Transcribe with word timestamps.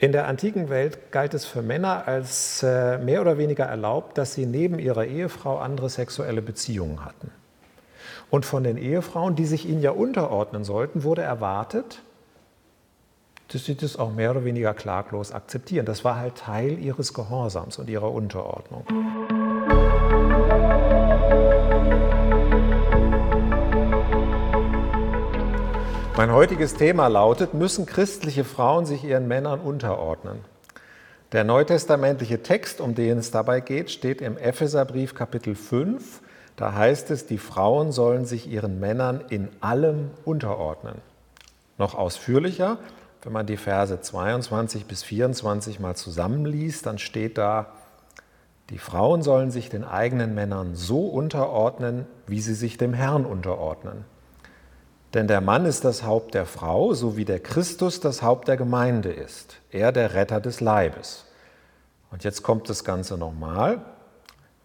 In 0.00 0.12
der 0.12 0.28
antiken 0.28 0.68
Welt 0.68 1.10
galt 1.10 1.34
es 1.34 1.44
für 1.44 1.60
Männer 1.60 2.06
als 2.06 2.62
äh, 2.62 2.98
mehr 2.98 3.20
oder 3.20 3.36
weniger 3.36 3.64
erlaubt, 3.64 4.16
dass 4.16 4.32
sie 4.32 4.46
neben 4.46 4.78
ihrer 4.78 5.04
Ehefrau 5.04 5.58
andere 5.58 5.90
sexuelle 5.90 6.40
Beziehungen 6.40 7.04
hatten. 7.04 7.32
Und 8.30 8.46
von 8.46 8.62
den 8.62 8.76
Ehefrauen, 8.76 9.34
die 9.34 9.46
sich 9.46 9.68
ihnen 9.68 9.82
ja 9.82 9.90
unterordnen 9.90 10.62
sollten, 10.62 11.02
wurde 11.02 11.22
erwartet, 11.22 12.00
dass 13.48 13.64
sie 13.64 13.74
das 13.74 13.96
auch 13.96 14.12
mehr 14.12 14.30
oder 14.30 14.44
weniger 14.44 14.72
klaglos 14.72 15.32
akzeptieren. 15.32 15.86
Das 15.86 16.04
war 16.04 16.16
halt 16.16 16.36
Teil 16.36 16.78
ihres 16.78 17.12
Gehorsams 17.12 17.78
und 17.78 17.88
ihrer 17.90 18.12
Unterordnung. 18.12 18.84
Mein 26.18 26.32
heutiges 26.32 26.74
Thema 26.74 27.06
lautet, 27.06 27.54
müssen 27.54 27.86
christliche 27.86 28.42
Frauen 28.42 28.86
sich 28.86 29.04
ihren 29.04 29.28
Männern 29.28 29.60
unterordnen? 29.60 30.40
Der 31.30 31.44
neutestamentliche 31.44 32.42
Text, 32.42 32.80
um 32.80 32.96
den 32.96 33.18
es 33.18 33.30
dabei 33.30 33.60
geht, 33.60 33.88
steht 33.92 34.20
im 34.20 34.36
Epheserbrief 34.36 35.14
Kapitel 35.14 35.54
5. 35.54 36.20
Da 36.56 36.72
heißt 36.72 37.12
es, 37.12 37.26
die 37.26 37.38
Frauen 37.38 37.92
sollen 37.92 38.24
sich 38.24 38.50
ihren 38.50 38.80
Männern 38.80 39.22
in 39.28 39.48
allem 39.60 40.10
unterordnen. 40.24 40.96
Noch 41.78 41.94
ausführlicher, 41.94 42.78
wenn 43.22 43.32
man 43.32 43.46
die 43.46 43.56
Verse 43.56 44.00
22 44.00 44.86
bis 44.86 45.04
24 45.04 45.78
mal 45.78 45.94
zusammenliest, 45.94 46.84
dann 46.84 46.98
steht 46.98 47.38
da, 47.38 47.66
die 48.70 48.78
Frauen 48.78 49.22
sollen 49.22 49.52
sich 49.52 49.70
den 49.70 49.84
eigenen 49.84 50.34
Männern 50.34 50.74
so 50.74 51.06
unterordnen, 51.06 52.06
wie 52.26 52.40
sie 52.40 52.54
sich 52.54 52.76
dem 52.76 52.92
Herrn 52.92 53.24
unterordnen. 53.24 54.04
Denn 55.14 55.26
der 55.26 55.40
Mann 55.40 55.64
ist 55.64 55.84
das 55.84 56.02
Haupt 56.02 56.34
der 56.34 56.44
Frau, 56.44 56.92
so 56.92 57.16
wie 57.16 57.24
der 57.24 57.40
Christus 57.40 58.00
das 58.00 58.22
Haupt 58.22 58.48
der 58.48 58.56
Gemeinde 58.56 59.10
ist, 59.10 59.56
er 59.70 59.90
der 59.90 60.14
Retter 60.14 60.40
des 60.40 60.60
Leibes. 60.60 61.24
Und 62.10 62.24
jetzt 62.24 62.42
kommt 62.42 62.68
das 62.68 62.84
Ganze 62.84 63.16
nochmal. 63.16 63.80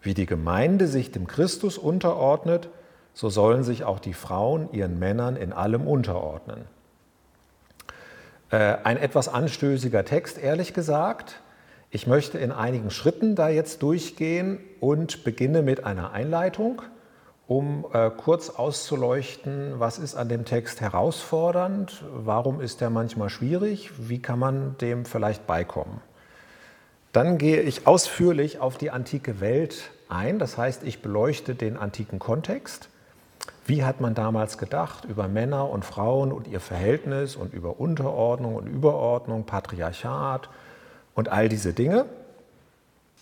Wie 0.02 0.14
die 0.14 0.26
Gemeinde 0.26 0.86
sich 0.86 1.12
dem 1.12 1.26
Christus 1.26 1.78
unterordnet, 1.78 2.68
so 3.14 3.30
sollen 3.30 3.64
sich 3.64 3.84
auch 3.84 4.00
die 4.00 4.12
Frauen 4.12 4.70
ihren 4.72 4.98
Männern 4.98 5.36
in 5.36 5.52
allem 5.52 5.86
unterordnen. 5.86 6.66
Äh, 8.50 8.76
ein 8.84 8.98
etwas 8.98 9.28
anstößiger 9.28 10.04
Text, 10.04 10.36
ehrlich 10.36 10.74
gesagt. 10.74 11.40
Ich 11.90 12.06
möchte 12.06 12.38
in 12.38 12.52
einigen 12.52 12.90
Schritten 12.90 13.34
da 13.34 13.48
jetzt 13.48 13.82
durchgehen 13.82 14.58
und 14.80 15.24
beginne 15.24 15.62
mit 15.62 15.84
einer 15.84 16.12
Einleitung 16.12 16.82
um 17.46 17.84
äh, 17.92 18.10
kurz 18.10 18.50
auszuleuchten, 18.50 19.74
was 19.78 19.98
ist 19.98 20.14
an 20.14 20.28
dem 20.28 20.44
Text 20.44 20.80
herausfordernd, 20.80 22.02
warum 22.12 22.60
ist 22.60 22.80
er 22.80 22.90
manchmal 22.90 23.28
schwierig, 23.28 23.90
wie 23.98 24.20
kann 24.20 24.38
man 24.38 24.76
dem 24.78 25.04
vielleicht 25.04 25.46
beikommen. 25.46 26.00
Dann 27.12 27.38
gehe 27.38 27.60
ich 27.60 27.86
ausführlich 27.86 28.58
auf 28.60 28.78
die 28.78 28.90
antike 28.90 29.40
Welt 29.40 29.90
ein, 30.08 30.38
das 30.38 30.56
heißt, 30.56 30.82
ich 30.84 31.02
beleuchte 31.02 31.54
den 31.54 31.76
antiken 31.76 32.18
Kontext. 32.18 32.88
Wie 33.66 33.84
hat 33.84 34.00
man 34.00 34.14
damals 34.14 34.58
gedacht 34.58 35.04
über 35.04 35.28
Männer 35.28 35.68
und 35.70 35.84
Frauen 35.84 36.32
und 36.32 36.46
ihr 36.48 36.60
Verhältnis 36.60 37.36
und 37.36 37.54
über 37.54 37.78
Unterordnung 37.78 38.56
und 38.56 38.66
Überordnung, 38.66 39.44
Patriarchat 39.44 40.48
und 41.14 41.28
all 41.30 41.48
diese 41.48 41.72
Dinge? 41.72 42.06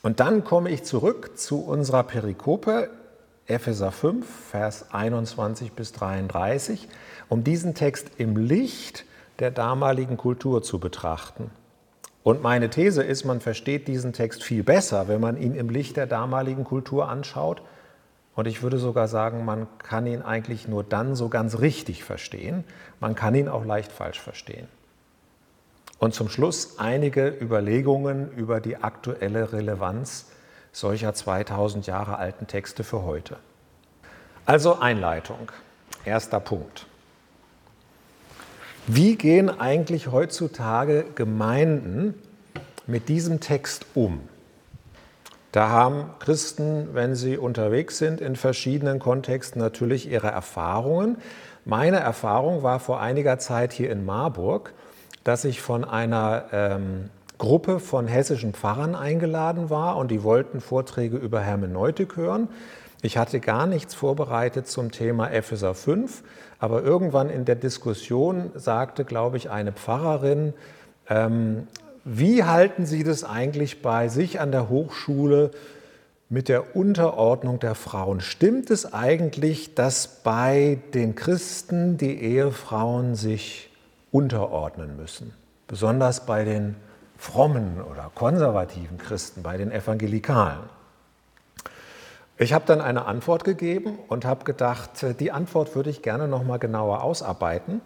Und 0.03 0.21
dann 0.21 0.43
komme 0.43 0.71
ich 0.71 0.85
zurück 0.85 1.39
zu 1.39 1.65
unserer 1.65 2.03
Perikope 2.03 2.91
Epheser 3.47 3.91
5, 3.91 4.25
Vers 4.51 4.87
21 4.93 5.73
bis 5.73 5.93
33, 5.93 6.89
um 7.29 7.45
diesen 7.45 7.75
Text 7.75 8.11
im 8.19 8.37
Licht 8.37 9.05
der 9.39 9.51
damaligen 9.51 10.17
Kultur 10.17 10.63
zu 10.63 10.79
betrachten. 10.79 11.51
Und 12.23 12.43
meine 12.43 12.71
These 12.71 13.03
ist, 13.03 13.25
man 13.25 13.41
versteht 13.41 13.89
diesen 13.89 14.13
Text 14.13 14.45
viel 14.45 14.63
besser, 14.63 15.09
wenn 15.09 15.21
man 15.21 15.37
ihn 15.37 15.55
im 15.55 15.71
Licht 15.71 15.97
der 15.97 16.07
damaligen 16.07 16.63
Kultur 16.63 17.09
anschaut. 17.09 17.63
Und 18.37 18.47
ich 18.47 18.63
würde 18.63 18.79
sogar 18.79 19.09
sagen, 19.09 19.45
man 19.45 19.67
kann 19.79 20.07
ihn 20.07 20.23
eigentlich 20.23 20.69
nur 20.69 20.85
dann 20.85 21.17
so 21.17 21.29
ganz 21.29 21.59
richtig 21.59 22.05
verstehen. 22.05 22.65
Man 23.01 23.17
kann 23.17 23.35
ihn 23.35 23.49
auch 23.49 23.65
leicht 23.65 23.91
falsch 23.91 24.21
verstehen. 24.21 24.69
Und 25.99 26.15
zum 26.15 26.29
Schluss 26.29 26.79
einige 26.79 27.29
Überlegungen 27.29 28.31
über 28.33 28.61
die 28.61 28.77
aktuelle 28.77 29.53
Relevanz 29.53 30.31
solcher 30.73 31.15
2000 31.15 31.87
Jahre 31.87 32.17
alten 32.17 32.47
Texte 32.47 32.83
für 32.83 33.03
heute. 33.03 33.37
Also 34.47 34.81
Einleitung, 34.81 35.53
erster 36.05 36.41
Punkt. 36.41 36.87
Wie 38.89 39.15
gehen 39.17 39.49
eigentlich 39.61 40.11
heutzutage 40.11 41.05
Gemeinden 41.15 42.15
mit 42.87 43.09
diesem 43.09 43.39
Text 43.39 43.87
um? 43.95 44.21
Da 45.53 45.69
haben 45.69 46.11
Christen, 46.19 46.89
wenn 46.93 47.15
sie 47.15 47.37
unterwegs 47.37 47.99
sind 47.99 48.21
in 48.21 48.37
verschiedenen 48.37 48.99
Kontexten, 48.99 49.61
natürlich 49.61 50.11
ihre 50.11 50.29
Erfahrungen. 50.29 51.19
Meine 51.65 51.99
Erfahrung 51.99 52.63
war 52.63 52.81
vor 52.81 53.01
einiger 53.01 53.39
Zeit 53.39 53.73
hier 53.73 53.91
in 53.91 54.05
Marburg, 54.05 54.73
dass 55.23 55.45
ich 55.45 55.61
von 55.61 55.85
einer 55.85 56.47
ähm, 56.53 57.11
Gruppe 57.43 57.81
von 57.81 58.07
hessischen 58.07 58.55
Pfarrern 58.55 58.95
eingeladen 58.95 59.69
war 59.69 59.97
und 59.97 60.13
die 60.13 60.23
wollten 60.23 60.61
Vorträge 60.61 61.17
über 61.17 61.41
Hermeneutik 61.41 62.17
hören. 62.17 62.47
Ich 63.03 63.19
hatte 63.19 63.41
gar 63.41 63.67
nichts 63.67 63.97
vorbereitet 63.97 64.69
zum 64.69 64.93
Thema 64.93 65.29
Epheser 65.29 65.75
5, 65.75 66.23
aber 66.61 66.85
irgendwann 66.85 67.31
in 67.31 67.45
der 67.45 67.57
Diskussion 67.57 68.53
sagte, 68.55 69.05
glaube 69.05 69.39
ich, 69.39 69.51
eine 69.51 69.73
Pfarrerin, 69.73 70.55
ähm, 71.09 71.67
wie 72.05 72.45
halten 72.45 72.87
Sie 72.87 73.03
das 73.03 73.25
eigentlich 73.25 73.83
bei 73.83 74.07
sich 74.07 74.39
an 74.39 74.53
der 74.53 74.69
Hochschule 74.69 75.51
mit 76.29 76.49
der 76.49 76.77
Unterordnung 76.77 77.59
der 77.59 77.75
Frauen? 77.75 78.21
Stimmt 78.21 78.71
es 78.71 78.93
eigentlich, 78.93 79.75
dass 79.75 80.07
bei 80.23 80.79
den 80.95 81.17
Christen 81.17 81.97
die 81.97 82.23
Ehefrauen 82.23 83.17
sich 83.17 83.69
unterordnen 84.13 84.97
müssen? 84.97 85.35
Besonders 85.67 86.25
bei 86.25 86.45
den 86.45 86.77
frommen 87.23 87.81
oder 87.81 88.11
konservativen 88.17 88.99
Christen, 88.99 89.45
bei 89.45 89.57
den 89.57 89.71
Evangelikalen. 89.71 90.59
Ich 92.37 92.53
habe 92.53 92.65
dann 92.67 92.81
eine 92.81 93.05
Antwort 93.05 93.45
gegeben 93.45 93.97
und 94.09 94.25
habe 94.25 94.43
gedacht, 94.43 95.05
äh, 95.05 95.15
die 95.15 95.31
Antwort 95.31 95.77
würde 95.77 95.89
ich 95.89 96.03
gerne 96.03 96.27
noch 96.27 96.43
mal 96.43 96.59
genauer 96.59 97.05
ausarbeiten. 97.05 97.81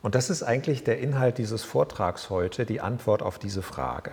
Und 0.00 0.14
das 0.14 0.30
ist 0.30 0.42
eigentlich 0.42 0.84
der 0.84 1.00
Inhalt 1.00 1.36
dieses 1.36 1.64
Vortrags 1.64 2.30
heute, 2.30 2.64
die 2.64 2.80
Antwort 2.80 3.22
auf 3.22 3.38
diese 3.38 3.60
Frage. 3.60 4.12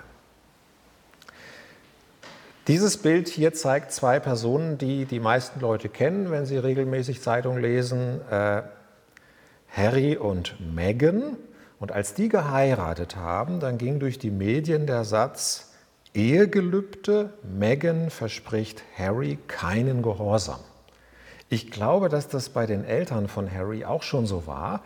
Dieses 2.67 2.97
Bild 2.97 3.29
hier 3.29 3.53
zeigt 3.53 3.93
zwei 3.93 4.19
Personen, 4.19 4.77
die 4.77 5.05
die 5.05 5.21
meisten 5.21 5.61
Leute 5.61 5.87
kennen, 5.87 6.31
wenn 6.31 6.45
sie 6.45 6.57
regelmäßig 6.57 7.21
Zeitung 7.21 7.59
lesen. 7.59 8.19
Äh, 8.29 8.63
Harry 9.71 10.17
und 10.17 10.57
Meghan. 10.75 11.37
Und 11.85 11.91
als 11.91 12.15
die 12.15 12.29
geheiratet 12.29 13.15
haben, 13.15 13.59
dann 13.59 13.77
ging 13.77 13.99
durch 13.99 14.17
die 14.17 14.31
Medien 14.31 14.87
der 14.87 15.03
Satz, 15.03 15.71
Ehegelübde, 16.15 17.29
Meghan 17.43 18.09
verspricht 18.09 18.81
Harry 18.97 19.37
keinen 19.45 20.01
Gehorsam. 20.01 20.61
Ich 21.47 21.69
glaube, 21.69 22.09
dass 22.09 22.27
das 22.27 22.49
bei 22.49 22.65
den 22.65 22.85
Eltern 22.85 23.27
von 23.27 23.53
Harry 23.53 23.85
auch 23.85 24.01
schon 24.01 24.25
so 24.25 24.47
war. 24.47 24.81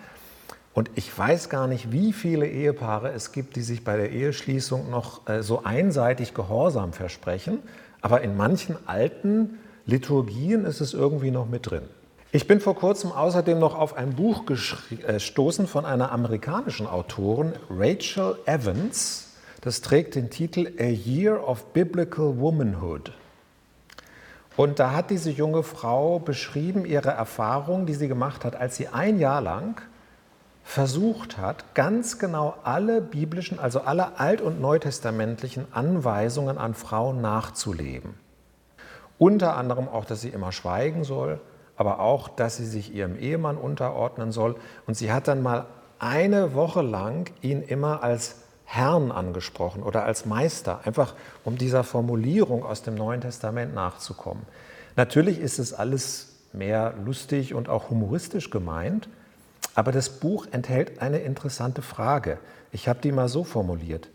Und 0.73 0.91
ich 0.95 1.17
weiß 1.17 1.47
gar 1.47 1.67
nicht, 1.67 1.93
wie 1.93 2.11
viele 2.11 2.45
Ehepaare 2.45 3.13
es 3.13 3.31
gibt, 3.31 3.55
die 3.55 3.61
sich 3.61 3.85
bei 3.85 3.95
der 3.95 4.11
Eheschließung 4.11 4.89
noch 4.89 5.25
äh, 5.29 5.41
so 5.41 5.63
einseitig 5.63 6.33
Gehorsam 6.33 6.91
versprechen. 6.91 7.59
Aber 8.01 8.23
in 8.23 8.35
manchen 8.35 8.75
alten 8.87 9.57
Liturgien 9.85 10.65
ist 10.65 10.81
es 10.81 10.93
irgendwie 10.93 11.31
noch 11.31 11.47
mit 11.47 11.71
drin. 11.71 11.83
Ich 12.31 12.45
bin 12.45 12.59
vor 12.59 12.75
kurzem 12.75 13.11
außerdem 13.11 13.57
noch 13.57 13.75
auf 13.75 13.97
ein 13.97 14.15
Buch 14.15 14.43
äh, 14.51 15.13
gestoßen 15.13 15.65
von 15.65 15.83
einer 15.83 16.11
amerikanischen 16.11 16.85
Autorin, 16.85 17.53
Rachel 17.71 18.37
Evans. 18.45 19.33
Das 19.61 19.81
trägt 19.81 20.13
den 20.13 20.29
Titel 20.29 20.71
A 20.79 20.83
Year 20.83 21.47
of 21.47 21.73
Biblical 21.73 22.37
Womanhood. 22.37 23.13
Und 24.55 24.77
da 24.77 24.91
hat 24.91 25.09
diese 25.09 25.31
junge 25.31 25.63
Frau 25.63 26.19
beschrieben 26.19 26.85
ihre 26.85 27.09
Erfahrung, 27.09 27.87
die 27.87 27.95
sie 27.95 28.07
gemacht 28.07 28.45
hat, 28.45 28.55
als 28.55 28.75
sie 28.75 28.89
ein 28.89 29.17
Jahr 29.17 29.41
lang 29.41 29.81
versucht 30.63 31.39
hat, 31.39 31.73
ganz 31.73 32.19
genau 32.19 32.53
alle 32.63 33.01
biblischen, 33.01 33.57
also 33.57 33.81
alle 33.81 34.19
alt- 34.19 34.41
und 34.41 34.61
neutestamentlichen 34.61 35.65
Anweisungen 35.71 36.59
an 36.59 36.75
Frauen 36.75 37.21
nachzuleben. 37.21 38.13
Unter 39.17 39.57
anderem 39.57 39.87
auch, 39.87 40.05
dass 40.05 40.21
sie 40.21 40.29
immer 40.29 40.51
schweigen 40.51 41.03
soll, 41.03 41.41
aber 41.79 42.01
auch, 42.01 42.27
dass 42.27 42.57
sie 42.57 42.65
sich 42.65 42.93
ihrem 42.93 43.17
Ehemann 43.17 43.55
unterordnen 43.55 44.33
soll. 44.33 44.57
Und 44.85 44.95
sie 44.95 45.13
hat 45.13 45.29
dann 45.29 45.41
mal 45.41 45.65
eine 45.97 46.53
Woche 46.53 46.81
lang 46.81 47.31
ihn 47.41 47.61
immer 47.61 48.03
als 48.03 48.35
Herrn 48.65 49.13
angesprochen 49.13 49.81
oder 49.81 50.03
als 50.03 50.25
Meister, 50.25 50.81
einfach 50.83 51.15
um 51.45 51.57
dieser 51.57 51.85
Formulierung 51.85 52.65
aus 52.65 52.81
dem 52.81 52.95
Neuen 52.95 53.21
Testament 53.21 53.73
nachzukommen. 53.73 54.43
Natürlich 54.97 55.39
ist 55.39 55.57
es 55.57 55.73
alles 55.73 56.35
mehr 56.51 56.95
lustig 57.05 57.53
und 57.53 57.69
auch 57.69 57.89
humoristisch 57.89 58.49
gemeint, 58.49 59.07
aber 59.73 59.93
das 59.93 60.09
Buch 60.09 60.47
enthält 60.51 61.01
eine 61.01 61.19
interessante 61.19 61.81
Frage. 61.81 62.39
Ich 62.73 62.89
habe 62.89 62.99
die 62.99 63.13
mal 63.13 63.29
so 63.29 63.45
formuliert. 63.45 64.09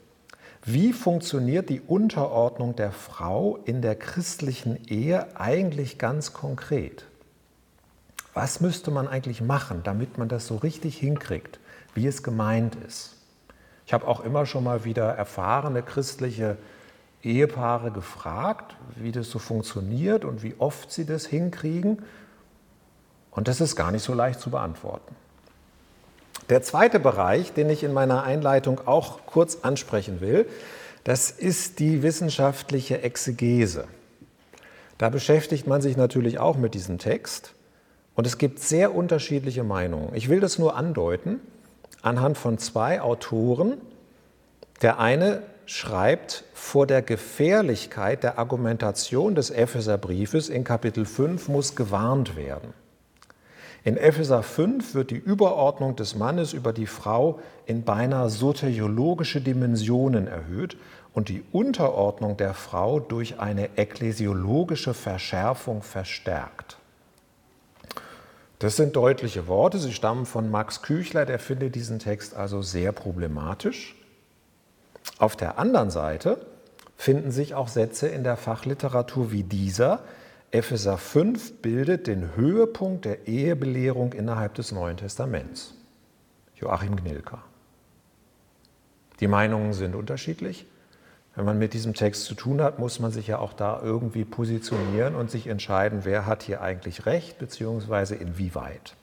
wie 0.66 0.92
funktioniert 0.92 1.70
die 1.70 1.80
Unterordnung 1.80 2.76
der 2.76 2.92
Frau 2.92 3.58
in 3.64 3.80
der 3.80 3.96
christlichen 3.96 4.84
Ehe 4.86 5.38
eigentlich 5.38 5.96
ganz 5.98 6.34
konkret? 6.34 7.06
Was 8.34 8.60
müsste 8.60 8.90
man 8.90 9.06
eigentlich 9.06 9.40
machen, 9.40 9.82
damit 9.84 10.18
man 10.18 10.28
das 10.28 10.46
so 10.48 10.56
richtig 10.56 10.98
hinkriegt, 10.98 11.60
wie 11.94 12.06
es 12.06 12.24
gemeint 12.24 12.76
ist? 12.86 13.14
Ich 13.86 13.92
habe 13.92 14.08
auch 14.08 14.24
immer 14.24 14.44
schon 14.44 14.64
mal 14.64 14.84
wieder 14.84 15.10
erfahrene 15.10 15.82
christliche 15.82 16.56
Ehepaare 17.22 17.92
gefragt, 17.92 18.76
wie 18.96 19.12
das 19.12 19.30
so 19.30 19.38
funktioniert 19.38 20.24
und 20.24 20.42
wie 20.42 20.56
oft 20.58 20.90
sie 20.90 21.06
das 21.06 21.26
hinkriegen. 21.26 22.02
Und 23.30 23.46
das 23.48 23.60
ist 23.60 23.76
gar 23.76 23.92
nicht 23.92 24.02
so 24.02 24.14
leicht 24.14 24.40
zu 24.40 24.50
beantworten. 24.50 25.14
Der 26.48 26.62
zweite 26.62 27.00
Bereich, 27.00 27.52
den 27.52 27.70
ich 27.70 27.84
in 27.84 27.92
meiner 27.92 28.24
Einleitung 28.24 28.86
auch 28.86 29.24
kurz 29.26 29.58
ansprechen 29.62 30.20
will, 30.20 30.46
das 31.04 31.30
ist 31.30 31.78
die 31.78 32.02
wissenschaftliche 32.02 33.02
Exegese. 33.02 33.86
Da 34.98 35.08
beschäftigt 35.08 35.66
man 35.66 35.82
sich 35.82 35.96
natürlich 35.96 36.38
auch 36.38 36.56
mit 36.56 36.74
diesem 36.74 36.98
Text 36.98 37.54
und 38.14 38.26
es 38.26 38.38
gibt 38.38 38.60
sehr 38.60 38.94
unterschiedliche 38.94 39.64
Meinungen. 39.64 40.14
Ich 40.14 40.28
will 40.28 40.40
das 40.40 40.58
nur 40.58 40.76
andeuten 40.76 41.40
anhand 42.02 42.36
von 42.38 42.58
zwei 42.58 43.00
Autoren. 43.00 43.78
Der 44.82 44.98
eine 44.98 45.42
schreibt 45.66 46.44
vor 46.52 46.86
der 46.86 47.02
Gefährlichkeit 47.02 48.22
der 48.22 48.38
Argumentation 48.38 49.34
des 49.34 49.50
Epheserbriefes 49.50 50.48
in 50.48 50.64
Kapitel 50.64 51.06
5 51.06 51.48
muss 51.48 51.74
gewarnt 51.74 52.36
werden. 52.36 52.74
In 53.82 53.96
Epheser 53.96 54.42
5 54.42 54.94
wird 54.94 55.10
die 55.10 55.16
Überordnung 55.16 55.96
des 55.96 56.14
Mannes 56.14 56.52
über 56.52 56.72
die 56.72 56.86
Frau 56.86 57.40
in 57.66 57.84
beinahe 57.84 58.30
soteriologische 58.30 59.40
Dimensionen 59.40 60.26
erhöht 60.26 60.76
und 61.12 61.28
die 61.28 61.44
Unterordnung 61.52 62.36
der 62.36 62.54
Frau 62.54 62.98
durch 63.00 63.40
eine 63.40 63.76
ekklesiologische 63.76 64.94
Verschärfung 64.94 65.82
verstärkt. 65.82 66.78
Das 68.58 68.76
sind 68.76 68.96
deutliche 68.96 69.46
Worte, 69.48 69.78
sie 69.78 69.92
stammen 69.92 70.26
von 70.26 70.50
Max 70.50 70.82
Küchler, 70.82 71.26
der 71.26 71.38
findet 71.38 71.74
diesen 71.74 71.98
Text 71.98 72.34
also 72.34 72.62
sehr 72.62 72.92
problematisch. 72.92 73.96
Auf 75.18 75.36
der 75.36 75.58
anderen 75.58 75.90
Seite 75.90 76.46
finden 76.96 77.30
sich 77.30 77.54
auch 77.54 77.68
Sätze 77.68 78.08
in 78.08 78.24
der 78.24 78.36
Fachliteratur 78.36 79.32
wie 79.32 79.42
dieser, 79.42 80.04
Epheser 80.54 80.98
5 80.98 81.62
bildet 81.62 82.06
den 82.06 82.36
Höhepunkt 82.36 83.04
der 83.06 83.26
Ehebelehrung 83.26 84.12
innerhalb 84.12 84.54
des 84.54 84.70
Neuen 84.70 84.96
Testaments. 84.96 85.74
Joachim 86.54 86.94
Gnilka. 86.94 87.42
Die 89.18 89.26
Meinungen 89.26 89.72
sind 89.72 89.96
unterschiedlich. 89.96 90.64
Wenn 91.36 91.44
man 91.44 91.58
mit 91.58 91.74
diesem 91.74 91.94
Text 91.94 92.26
zu 92.26 92.34
tun 92.34 92.62
hat, 92.62 92.78
muss 92.78 93.00
man 93.00 93.10
sich 93.10 93.26
ja 93.26 93.38
auch 93.38 93.52
da 93.52 93.80
irgendwie 93.82 94.24
positionieren 94.24 95.16
und 95.16 95.30
sich 95.30 95.48
entscheiden, 95.48 96.00
wer 96.04 96.26
hat 96.26 96.44
hier 96.44 96.60
eigentlich 96.60 97.06
recht, 97.06 97.38
beziehungsweise 97.38 98.14
inwieweit. 98.14 98.94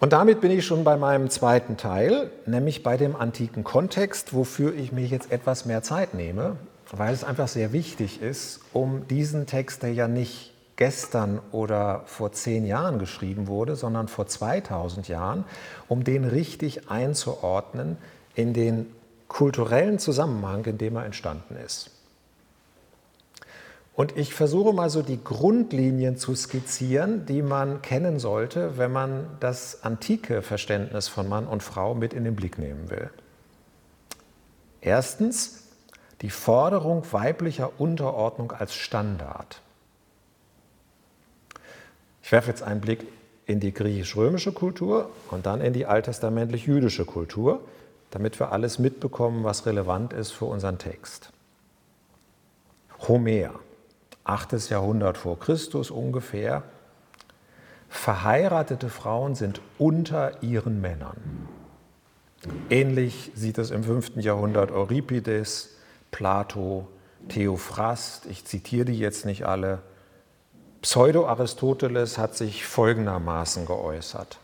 Und 0.00 0.12
damit 0.12 0.40
bin 0.40 0.50
ich 0.50 0.66
schon 0.66 0.82
bei 0.82 0.96
meinem 0.96 1.30
zweiten 1.30 1.76
Teil, 1.76 2.32
nämlich 2.44 2.82
bei 2.82 2.96
dem 2.96 3.14
antiken 3.14 3.62
Kontext, 3.62 4.34
wofür 4.34 4.74
ich 4.74 4.90
mir 4.90 5.06
jetzt 5.06 5.30
etwas 5.30 5.64
mehr 5.64 5.84
Zeit 5.84 6.14
nehme, 6.14 6.56
weil 6.90 7.14
es 7.14 7.22
einfach 7.22 7.46
sehr 7.46 7.72
wichtig 7.72 8.20
ist, 8.20 8.58
um 8.72 9.06
diesen 9.06 9.46
Text, 9.46 9.84
der 9.84 9.92
ja 9.92 10.08
nicht 10.08 10.52
gestern 10.74 11.38
oder 11.52 12.02
vor 12.06 12.32
zehn 12.32 12.66
Jahren 12.66 12.98
geschrieben 12.98 13.46
wurde, 13.46 13.76
sondern 13.76 14.08
vor 14.08 14.26
2000 14.26 15.06
Jahren, 15.06 15.44
um 15.86 16.02
den 16.02 16.24
richtig 16.24 16.90
einzuordnen 16.90 17.96
in 18.34 18.54
den 18.54 18.86
kulturellen 19.32 19.98
Zusammenhang, 19.98 20.66
in 20.66 20.76
dem 20.76 20.96
er 20.96 21.06
entstanden 21.06 21.56
ist. 21.56 21.90
Und 23.94 24.16
ich 24.16 24.34
versuche 24.34 24.74
mal 24.74 24.90
so 24.90 25.00
die 25.00 25.22
Grundlinien 25.24 26.18
zu 26.18 26.34
skizzieren, 26.34 27.24
die 27.24 27.40
man 27.40 27.80
kennen 27.80 28.18
sollte, 28.18 28.76
wenn 28.76 28.92
man 28.92 29.26
das 29.40 29.84
antike 29.84 30.42
Verständnis 30.42 31.08
von 31.08 31.28
Mann 31.28 31.46
und 31.46 31.62
Frau 31.62 31.94
mit 31.94 32.12
in 32.12 32.24
den 32.24 32.36
Blick 32.36 32.58
nehmen 32.58 32.90
will. 32.90 33.10
Erstens, 34.82 35.64
die 36.20 36.30
Forderung 36.30 37.02
weiblicher 37.10 37.80
Unterordnung 37.80 38.52
als 38.52 38.74
Standard. 38.74 39.62
Ich 42.22 42.30
werfe 42.32 42.50
jetzt 42.50 42.62
einen 42.62 42.82
Blick 42.82 43.06
in 43.46 43.60
die 43.60 43.72
griechisch-römische 43.72 44.52
Kultur 44.52 45.10
und 45.30 45.46
dann 45.46 45.62
in 45.62 45.72
die 45.72 45.86
alttestamentlich-jüdische 45.86 47.06
Kultur, 47.06 47.60
damit 48.12 48.38
wir 48.38 48.52
alles 48.52 48.78
mitbekommen, 48.78 49.42
was 49.42 49.66
relevant 49.66 50.12
ist 50.12 50.30
für 50.30 50.44
unseren 50.44 50.78
Text. 50.78 51.32
Homer, 53.08 53.50
8. 54.24 54.70
Jahrhundert 54.70 55.18
vor 55.18 55.40
Christus 55.40 55.90
ungefähr. 55.90 56.62
Verheiratete 57.88 58.90
Frauen 58.90 59.34
sind 59.34 59.60
unter 59.78 60.42
ihren 60.42 60.80
Männern. 60.80 61.48
Ähnlich 62.70 63.32
sieht 63.34 63.58
es 63.58 63.70
im 63.70 63.82
5. 63.82 64.16
Jahrhundert 64.16 64.70
Euripides, 64.70 65.76
Plato, 66.10 66.88
Theophrast, 67.28 68.26
ich 68.26 68.44
zitiere 68.44 68.84
die 68.84 68.98
jetzt 68.98 69.24
nicht 69.24 69.46
alle. 69.46 69.80
Pseudo-Aristoteles 70.82 72.18
hat 72.18 72.36
sich 72.36 72.66
folgendermaßen 72.66 73.64
geäußert. 73.66 74.38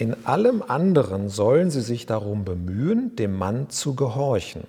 In 0.00 0.24
allem 0.24 0.62
anderen 0.66 1.28
sollen 1.28 1.70
sie 1.70 1.82
sich 1.82 2.06
darum 2.06 2.46
bemühen, 2.46 3.16
dem 3.16 3.36
Mann 3.36 3.68
zu 3.68 3.94
gehorchen, 3.94 4.64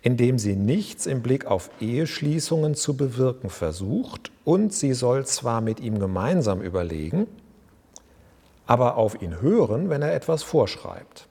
indem 0.00 0.38
sie 0.38 0.54
nichts 0.54 1.06
im 1.06 1.22
Blick 1.22 1.46
auf 1.46 1.70
Eheschließungen 1.80 2.76
zu 2.76 2.96
bewirken 2.96 3.50
versucht, 3.50 4.30
und 4.44 4.72
sie 4.72 4.92
soll 4.92 5.26
zwar 5.26 5.60
mit 5.60 5.80
ihm 5.80 5.98
gemeinsam 5.98 6.62
überlegen, 6.62 7.26
aber 8.64 8.96
auf 8.96 9.20
ihn 9.20 9.40
hören, 9.40 9.90
wenn 9.90 10.02
er 10.02 10.14
etwas 10.14 10.44
vorschreibt. 10.44 11.26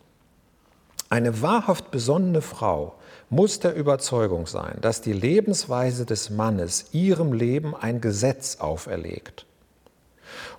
Eine 1.10 1.42
wahrhaft 1.42 1.92
besonnene 1.92 2.42
Frau 2.42 2.96
muss 3.30 3.62
der 3.62 3.74
Überzeugung 3.74 4.48
sein, 4.48 4.80
dass 4.82 5.00
die 5.00 5.14
Lebensweise 5.14 6.06
des 6.06 6.30
Mannes 6.30 6.88
ihrem 6.92 7.32
Leben 7.32 7.74
ein 7.74 8.02
Gesetz 8.02 8.58
auferlegt 8.60 9.46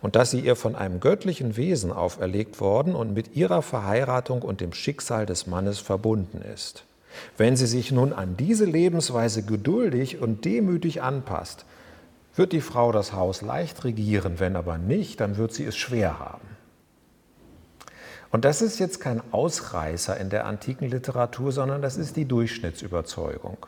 und 0.00 0.16
dass 0.16 0.30
sie 0.30 0.40
ihr 0.40 0.56
von 0.56 0.74
einem 0.74 1.00
göttlichen 1.00 1.56
Wesen 1.56 1.92
auferlegt 1.92 2.60
worden 2.60 2.94
und 2.94 3.14
mit 3.14 3.36
ihrer 3.36 3.62
Verheiratung 3.62 4.42
und 4.42 4.60
dem 4.60 4.72
Schicksal 4.72 5.26
des 5.26 5.46
Mannes 5.46 5.78
verbunden 5.78 6.42
ist. 6.42 6.84
Wenn 7.36 7.56
sie 7.56 7.66
sich 7.66 7.92
nun 7.92 8.12
an 8.12 8.36
diese 8.36 8.64
Lebensweise 8.64 9.42
geduldig 9.42 10.20
und 10.20 10.44
demütig 10.44 11.02
anpasst, 11.02 11.64
wird 12.34 12.52
die 12.52 12.60
Frau 12.60 12.92
das 12.92 13.12
Haus 13.12 13.42
leicht 13.42 13.84
regieren, 13.84 14.40
wenn 14.40 14.56
aber 14.56 14.78
nicht, 14.78 15.20
dann 15.20 15.36
wird 15.36 15.52
sie 15.52 15.64
es 15.64 15.76
schwer 15.76 16.18
haben. 16.18 16.48
Und 18.30 18.46
das 18.46 18.62
ist 18.62 18.78
jetzt 18.78 18.98
kein 19.00 19.22
Ausreißer 19.30 20.16
in 20.16 20.30
der 20.30 20.46
antiken 20.46 20.88
Literatur, 20.88 21.52
sondern 21.52 21.82
das 21.82 21.98
ist 21.98 22.16
die 22.16 22.24
Durchschnittsüberzeugung, 22.24 23.58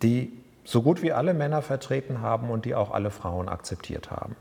die 0.00 0.32
so 0.64 0.80
gut 0.80 1.02
wie 1.02 1.12
alle 1.12 1.34
Männer 1.34 1.60
vertreten 1.60 2.22
haben 2.22 2.48
und 2.48 2.64
die 2.64 2.74
auch 2.74 2.90
alle 2.90 3.10
Frauen 3.10 3.50
akzeptiert 3.50 4.10
haben. 4.10 4.34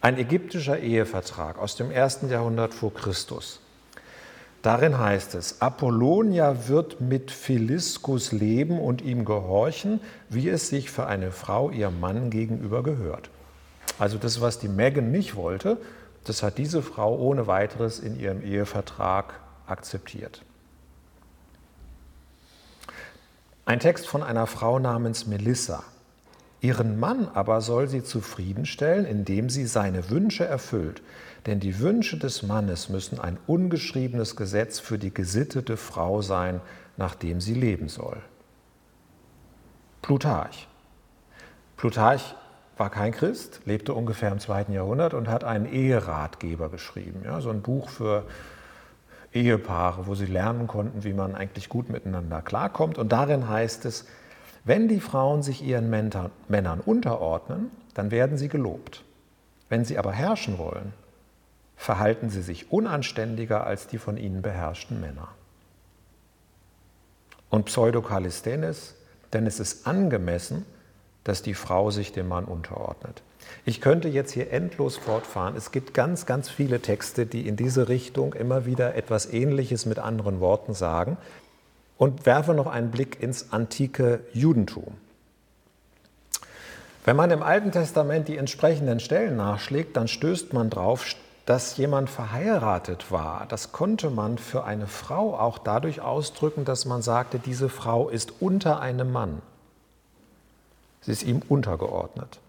Ein 0.00 0.18
ägyptischer 0.18 0.78
Ehevertrag 0.78 1.58
aus 1.58 1.76
dem 1.76 1.90
ersten 1.90 2.28
Jahrhundert 2.28 2.74
vor 2.74 2.92
Christus. 2.92 3.60
Darin 4.62 4.98
heißt 4.98 5.34
es, 5.34 5.60
Apollonia 5.60 6.68
wird 6.68 7.00
mit 7.00 7.30
Philiskus 7.30 8.32
leben 8.32 8.80
und 8.80 9.02
ihm 9.02 9.26
gehorchen, 9.26 10.00
wie 10.30 10.48
es 10.48 10.70
sich 10.70 10.90
für 10.90 11.06
eine 11.06 11.32
Frau 11.32 11.70
ihrem 11.70 12.00
Mann 12.00 12.30
gegenüber 12.30 12.82
gehört. 12.82 13.28
Also 13.98 14.16
das, 14.16 14.40
was 14.40 14.58
die 14.58 14.68
Megan 14.68 15.10
nicht 15.10 15.36
wollte, 15.36 15.76
das 16.24 16.42
hat 16.42 16.56
diese 16.56 16.82
Frau 16.82 17.14
ohne 17.16 17.46
weiteres 17.46 18.00
in 18.00 18.18
ihrem 18.18 18.42
Ehevertrag 18.42 19.34
akzeptiert. 19.66 20.42
Ein 23.66 23.80
Text 23.80 24.06
von 24.06 24.22
einer 24.22 24.46
Frau 24.46 24.78
namens 24.78 25.26
Melissa. 25.26 25.84
Ihren 26.64 26.98
Mann 26.98 27.28
aber 27.34 27.60
soll 27.60 27.88
sie 27.88 28.02
zufriedenstellen, 28.02 29.04
indem 29.04 29.50
sie 29.50 29.66
seine 29.66 30.08
Wünsche 30.08 30.46
erfüllt. 30.46 31.02
Denn 31.44 31.60
die 31.60 31.78
Wünsche 31.78 32.18
des 32.18 32.42
Mannes 32.42 32.88
müssen 32.88 33.20
ein 33.20 33.36
ungeschriebenes 33.46 34.34
Gesetz 34.34 34.78
für 34.78 34.98
die 34.98 35.12
gesittete 35.12 35.76
Frau 35.76 36.22
sein, 36.22 36.62
nach 36.96 37.14
dem 37.16 37.42
sie 37.42 37.52
leben 37.52 37.90
soll. 37.90 38.16
Plutarch. 40.00 40.66
Plutarch 41.76 42.34
war 42.78 42.88
kein 42.88 43.12
Christ, 43.12 43.60
lebte 43.66 43.92
ungefähr 43.92 44.32
im 44.32 44.38
zweiten 44.38 44.72
Jahrhundert 44.72 45.12
und 45.12 45.28
hat 45.28 45.44
einen 45.44 45.66
Eheratgeber 45.66 46.70
geschrieben. 46.70 47.20
Ja, 47.26 47.42
so 47.42 47.50
ein 47.50 47.60
Buch 47.60 47.90
für 47.90 48.24
Ehepaare, 49.34 50.06
wo 50.06 50.14
sie 50.14 50.24
lernen 50.24 50.66
konnten, 50.66 51.04
wie 51.04 51.12
man 51.12 51.34
eigentlich 51.34 51.68
gut 51.68 51.90
miteinander 51.90 52.40
klarkommt. 52.40 52.96
Und 52.96 53.12
darin 53.12 53.50
heißt 53.50 53.84
es, 53.84 54.06
wenn 54.64 54.88
die 54.88 55.00
Frauen 55.00 55.42
sich 55.42 55.62
ihren 55.62 55.90
Männern 55.90 56.80
unterordnen, 56.80 57.70
dann 57.92 58.10
werden 58.10 58.38
sie 58.38 58.48
gelobt. 58.48 59.04
Wenn 59.68 59.84
sie 59.84 59.98
aber 59.98 60.12
herrschen 60.12 60.58
wollen, 60.58 60.92
verhalten 61.76 62.30
sie 62.30 62.42
sich 62.42 62.72
unanständiger 62.72 63.66
als 63.66 63.86
die 63.86 63.98
von 63.98 64.16
ihnen 64.16 64.42
beherrschten 64.42 65.00
Männer. 65.00 65.28
Und 67.50 67.66
Pseudokalisthenes, 67.66 68.96
denn 69.32 69.46
es 69.46 69.60
ist 69.60 69.86
angemessen, 69.86 70.64
dass 71.24 71.42
die 71.42 71.54
Frau 71.54 71.90
sich 71.90 72.12
dem 72.12 72.28
Mann 72.28 72.44
unterordnet. 72.44 73.22
Ich 73.64 73.80
könnte 73.80 74.08
jetzt 74.08 74.32
hier 74.32 74.50
endlos 74.50 74.96
fortfahren. 74.96 75.56
Es 75.56 75.70
gibt 75.70 75.94
ganz, 75.94 76.26
ganz 76.26 76.48
viele 76.48 76.80
Texte, 76.80 77.26
die 77.26 77.46
in 77.46 77.56
diese 77.56 77.88
Richtung 77.88 78.34
immer 78.34 78.66
wieder 78.66 78.94
etwas 78.94 79.30
Ähnliches 79.30 79.86
mit 79.86 79.98
anderen 79.98 80.40
Worten 80.40 80.74
sagen. 80.74 81.16
Und 81.96 82.26
werfe 82.26 82.54
noch 82.54 82.66
einen 82.66 82.90
Blick 82.90 83.22
ins 83.22 83.52
antike 83.52 84.20
Judentum. 84.32 84.94
Wenn 87.04 87.16
man 87.16 87.30
im 87.30 87.42
Alten 87.42 87.70
Testament 87.70 88.28
die 88.28 88.38
entsprechenden 88.38 88.98
Stellen 88.98 89.36
nachschlägt, 89.36 89.96
dann 89.96 90.08
stößt 90.08 90.54
man 90.54 90.70
darauf, 90.70 91.04
dass 91.44 91.76
jemand 91.76 92.08
verheiratet 92.08 93.12
war. 93.12 93.44
Das 93.48 93.72
konnte 93.72 94.08
man 94.08 94.38
für 94.38 94.64
eine 94.64 94.86
Frau 94.86 95.38
auch 95.38 95.58
dadurch 95.58 96.00
ausdrücken, 96.00 96.64
dass 96.64 96.86
man 96.86 97.02
sagte, 97.02 97.38
diese 97.38 97.68
Frau 97.68 98.08
ist 98.08 98.40
unter 98.40 98.80
einem 98.80 99.12
Mann. 99.12 99.42
Sie 101.02 101.12
ist 101.12 101.22
ihm 101.22 101.42
untergeordnet. 101.46 102.40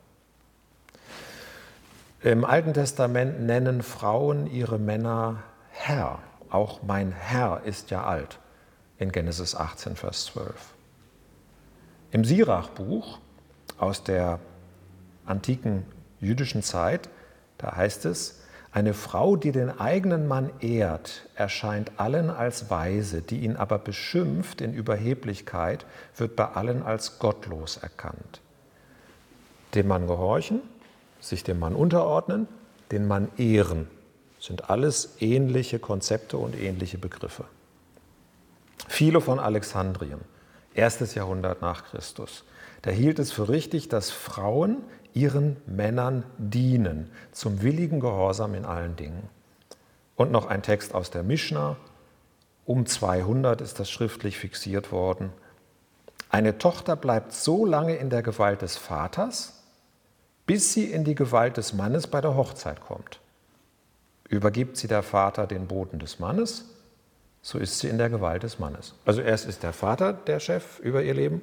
Im 2.22 2.46
Alten 2.46 2.74
Testament 2.74 3.42
nennen 3.42 3.84
Frauen 3.84 4.48
ihre 4.48 4.80
Männer 4.80 5.44
Herr. 5.72 6.20
Auch 6.50 6.80
mein 6.82 7.12
Herr 7.12 7.64
ist 7.66 7.92
ja 7.92 8.06
alt 8.06 8.40
in 8.98 9.12
Genesis 9.12 9.56
18, 9.56 9.96
Vers 9.96 10.26
12. 10.26 10.54
Im 12.12 12.24
Sirachbuch 12.24 13.20
aus 13.78 14.04
der 14.04 14.40
antiken 15.26 15.86
jüdischen 16.22 16.64
Zeit, 16.64 17.10
da 17.58 17.76
heißt 17.76 18.06
es, 18.06 18.42
eine 18.72 18.94
Frau, 18.94 19.38
die 19.38 19.54
den 19.54 19.70
eigenen 19.80 20.28
Mann 20.28 20.50
ehrt, 20.60 21.28
erscheint 21.36 21.94
allen 21.98 22.30
als 22.30 22.70
weise, 22.70 23.22
die 23.22 23.40
ihn 23.40 23.56
aber 23.56 23.80
beschimpft 23.80 24.60
in 24.60 24.74
Überheblichkeit, 24.74 25.86
wird 26.18 26.36
bei 26.36 26.46
allen 26.46 26.84
als 26.84 27.18
gottlos 27.20 27.78
erkannt. 27.78 28.42
Dem 29.76 29.88
Mann 29.88 30.08
gehorchen, 30.08 30.62
sich 31.22 31.46
dem 31.46 31.60
Mann 31.60 31.74
unterordnen, 31.74 32.50
den 32.92 33.08
Mann 33.08 33.30
ehren, 33.38 33.88
sind 34.42 34.70
alles 34.70 35.16
ähnliche 35.20 35.80
Konzepte 35.80 36.38
und 36.38 36.60
ähnliche 36.60 36.98
Begriffe. 36.98 37.46
Viele 38.88 39.22
von 39.22 39.40
Alexandrien, 39.40 40.20
erstes 40.74 41.16
Jahrhundert 41.16 41.62
nach 41.62 41.86
Christus, 41.86 42.44
da 42.82 42.92
hielt 42.92 43.20
es 43.20 43.32
für 43.32 43.50
richtig, 43.50 43.90
dass 43.90 44.12
Frauen 44.12 44.78
ihren 45.14 45.58
Männern 45.66 46.24
dienen, 46.38 47.10
zum 47.32 47.62
willigen 47.62 48.00
Gehorsam 48.00 48.54
in 48.54 48.66
allen 48.66 48.96
Dingen. 48.96 49.28
Und 50.16 50.32
noch 50.32 50.46
ein 50.46 50.62
Text 50.62 50.94
aus 50.94 51.10
der 51.10 51.24
Mishnah, 51.24 51.78
um 52.66 52.86
200 52.86 53.62
ist 53.62 53.80
das 53.80 53.90
schriftlich 53.90 54.38
fixiert 54.38 54.92
worden. 54.92 55.32
Eine 56.30 56.58
Tochter 56.58 56.96
bleibt 56.96 57.32
so 57.32 57.66
lange 57.66 57.96
in 57.96 58.10
der 58.10 58.24
Gewalt 58.24 58.62
des 58.62 58.78
Vaters, 58.78 59.64
bis 60.46 60.74
sie 60.74 60.86
in 60.86 61.04
die 61.04 61.16
Gewalt 61.16 61.58
des 61.58 61.74
Mannes 61.74 62.08
bei 62.08 62.22
der 62.22 62.36
Hochzeit 62.36 62.82
kommt. 62.82 63.20
Übergibt 64.28 64.78
sie 64.78 64.88
der 64.88 65.04
Vater 65.04 65.48
den 65.48 65.68
Boden 65.68 66.00
des 66.00 66.20
Mannes, 66.20 66.66
so 67.46 67.60
ist 67.60 67.78
sie 67.78 67.90
in 67.90 68.00
der 68.00 68.10
Gewalt 68.10 68.42
des 68.42 68.58
Mannes. 68.58 68.96
Also 69.06 69.22
erst 69.22 69.48
ist 69.48 69.62
der 69.62 69.72
Vater 69.72 70.14
der 70.14 70.40
Chef 70.40 70.80
über 70.80 71.04
ihr 71.04 71.14
Leben, 71.14 71.42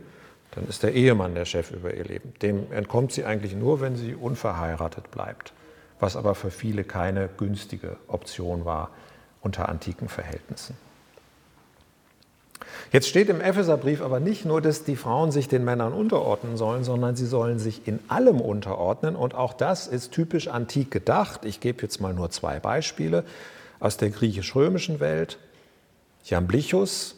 dann 0.51 0.67
ist 0.67 0.83
der 0.83 0.95
Ehemann 0.95 1.37
der 1.37 1.45
Chef 1.45 1.71
über 1.71 1.95
ihr 1.95 2.03
Leben. 2.03 2.35
Dem 2.43 2.73
entkommt 2.73 3.13
sie 3.13 3.25
eigentlich 3.25 3.55
nur, 3.55 3.81
wenn 3.81 3.95
sie 3.95 4.17
unverheiratet 4.17 5.13
bleibt, 5.13 5.53
was 6.01 6.17
aber 6.17 6.35
für 6.35 6.51
viele 6.51 6.83
keine 6.83 7.29
günstige 7.39 7.99
Option 8.09 8.65
war 8.65 8.91
unter 9.43 9.69
antiken 9.69 10.09
Verhältnissen. 10.09 10.77
Jetzt 12.91 13.07
steht 13.07 13.29
im 13.29 13.41
Epheserbrief 13.41 14.03
aber 14.03 14.19
nicht 14.19 14.45
nur, 14.45 14.61
dass 14.61 14.83
die 14.83 14.97
Frauen 14.97 15.31
sich 15.31 15.47
den 15.47 15.65
Männern 15.65 15.93
unterordnen 15.93 16.57
sollen, 16.57 16.83
sondern 16.83 17.15
sie 17.15 17.27
sollen 17.27 17.61
sich 17.61 17.87
in 17.87 18.01
allem 18.09 18.41
unterordnen. 18.41 19.15
Und 19.15 19.37
auch 19.37 19.53
das 19.53 19.87
ist 19.87 20.11
typisch 20.11 20.49
antik 20.49 20.91
gedacht. 20.91 21.45
Ich 21.45 21.61
gebe 21.61 21.81
jetzt 21.83 22.01
mal 22.01 22.13
nur 22.13 22.31
zwei 22.31 22.59
Beispiele 22.59 23.23
aus 23.79 23.99
der 23.99 24.11
griechisch-römischen 24.11 24.99
Welt. 24.99 25.39
Jamblichus. 26.25 27.17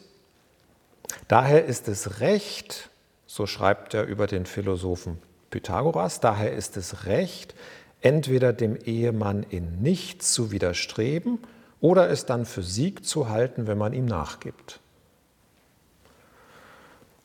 Daher 1.27 1.65
ist 1.65 1.87
es 1.87 2.19
Recht, 2.19 2.89
so 3.27 3.45
schreibt 3.45 3.93
er 3.93 4.05
über 4.05 4.27
den 4.27 4.45
Philosophen 4.45 5.19
Pythagoras, 5.49 6.19
daher 6.19 6.53
ist 6.53 6.77
es 6.77 7.05
Recht, 7.05 7.55
entweder 8.01 8.53
dem 8.53 8.75
Ehemann 8.75 9.43
in 9.49 9.81
nichts 9.81 10.33
zu 10.33 10.51
widerstreben 10.51 11.39
oder 11.81 12.09
es 12.09 12.25
dann 12.25 12.45
für 12.45 12.63
Sieg 12.63 13.05
zu 13.05 13.29
halten, 13.29 13.67
wenn 13.67 13.77
man 13.77 13.93
ihm 13.93 14.05
nachgibt. 14.05 14.79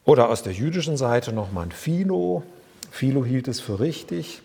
Oder 0.04 0.28
aus 0.28 0.42
der 0.42 0.52
jüdischen 0.52 0.96
Seite 0.96 1.32
nochmal 1.32 1.70
Philo. 1.70 2.42
Philo 2.90 3.24
hielt 3.24 3.48
es 3.48 3.60
für 3.60 3.80
richtig, 3.80 4.42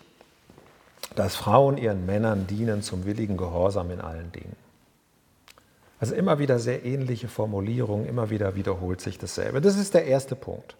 dass 1.14 1.34
Frauen 1.34 1.78
ihren 1.78 2.06
Männern 2.06 2.46
dienen 2.46 2.82
zum 2.82 3.04
willigen 3.04 3.36
Gehorsam 3.36 3.90
in 3.90 4.00
allen 4.00 4.30
Dingen. 4.32 4.65
Also 5.98 6.14
immer 6.14 6.38
wieder 6.38 6.58
sehr 6.58 6.84
ähnliche 6.84 7.28
Formulierungen, 7.28 8.06
immer 8.06 8.30
wieder 8.30 8.54
wiederholt 8.54 9.00
sich 9.00 9.18
dasselbe. 9.18 9.60
Das 9.60 9.76
ist 9.76 9.94
der 9.94 10.04
erste 10.04 10.36
Punkt. 10.36 10.76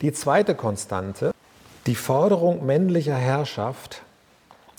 Die 0.00 0.12
zweite 0.12 0.54
Konstante, 0.54 1.32
die 1.86 1.94
Forderung 1.94 2.66
männlicher 2.66 3.14
Herrschaft 3.14 4.02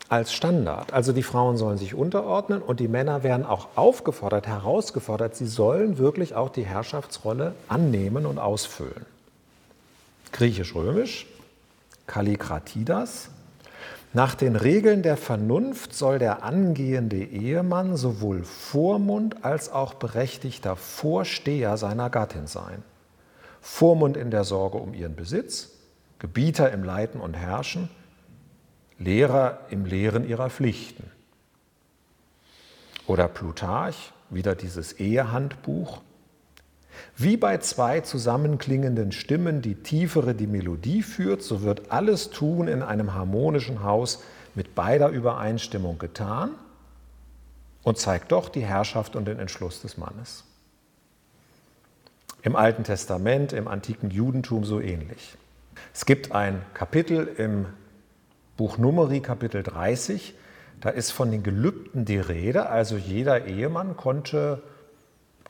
als 0.10 0.34
Standard. 0.34 0.92
Also 0.92 1.14
die 1.14 1.24
Frauen 1.24 1.56
sollen 1.56 1.78
sich 1.78 1.94
unterordnen 1.94 2.62
und 2.62 2.80
die 2.80 2.88
Männer 2.88 3.24
werden 3.24 3.46
auch 3.46 3.70
aufgefordert, 3.76 4.48
herausgefordert, 4.48 5.36
sie 5.36 5.46
sollen 5.46 5.98
wirklich 5.98 6.36
auch 6.36 6.50
die 6.50 6.66
Herrschaftsrolle 6.66 7.54
annehmen 7.68 8.26
und 8.26 8.40
ausfüllen. 8.40 9.06
Griechisch-römisch, 10.32 11.28
Kallikratidas, 12.08 13.30
nach 14.12 14.34
den 14.34 14.56
Regeln 14.56 15.04
der 15.04 15.18
Vernunft 15.18 15.94
soll 15.94 16.18
der 16.18 16.44
angehende 16.44 17.24
Ehemann 17.24 17.96
sowohl 17.96 18.44
Vormund 18.44 19.46
als 19.46 19.72
auch 19.72 19.94
berechtigter 19.94 20.76
Vorsteher 20.76 21.78
seiner 21.78 22.10
Gattin 22.10 22.48
sein. 22.48 22.84
Vormund 23.62 24.18
in 24.18 24.32
der 24.32 24.46
Sorge 24.46 24.78
um 24.78 24.94
ihren 24.94 25.16
Besitz, 25.16 25.70
Gebieter 26.18 26.72
im 26.72 26.84
Leiten 26.84 27.22
und 27.22 27.36
Herrschen, 27.36 27.90
Lehrer 28.98 29.60
im 29.70 29.86
Lehren 29.86 30.28
ihrer 30.28 30.50
Pflichten. 30.50 31.10
Oder 33.08 33.28
Plutarch, 33.28 34.12
wieder 34.30 34.56
dieses 34.56 34.94
Ehehandbuch, 34.94 36.02
wie 37.18 37.38
bei 37.38 37.58
zwei 37.58 38.02
zusammenklingenden 38.02 39.12
Stimmen 39.12 39.62
die 39.62 39.76
tiefere 39.76 40.34
die 40.34 40.48
Melodie 40.48 41.04
führt, 41.04 41.42
so 41.42 41.62
wird 41.62 41.92
alles 41.92 42.30
Tun 42.30 42.68
in 42.68 42.82
einem 42.82 43.14
harmonischen 43.14 43.84
Haus 43.84 44.24
mit 44.56 44.76
beider 44.76 45.10
Übereinstimmung 45.10 46.00
getan 46.00 46.52
und 47.84 47.98
zeigt 47.98 48.32
doch 48.32 48.50
die 48.50 48.66
Herrschaft 48.66 49.16
und 49.16 49.26
den 49.26 49.40
Entschluss 49.40 49.82
des 49.82 49.98
Mannes. 49.98 50.44
Im 52.42 52.56
Alten 52.56 52.84
Testament, 52.84 53.54
im 53.54 53.68
antiken 53.68 54.12
Judentum 54.12 54.64
so 54.64 54.80
ähnlich. 54.80 55.38
Es 55.94 56.06
gibt 56.06 56.32
ein 56.32 56.62
Kapitel 56.74 57.28
im 57.38 57.66
Buch 58.58 58.78
Numeri, 58.78 59.20
Kapitel 59.20 59.64
30, 59.64 60.36
da 60.82 60.90
ist 60.90 61.12
von 61.12 61.32
den 61.32 61.44
Gelübden 61.44 62.06
die 62.06 62.20
Rede, 62.20 62.70
also 62.70 62.96
jeder 62.96 63.46
Ehemann 63.46 63.98
konnte 63.98 64.62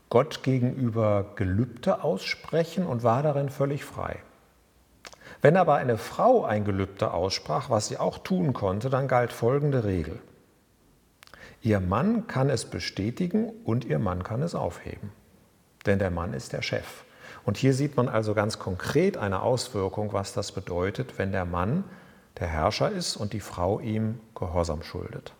Gott 0.09 0.41
gegenüber 0.43 1.33
Gelübde 1.35 2.03
aussprechen 2.03 2.85
und 2.85 3.03
war 3.03 3.21
darin 3.21 3.49
völlig 3.49 3.85
frei. 3.85 4.17
Wenn 5.41 5.55
aber 5.55 5.75
eine 5.75 5.97
Frau 5.97 6.43
ein 6.43 6.65
Gelübde 6.65 7.13
aussprach, 7.13 7.69
was 7.69 7.87
sie 7.87 7.97
auch 7.97 8.17
tun 8.17 8.53
konnte, 8.53 8.89
dann 8.89 9.07
galt 9.07 9.31
folgende 9.31 9.83
Regel. 9.83 10.19
Ihr 11.61 11.79
Mann 11.79 12.27
kann 12.27 12.49
es 12.49 12.65
bestätigen 12.65 13.51
und 13.63 13.85
ihr 13.85 13.99
Mann 13.99 14.23
kann 14.23 14.41
es 14.41 14.55
aufheben. 14.55 15.11
Denn 15.85 15.99
der 15.99 16.11
Mann 16.11 16.33
ist 16.33 16.53
der 16.53 16.61
Chef. 16.61 17.03
Und 17.45 17.57
hier 17.57 17.73
sieht 17.73 17.95
man 17.95 18.09
also 18.09 18.33
ganz 18.33 18.59
konkret 18.59 19.17
eine 19.17 19.41
Auswirkung, 19.41 20.13
was 20.13 20.33
das 20.33 20.51
bedeutet, 20.51 21.17
wenn 21.17 21.31
der 21.31 21.45
Mann 21.45 21.83
der 22.39 22.47
Herrscher 22.47 22.89
ist 22.91 23.15
und 23.15 23.33
die 23.33 23.39
Frau 23.39 23.79
ihm 23.79 24.19
Gehorsam 24.35 24.83
schuldet. 24.83 25.33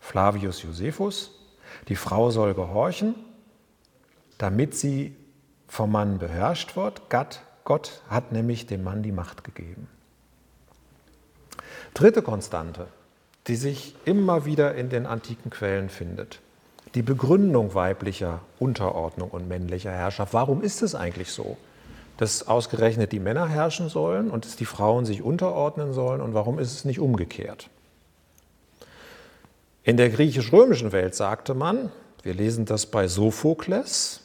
Flavius 0.00 0.62
Josephus, 0.62 1.43
die 1.88 1.96
Frau 1.96 2.30
soll 2.30 2.54
gehorchen, 2.54 3.14
damit 4.38 4.74
sie 4.74 5.16
vom 5.68 5.92
Mann 5.92 6.18
beherrscht 6.18 6.76
wird. 6.76 7.08
Gott, 7.10 7.40
Gott 7.64 8.02
hat 8.08 8.32
nämlich 8.32 8.66
dem 8.66 8.84
Mann 8.84 9.02
die 9.02 9.12
Macht 9.12 9.44
gegeben. 9.44 9.88
Dritte 11.94 12.22
Konstante, 12.22 12.88
die 13.46 13.56
sich 13.56 13.94
immer 14.04 14.44
wieder 14.44 14.74
in 14.74 14.88
den 14.88 15.06
antiken 15.06 15.50
Quellen 15.50 15.88
findet. 15.88 16.40
Die 16.94 17.02
Begründung 17.02 17.74
weiblicher 17.74 18.40
Unterordnung 18.58 19.30
und 19.30 19.48
männlicher 19.48 19.90
Herrschaft. 19.90 20.32
Warum 20.32 20.62
ist 20.62 20.82
es 20.82 20.94
eigentlich 20.94 21.30
so, 21.30 21.56
dass 22.16 22.46
ausgerechnet 22.46 23.12
die 23.12 23.20
Männer 23.20 23.48
herrschen 23.48 23.88
sollen 23.88 24.30
und 24.30 24.44
dass 24.44 24.56
die 24.56 24.64
Frauen 24.64 25.04
sich 25.04 25.22
unterordnen 25.22 25.92
sollen 25.92 26.20
und 26.20 26.34
warum 26.34 26.58
ist 26.58 26.72
es 26.72 26.84
nicht 26.84 27.00
umgekehrt? 27.00 27.68
In 29.84 29.98
der 29.98 30.08
griechisch-römischen 30.08 30.92
Welt 30.92 31.14
sagte 31.14 31.52
man, 31.52 31.92
wir 32.22 32.32
lesen 32.32 32.64
das 32.64 32.86
bei 32.86 33.06
Sophokles, 33.06 34.20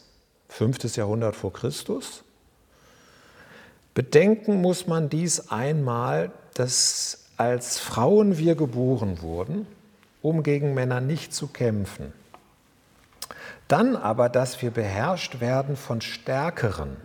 5. 0.48 0.96
Jahrhundert 0.96 1.36
vor 1.36 1.52
Christus, 1.52 2.24
bedenken 3.94 4.62
muss 4.62 4.88
man 4.88 5.10
dies 5.10 5.52
einmal, 5.52 6.32
dass 6.54 7.26
als 7.36 7.78
Frauen 7.78 8.38
wir 8.38 8.56
geboren 8.56 9.22
wurden, 9.22 9.68
um 10.22 10.44
gegen 10.44 10.74
Männer 10.74 11.02
nicht 11.02 11.34
zu 11.34 11.48
kämpfen. 11.48 12.14
Dann 13.68 13.98
aber, 13.98 14.30
dass 14.30 14.62
wir 14.62 14.72
beherrscht 14.72 15.42
werden 15.42 15.76
von 15.76 16.00
Stärkeren 16.00 16.96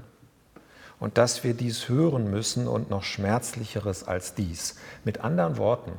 und 1.00 1.18
dass 1.18 1.42
wir 1.42 1.54
dies 1.54 1.88
hören 1.88 2.30
müssen 2.30 2.68
und 2.68 2.88
noch 2.88 3.02
schmerzlicheres 3.02 4.04
als 4.04 4.34
dies. 4.34 4.76
Mit 5.04 5.20
anderen 5.20 5.58
Worten, 5.58 5.92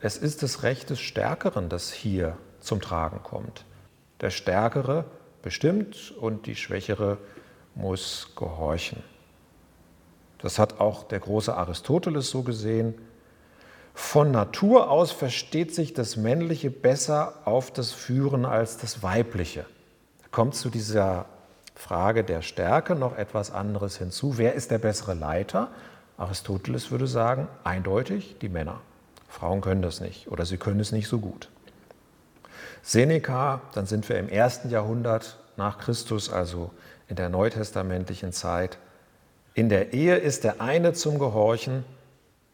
es 0.00 0.16
ist 0.16 0.42
das 0.42 0.62
Recht 0.62 0.90
des 0.90 1.00
Stärkeren, 1.00 1.68
das 1.68 1.92
hier 1.92 2.36
zum 2.60 2.80
Tragen 2.80 3.22
kommt. 3.22 3.64
Der 4.20 4.30
Stärkere 4.30 5.04
bestimmt 5.42 6.12
und 6.20 6.46
die 6.46 6.56
Schwächere 6.56 7.18
muss 7.74 8.32
gehorchen. 8.36 9.02
Das 10.38 10.58
hat 10.58 10.80
auch 10.80 11.04
der 11.04 11.20
große 11.20 11.56
Aristoteles 11.56 12.30
so 12.30 12.42
gesehen. 12.42 12.94
Von 13.94 14.30
Natur 14.30 14.90
aus 14.90 15.10
versteht 15.10 15.74
sich 15.74 15.94
das 15.94 16.16
Männliche 16.16 16.70
besser 16.70 17.34
auf 17.44 17.72
das 17.72 17.90
Führen 17.90 18.44
als 18.44 18.76
das 18.76 19.02
Weibliche. 19.02 19.66
Da 20.22 20.28
kommt 20.30 20.54
zu 20.54 20.70
dieser 20.70 21.26
Frage 21.74 22.22
der 22.22 22.42
Stärke 22.42 22.94
noch 22.94 23.16
etwas 23.16 23.50
anderes 23.50 23.98
hinzu. 23.98 24.38
Wer 24.38 24.54
ist 24.54 24.70
der 24.70 24.78
bessere 24.78 25.14
Leiter? 25.14 25.70
Aristoteles 26.16 26.90
würde 26.92 27.08
sagen, 27.08 27.48
eindeutig 27.64 28.36
die 28.40 28.48
Männer. 28.48 28.80
Frauen 29.28 29.60
können 29.60 29.82
das 29.82 30.00
nicht 30.00 30.28
oder 30.28 30.44
sie 30.46 30.56
können 30.56 30.80
es 30.80 30.92
nicht 30.92 31.08
so 31.08 31.18
gut. 31.18 31.48
Seneca, 32.82 33.60
dann 33.74 33.86
sind 33.86 34.08
wir 34.08 34.18
im 34.18 34.28
ersten 34.28 34.70
Jahrhundert 34.70 35.38
nach 35.56 35.78
Christus, 35.78 36.30
also 36.32 36.70
in 37.08 37.16
der 37.16 37.28
neutestamentlichen 37.28 38.32
Zeit. 38.32 38.78
In 39.54 39.68
der 39.68 39.92
Ehe 39.92 40.16
ist 40.16 40.44
der 40.44 40.60
eine 40.60 40.92
zum 40.92 41.18
Gehorchen, 41.18 41.84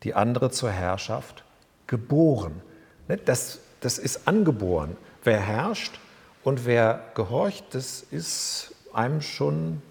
die 0.02 0.14
andere 0.14 0.50
zur 0.50 0.71
Herrschaft 0.71 1.45
geboren. 1.87 2.62
Ne, 3.09 3.16
das, 3.16 3.61
das 3.81 3.99
ist 3.99 4.26
angeboren. 4.26 4.97
Wer 5.23 5.40
herrscht 5.40 5.99
und 6.43 6.66
wer 6.66 7.02
gehorcht, 7.14 7.75
das 7.75 8.02
ist 8.11 8.75
einem 8.93 9.21
schon 9.21 9.83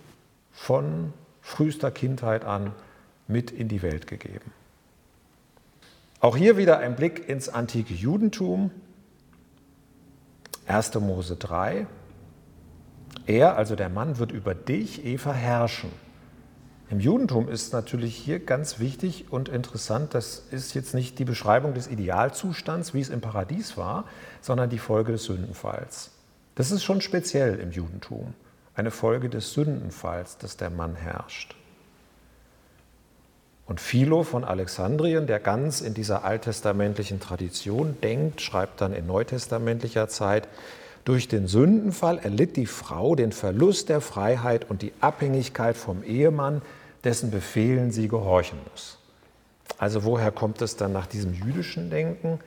von 0.52 1.14
frühester 1.42 1.92
Kindheit 1.92 2.46
an 2.46 2.74
mit 3.28 3.52
in 3.52 3.68
die 3.68 3.82
Welt 3.82 4.08
gegeben. 4.08 4.52
Auch 6.24 6.38
hier 6.38 6.56
wieder 6.56 6.78
ein 6.78 6.96
Blick 6.96 7.28
ins 7.28 7.50
antike 7.50 7.94
Judentum. 7.94 8.72
1. 10.68 10.96
Mose 11.02 11.36
3. 11.36 11.86
Er, 13.26 13.58
also 13.58 13.76
der 13.76 13.90
Mann, 13.90 14.20
wird 14.20 14.32
über 14.32 14.56
dich, 14.56 15.04
Eva, 15.04 15.34
herrschen. 15.34 15.92
Im 16.90 17.02
Judentum 17.02 17.50
ist 17.50 17.74
natürlich 17.74 18.16
hier 18.16 18.40
ganz 18.40 18.80
wichtig 18.80 19.34
und 19.34 19.50
interessant, 19.50 20.14
das 20.14 20.46
ist 20.50 20.74
jetzt 20.76 20.94
nicht 20.94 21.20
die 21.20 21.26
Beschreibung 21.26 21.74
des 21.74 21.90
Idealzustands, 21.90 22.94
wie 22.94 23.02
es 23.02 23.10
im 23.10 23.20
Paradies 23.20 23.76
war, 23.76 24.06
sondern 24.40 24.70
die 24.70 24.80
Folge 24.80 25.12
des 25.12 25.26
Sündenfalls. 25.26 26.12
Das 26.56 26.72
ist 26.72 26.86
schon 26.86 27.02
speziell 27.02 27.60
im 27.60 27.72
Judentum, 27.72 28.34
eine 28.76 28.92
Folge 28.92 29.28
des 29.28 29.52
Sündenfalls, 29.52 30.38
dass 30.38 30.56
der 30.56 30.70
Mann 30.70 30.96
herrscht. 30.96 31.58
Und 33.66 33.80
Philo 33.80 34.24
von 34.24 34.44
Alexandrien, 34.44 35.26
der 35.26 35.40
ganz 35.40 35.82
in 35.82 35.94
dieser 35.94 36.26
alttestamentlichen 36.26 37.20
Tradition 37.20 37.98
denkt, 38.02 38.42
schreibt 38.42 38.82
dann 38.82 38.94
in 38.94 39.08
neutestamentlicher 39.08 40.10
Zeit, 40.10 40.48
durch 41.06 41.28
den 41.28 41.48
Sündenfall 41.48 42.18
erlitt 42.20 42.56
die 42.56 42.66
Frau 42.66 43.16
den 43.16 43.32
Verlust 43.34 43.90
der 43.90 44.00
Freiheit 44.00 44.70
und 44.70 44.82
die 44.82 44.94
Abhängigkeit 45.02 45.76
vom 45.76 46.04
Ehemann, 46.04 46.62
dessen 47.04 47.30
Befehlen 47.32 47.92
sie 47.92 48.08
gehorchen 48.08 48.58
muss. 48.72 49.00
Also 49.78 50.06
woher 50.06 50.32
kommt 50.32 50.62
es 50.62 50.78
dann 50.78 50.94
nach 50.94 51.08
diesem 51.08 51.34
jüdischen 51.34 51.90
Denken? 51.90 52.40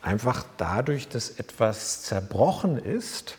Einfach 0.00 0.44
dadurch, 0.56 1.08
dass 1.08 1.30
etwas 1.30 2.02
zerbrochen 2.02 2.76
ist 2.76 3.38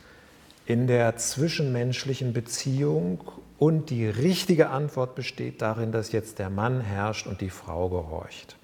in 0.65 0.87
der 0.87 1.17
zwischenmenschlichen 1.17 2.31
Beziehung 2.31 3.19
und 3.59 3.89
die 3.89 4.07
richtige 4.07 4.69
Antwort 4.69 5.15
besteht 5.15 5.61
darin, 5.61 5.91
dass 5.91 6.11
jetzt 6.11 6.39
der 6.39 6.49
Mann 6.49 6.81
herrscht 6.81 7.27
und 7.27 7.41
die 7.41 7.49
Frau 7.49 7.89
gehorcht. 7.89 8.55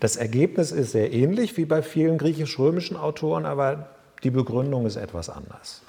Das 0.00 0.16
Ergebnis 0.16 0.72
ist 0.72 0.92
sehr 0.92 1.12
ähnlich 1.12 1.56
wie 1.56 1.64
bei 1.64 1.82
vielen 1.82 2.18
griechisch-römischen 2.18 2.96
Autoren, 2.96 3.46
aber 3.46 3.88
die 4.22 4.30
Begründung 4.30 4.86
ist 4.86 4.96
etwas 4.96 5.30
anders. 5.30 5.82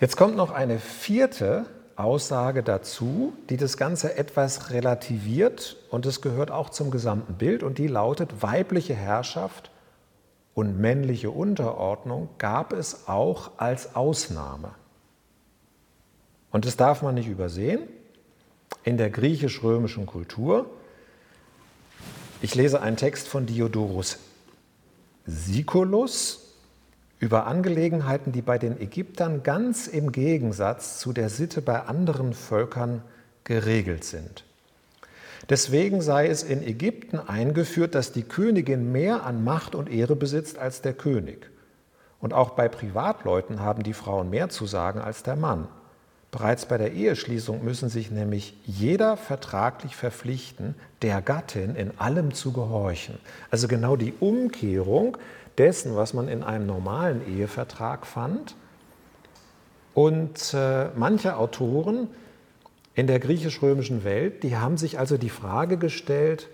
Jetzt 0.00 0.16
kommt 0.16 0.36
noch 0.36 0.50
eine 0.50 0.78
vierte 0.78 1.64
Aussage 1.96 2.62
dazu, 2.62 3.32
die 3.48 3.56
das 3.56 3.78
Ganze 3.78 4.16
etwas 4.16 4.70
relativiert 4.70 5.76
und 5.90 6.04
es 6.04 6.20
gehört 6.20 6.50
auch 6.50 6.68
zum 6.68 6.90
gesamten 6.90 7.34
Bild 7.34 7.62
und 7.62 7.78
die 7.78 7.86
lautet, 7.86 8.42
weibliche 8.42 8.94
Herrschaft 8.94 9.70
und 10.52 10.78
männliche 10.78 11.30
Unterordnung 11.30 12.28
gab 12.36 12.72
es 12.72 13.08
auch 13.08 13.52
als 13.56 13.96
Ausnahme. 13.96 14.70
Und 16.56 16.64
das 16.64 16.78
darf 16.78 17.02
man 17.02 17.14
nicht 17.14 17.28
übersehen. 17.28 17.80
In 18.82 18.96
der 18.96 19.10
griechisch-römischen 19.10 20.06
Kultur, 20.06 20.64
ich 22.40 22.54
lese 22.54 22.80
einen 22.80 22.96
Text 22.96 23.28
von 23.28 23.44
Diodorus 23.44 24.16
Siculus 25.26 26.54
über 27.18 27.46
Angelegenheiten, 27.46 28.32
die 28.32 28.40
bei 28.40 28.56
den 28.56 28.80
Ägyptern 28.80 29.42
ganz 29.42 29.86
im 29.86 30.12
Gegensatz 30.12 30.98
zu 30.98 31.12
der 31.12 31.28
Sitte 31.28 31.60
bei 31.60 31.82
anderen 31.82 32.32
Völkern 32.32 33.02
geregelt 33.44 34.04
sind. 34.04 34.42
Deswegen 35.50 36.00
sei 36.00 36.26
es 36.26 36.42
in 36.42 36.62
Ägypten 36.62 37.18
eingeführt, 37.18 37.94
dass 37.94 38.12
die 38.12 38.22
Königin 38.22 38.92
mehr 38.92 39.24
an 39.24 39.44
Macht 39.44 39.74
und 39.74 39.90
Ehre 39.90 40.16
besitzt 40.16 40.56
als 40.56 40.80
der 40.80 40.94
König. 40.94 41.50
Und 42.18 42.32
auch 42.32 42.52
bei 42.52 42.66
Privatleuten 42.70 43.60
haben 43.60 43.82
die 43.82 43.92
Frauen 43.92 44.30
mehr 44.30 44.48
zu 44.48 44.64
sagen 44.64 45.00
als 45.00 45.22
der 45.22 45.36
Mann. 45.36 45.68
Bereits 46.30 46.66
bei 46.66 46.76
der 46.76 46.92
Eheschließung 46.92 47.64
müssen 47.64 47.88
sich 47.88 48.10
nämlich 48.10 48.54
jeder 48.64 49.16
vertraglich 49.16 49.96
verpflichten, 49.96 50.74
der 51.02 51.22
Gattin 51.22 51.76
in 51.76 51.98
allem 51.98 52.34
zu 52.34 52.52
gehorchen. 52.52 53.18
Also 53.50 53.68
genau 53.68 53.96
die 53.96 54.12
Umkehrung 54.20 55.16
dessen, 55.56 55.96
was 55.96 56.14
man 56.14 56.28
in 56.28 56.42
einem 56.42 56.66
normalen 56.66 57.26
Ehevertrag 57.26 58.06
fand. 58.06 58.54
Und 59.94 60.52
äh, 60.52 60.88
manche 60.94 61.36
Autoren 61.36 62.08
in 62.94 63.06
der 63.06 63.18
griechisch-römischen 63.18 64.04
Welt, 64.04 64.42
die 64.42 64.56
haben 64.56 64.76
sich 64.76 64.98
also 64.98 65.16
die 65.16 65.30
Frage 65.30 65.78
gestellt, 65.78 66.48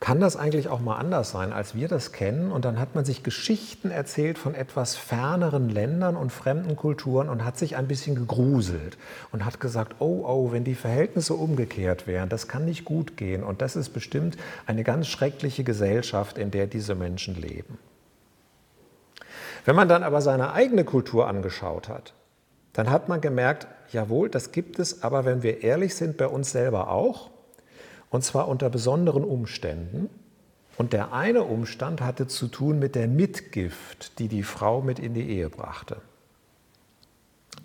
kann 0.00 0.20
das 0.20 0.36
eigentlich 0.36 0.68
auch 0.68 0.80
mal 0.80 0.96
anders 0.96 1.30
sein, 1.30 1.52
als 1.52 1.74
wir 1.74 1.88
das 1.88 2.12
kennen? 2.12 2.52
Und 2.52 2.64
dann 2.64 2.78
hat 2.78 2.94
man 2.94 3.04
sich 3.04 3.22
Geschichten 3.22 3.90
erzählt 3.90 4.36
von 4.36 4.54
etwas 4.54 4.96
ferneren 4.96 5.70
Ländern 5.70 6.16
und 6.16 6.30
fremden 6.30 6.76
Kulturen 6.76 7.28
und 7.28 7.44
hat 7.44 7.56
sich 7.56 7.76
ein 7.76 7.88
bisschen 7.88 8.14
gegruselt 8.14 8.98
und 9.32 9.44
hat 9.44 9.60
gesagt, 9.60 9.96
oh, 10.00 10.24
oh, 10.26 10.52
wenn 10.52 10.64
die 10.64 10.74
Verhältnisse 10.74 11.34
umgekehrt 11.34 12.06
wären, 12.06 12.28
das 12.28 12.48
kann 12.48 12.66
nicht 12.66 12.84
gut 12.84 13.16
gehen. 13.16 13.42
Und 13.42 13.62
das 13.62 13.76
ist 13.76 13.90
bestimmt 13.90 14.36
eine 14.66 14.84
ganz 14.84 15.06
schreckliche 15.06 15.64
Gesellschaft, 15.64 16.36
in 16.36 16.50
der 16.50 16.66
diese 16.66 16.94
Menschen 16.94 17.34
leben. 17.40 17.78
Wenn 19.64 19.76
man 19.76 19.88
dann 19.88 20.02
aber 20.02 20.20
seine 20.20 20.52
eigene 20.52 20.84
Kultur 20.84 21.26
angeschaut 21.26 21.88
hat, 21.88 22.12
dann 22.74 22.90
hat 22.90 23.08
man 23.08 23.20
gemerkt, 23.20 23.68
jawohl, 23.90 24.28
das 24.28 24.52
gibt 24.52 24.78
es, 24.78 25.02
aber 25.02 25.24
wenn 25.24 25.42
wir 25.42 25.62
ehrlich 25.62 25.94
sind, 25.94 26.16
bei 26.18 26.26
uns 26.26 26.50
selber 26.50 26.90
auch. 26.90 27.30
Und 28.14 28.22
zwar 28.22 28.46
unter 28.46 28.70
besonderen 28.70 29.24
Umständen. 29.24 30.08
Und 30.76 30.92
der 30.92 31.12
eine 31.12 31.42
Umstand 31.42 32.00
hatte 32.00 32.28
zu 32.28 32.46
tun 32.46 32.78
mit 32.78 32.94
der 32.94 33.08
Mitgift, 33.08 34.20
die 34.20 34.28
die 34.28 34.44
Frau 34.44 34.82
mit 34.82 35.00
in 35.00 35.14
die 35.14 35.28
Ehe 35.30 35.50
brachte. 35.50 35.96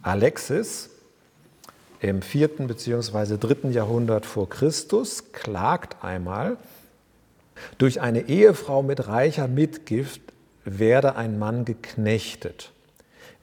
Alexis 0.02 0.90
im 2.00 2.24
vierten 2.24 2.66
bzw. 2.66 3.38
dritten 3.38 3.72
Jahrhundert 3.72 4.26
vor 4.26 4.50
Christus 4.50 5.32
klagt 5.34 6.04
einmal, 6.04 6.58
durch 7.78 8.02
eine 8.02 8.22
Ehefrau 8.28 8.82
mit 8.82 9.08
reicher 9.08 9.48
Mitgift 9.48 10.22
werde 10.66 11.16
ein 11.16 11.38
Mann 11.38 11.64
geknechtet. 11.64 12.72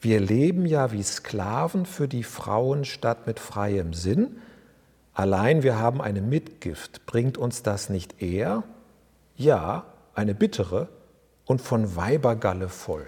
Wir 0.00 0.18
leben 0.18 0.66
ja 0.66 0.90
wie 0.90 1.04
Sklaven 1.04 1.86
für 1.86 2.08
die 2.08 2.24
Frauen 2.24 2.84
statt 2.84 3.28
mit 3.28 3.38
freiem 3.38 3.94
Sinn, 3.94 4.38
Allein 5.16 5.62
wir 5.62 5.78
haben 5.78 6.02
eine 6.02 6.20
Mitgift, 6.20 7.06
bringt 7.06 7.38
uns 7.38 7.62
das 7.62 7.88
nicht 7.88 8.20
eher? 8.20 8.64
Ja, 9.34 9.86
eine 10.14 10.34
bittere 10.34 10.88
und 11.46 11.62
von 11.62 11.96
Weibergalle 11.96 12.68
voll. 12.68 13.06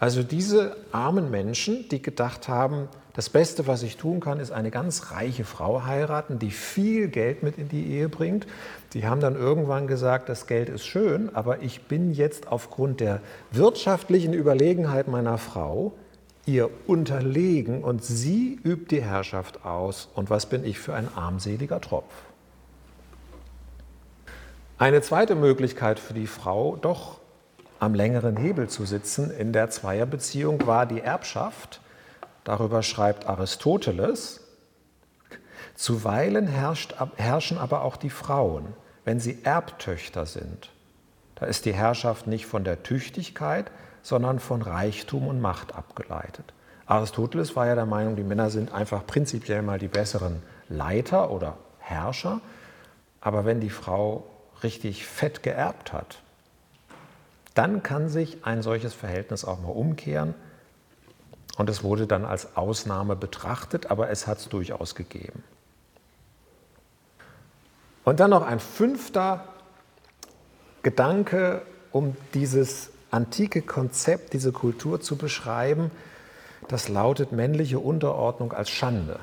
Also 0.00 0.24
diese 0.24 0.76
armen 0.90 1.30
Menschen, 1.30 1.88
die 1.88 2.02
gedacht 2.02 2.48
haben, 2.48 2.88
das 3.12 3.30
Beste, 3.30 3.68
was 3.68 3.84
ich 3.84 3.96
tun 3.96 4.18
kann, 4.18 4.40
ist 4.40 4.50
eine 4.50 4.72
ganz 4.72 5.12
reiche 5.12 5.44
Frau 5.44 5.84
heiraten, 5.84 6.40
die 6.40 6.50
viel 6.50 7.06
Geld 7.06 7.44
mit 7.44 7.58
in 7.58 7.68
die 7.68 7.92
Ehe 7.92 8.08
bringt. 8.08 8.48
Die 8.92 9.06
haben 9.06 9.20
dann 9.20 9.36
irgendwann 9.36 9.86
gesagt, 9.86 10.28
das 10.28 10.48
Geld 10.48 10.68
ist 10.68 10.84
schön, 10.84 11.32
aber 11.32 11.62
ich 11.62 11.82
bin 11.82 12.12
jetzt 12.12 12.48
aufgrund 12.48 12.98
der 12.98 13.20
wirtschaftlichen 13.52 14.34
Überlegenheit 14.34 15.06
meiner 15.06 15.38
Frau 15.38 15.92
ihr 16.46 16.70
unterlegen 16.86 17.82
und 17.82 18.04
sie 18.04 18.58
übt 18.64 18.94
die 18.94 19.02
Herrschaft 19.02 19.64
aus. 19.64 20.08
Und 20.14 20.30
was 20.30 20.46
bin 20.46 20.64
ich 20.64 20.78
für 20.78 20.94
ein 20.94 21.08
armseliger 21.14 21.80
Tropf? 21.80 22.12
Eine 24.78 25.02
zweite 25.02 25.34
Möglichkeit 25.34 25.98
für 25.98 26.14
die 26.14 26.26
Frau, 26.26 26.76
doch 26.76 27.20
am 27.78 27.94
längeren 27.94 28.36
Hebel 28.36 28.68
zu 28.68 28.84
sitzen 28.84 29.30
in 29.30 29.52
der 29.52 29.70
Zweierbeziehung, 29.70 30.66
war 30.66 30.86
die 30.86 31.00
Erbschaft. 31.00 31.80
Darüber 32.44 32.82
schreibt 32.82 33.26
Aristoteles. 33.26 34.40
Zuweilen 35.74 36.46
herrscht, 36.46 36.94
herrschen 37.16 37.58
aber 37.58 37.82
auch 37.82 37.96
die 37.96 38.10
Frauen, 38.10 38.74
wenn 39.04 39.20
sie 39.20 39.38
Erbtöchter 39.42 40.26
sind. 40.26 40.70
Da 41.34 41.46
ist 41.46 41.64
die 41.64 41.74
Herrschaft 41.74 42.26
nicht 42.26 42.46
von 42.46 42.64
der 42.64 42.82
Tüchtigkeit, 42.82 43.70
sondern 44.04 44.38
von 44.38 44.60
Reichtum 44.60 45.26
und 45.26 45.40
Macht 45.40 45.74
abgeleitet. 45.74 46.52
Aristoteles 46.86 47.56
war 47.56 47.66
ja 47.66 47.74
der 47.74 47.86
Meinung, 47.86 48.16
die 48.16 48.22
Männer 48.22 48.50
sind 48.50 48.70
einfach 48.72 49.06
prinzipiell 49.06 49.62
mal 49.62 49.78
die 49.78 49.88
besseren 49.88 50.42
Leiter 50.68 51.30
oder 51.30 51.56
Herrscher. 51.78 52.42
Aber 53.22 53.46
wenn 53.46 53.60
die 53.60 53.70
Frau 53.70 54.26
richtig 54.62 55.06
fett 55.06 55.42
geerbt 55.42 55.94
hat, 55.94 56.20
dann 57.54 57.82
kann 57.82 58.10
sich 58.10 58.44
ein 58.44 58.60
solches 58.60 58.92
Verhältnis 58.92 59.46
auch 59.46 59.60
mal 59.60 59.70
umkehren. 59.70 60.34
Und 61.56 61.70
es 61.70 61.82
wurde 61.82 62.06
dann 62.06 62.26
als 62.26 62.58
Ausnahme 62.58 63.16
betrachtet, 63.16 63.90
aber 63.90 64.10
es 64.10 64.26
hat 64.26 64.38
es 64.38 64.50
durchaus 64.50 64.94
gegeben. 64.94 65.42
Und 68.04 68.20
dann 68.20 68.30
noch 68.30 68.42
ein 68.42 68.60
fünfter 68.60 69.48
Gedanke, 70.82 71.62
um 71.90 72.14
dieses 72.34 72.90
antike 73.14 73.62
Konzept, 73.62 74.32
diese 74.32 74.52
Kultur 74.52 75.00
zu 75.00 75.16
beschreiben, 75.16 75.90
das 76.68 76.88
lautet 76.88 77.32
männliche 77.32 77.78
Unterordnung 77.78 78.52
als 78.52 78.70
Schande. 78.70 79.20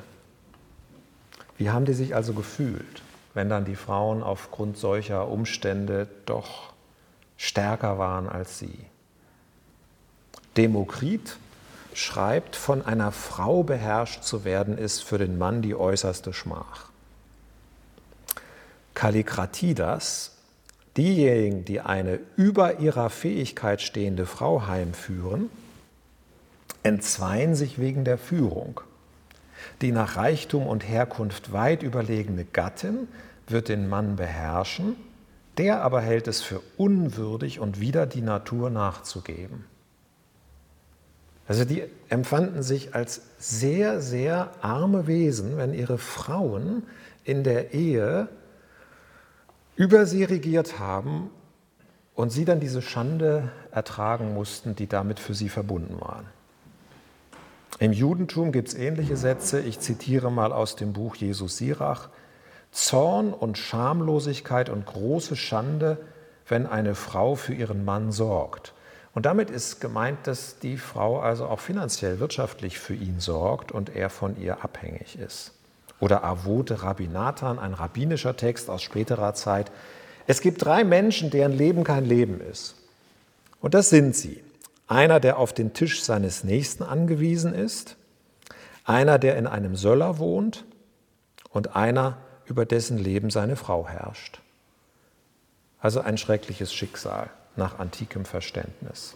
Wie 1.58 1.69
haben 1.69 1.86
die 1.86 1.93
sich 1.93 2.15
also 2.15 2.34
gefühlt, 2.34 3.04
wenn 3.34 3.49
dann 3.49 3.65
die 3.65 3.75
Frauen 3.75 4.23
aufgrund 4.23 4.77
solcher 4.77 5.27
Umstände 5.27 6.08
doch 6.25 6.73
stärker 7.38 7.97
waren 7.97 8.30
als 8.30 8.58
sie? 8.60 8.80
Demokrit 10.58 11.38
schreibt, 11.93 12.56
von 12.56 12.86
einer 12.86 13.12
Frau 13.12 13.63
beherrscht 13.63 14.23
zu 14.23 14.45
werden, 14.45 14.77
ist 14.77 15.04
für 15.04 15.17
den 15.17 15.38
Mann 15.38 15.62
die 15.62 15.75
äußerste 15.75 16.34
Schmach. 16.34 16.89
Kallikratidas, 18.93 20.38
diejenigen, 20.97 21.65
die 21.65 21.82
eine 21.82 22.19
über 22.36 22.80
ihrer 22.80 23.10
Fähigkeit 23.10 23.82
stehende 23.82 24.25
Frau 24.25 24.67
heimführen, 24.67 25.49
entzweien 26.84 27.56
sich 27.56 27.80
wegen 27.80 28.04
der 28.04 28.17
Führung. 28.17 28.82
Die 29.82 29.91
nach 29.91 30.17
Reichtum 30.17 30.67
und 30.67 30.88
Herkunft 30.88 31.54
weit 31.54 31.84
überlegene 31.84 32.45
Gattin 32.45 33.08
wird 33.47 33.69
den 33.69 33.88
Mann 33.88 34.15
beherrschen, 34.15 34.95
der 35.58 35.84
aber 35.84 36.01
hält 36.01 36.27
es 36.27 36.41
für 36.41 36.62
unwürdig 36.77 37.60
und 37.60 37.80
wieder 37.80 38.06
die 38.06 38.21
Natur 38.21 38.69
nachzugeben. 38.69 39.65
Also 41.47 41.65
die 41.65 41.84
empfanden 42.10 42.63
sich 42.63 42.95
als 42.95 43.21
sehr, 43.38 43.99
sehr 43.99 44.51
arme 44.62 45.08
Wesen, 45.08 45.58
wenn 45.58 45.73
ihre 45.73 45.97
Frauen 45.97 46.84
in 47.23 47.43
der 47.43 47.73
Ehe 47.73 48.30
über 49.82 50.06
sie 50.06 50.24
regiert 50.24 50.78
haben 50.78 51.32
und 52.13 52.30
sie 52.30 52.46
dann 52.46 52.60
diese 52.60 52.84
Schande 52.84 53.52
ertragen 53.72 54.32
mussten, 54.36 54.76
die 54.76 54.86
damit 54.86 55.20
für 55.20 55.34
sie 55.34 55.50
verbunden 55.50 56.00
waren. 56.00 56.28
Im 57.80 57.91
Judentum 57.91 58.52
gibt 58.52 58.67
es 58.67 58.74
ähnliche 58.76 59.17
Sätze. 59.17 59.60
Ich 59.60 59.80
zitiere 59.80 60.32
mal 60.32 60.54
aus 60.54 60.76
dem 60.76 60.94
Buch 60.94 61.15
Jesus 61.15 61.58
Sirach. 61.58 62.10
Zorn 62.70 63.34
und 63.34 63.58
Schamlosigkeit 63.58 64.70
und 64.70 64.86
große 64.86 65.36
Schande, 65.36 65.98
wenn 66.48 66.67
eine 66.67 66.94
Frau 66.94 67.34
für 67.34 67.56
ihren 67.56 67.84
Mann 67.84 68.12
sorgt. 68.12 68.76
Und 69.15 69.26
damit 69.26 69.50
ist 69.50 69.82
gemeint, 69.82 70.28
dass 70.28 70.60
die 70.60 70.78
Frau 70.78 71.20
also 71.22 71.48
auch 71.48 71.60
finanziell, 71.60 72.20
wirtschaftlich 72.20 72.78
für 72.78 72.94
ihn 72.94 73.20
sorgt 73.20 73.72
und 73.72 73.96
er 73.96 74.12
von 74.12 74.39
ihr 74.39 74.63
abhängig 74.63 75.17
ist. 75.17 75.54
Oder 76.01 76.25
Avote 76.25 76.83
Rabbinatan, 76.83 77.57
ein 77.59 77.73
rabbinischer 77.73 78.35
Text 78.35 78.69
aus 78.69 78.81
späterer 78.81 79.33
Zeit. 79.33 79.71
Es 80.27 80.41
gibt 80.41 80.65
drei 80.65 80.83
Menschen, 80.83 81.29
deren 81.29 81.53
Leben 81.53 81.85
kein 81.85 82.03
Leben 82.03 82.41
ist. 82.41 82.75
Und 83.61 83.73
das 83.73 83.89
sind 83.89 84.15
sie. 84.15 84.43
Einer, 84.87 85.21
der 85.21 85.37
auf 85.37 85.53
den 85.53 85.73
Tisch 85.73 86.03
seines 86.03 86.43
Nächsten 86.43 86.83
angewiesen 86.83 87.53
ist, 87.53 87.95
einer, 88.83 89.19
der 89.19 89.37
in 89.37 89.47
einem 89.47 89.77
Söller 89.77 90.17
wohnt 90.17 90.65
und 91.51 91.77
einer, 91.77 92.17
über 92.45 92.65
dessen 92.65 92.97
Leben 92.97 93.29
seine 93.29 93.55
Frau 93.55 93.87
herrscht. 93.87 94.41
Also 95.79 96.01
ein 96.01 96.17
schreckliches 96.17 96.73
Schicksal 96.73 97.29
nach 97.55 97.79
antikem 97.79 98.25
Verständnis. 98.25 99.15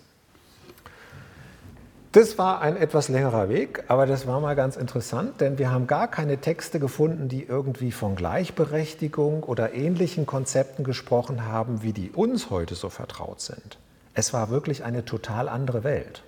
Das 2.15 2.37
war 2.37 2.61
ein 2.61 2.77
etwas 2.77 3.09
längerer 3.09 3.49
Weg, 3.49 3.83
aber 3.89 4.05
das 4.05 4.25
war 4.25 4.39
mal 4.39 4.55
ganz 4.55 4.77
interessant, 4.77 5.41
denn 5.41 5.57
wir 5.57 5.69
haben 5.69 5.85
gar 5.85 6.07
keine 6.07 6.37
Texte 6.37 6.79
gefunden, 6.79 7.27
die 7.27 7.43
irgendwie 7.43 7.91
von 7.91 8.15
Gleichberechtigung 8.15 9.43
oder 9.43 9.73
ähnlichen 9.73 10.25
Konzepten 10.25 10.85
gesprochen 10.85 11.45
haben, 11.45 11.81
wie 11.81 11.91
die 11.91 12.11
uns 12.11 12.49
heute 12.49 12.75
so 12.75 12.87
vertraut 12.87 13.41
sind. 13.41 13.79
Es 14.13 14.31
war 14.31 14.49
wirklich 14.49 14.85
eine 14.85 15.03
total 15.03 15.49
andere 15.49 15.83
Welt. 15.83 16.23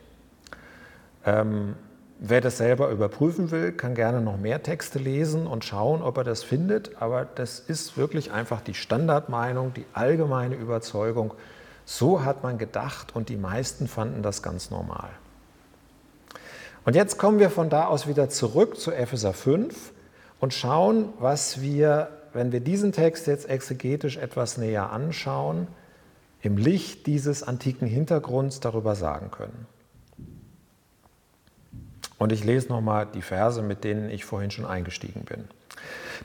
Ähm, 1.26 1.76
wer 2.20 2.42
das 2.42 2.58
selber 2.58 2.90
überprüfen 2.90 3.52
will, 3.52 3.72
kann 3.72 3.96
gerne 3.96 4.20
noch 4.20 4.36
mehr 4.38 4.62
Texte 4.64 5.00
lesen 5.00 5.48
und 5.48 5.64
schauen, 5.64 6.02
ob 6.02 6.18
er 6.18 6.26
das 6.26 6.44
findet. 6.44 7.02
Aber 7.02 7.24
das 7.24 7.62
ist 7.62 7.96
wirklich 7.96 8.34
einfach 8.34 8.60
die 8.60 8.74
Standardmeinung, 8.74 9.74
die 9.74 9.86
allgemeine 9.94 10.56
Überzeugung. 10.56 11.34
So 11.86 12.26
hat 12.26 12.44
man 12.44 12.58
gedacht 12.58 13.16
und 13.16 13.30
die 13.30 13.38
meisten 13.38 13.88
fanden 13.88 14.22
das 14.22 14.44
ganz 14.44 14.70
normal. 14.70 15.12
Und 16.88 16.96
jetzt 16.96 17.18
kommen 17.18 17.40
wir 17.40 17.50
von 17.50 17.70
da 17.70 17.88
aus 17.88 18.08
wieder 18.08 18.30
zurück 18.30 18.80
zu 18.80 18.94
Epheser 18.94 19.34
5 19.34 19.92
und 20.40 20.54
schauen, 20.54 21.10
was 21.20 21.62
wir, 21.62 22.08
wenn 22.32 22.54
wir 22.54 22.62
diesen 22.62 22.94
Text 22.94 23.28
jetzt 23.28 23.50
exegetisch 23.50 24.16
etwas 24.16 24.58
näher 24.58 24.90
anschauen, 24.90 25.68
im 26.42 26.56
Licht 26.56 27.06
dieses 27.06 27.44
antiken 27.44 27.90
Hintergrunds 27.90 28.62
darüber 28.62 28.96
sagen 28.96 29.32
können. 29.32 29.68
Und 32.20 32.32
ich 32.32 32.46
lese 32.46 32.70
nochmal 32.70 33.06
die 33.14 33.22
Verse, 33.22 33.62
mit 33.62 33.84
denen 33.84 34.10
ich 34.10 34.24
vorhin 34.24 34.52
schon 34.52 34.66
eingestiegen 34.66 35.26
bin. 35.26 35.44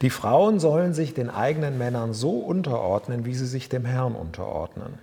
Die 0.01 0.11
Frauen 0.11 0.61
sollen 0.61 0.95
sich 0.95 1.13
den 1.13 1.29
eigenen 1.29 1.77
Männern 1.77 2.15
so 2.15 2.39
unterordnen, 2.39 3.25
wie 3.25 3.35
sie 3.35 3.49
sich 3.49 3.69
dem 3.69 3.85
Herrn 3.85 4.15
unterordnen. 4.15 5.01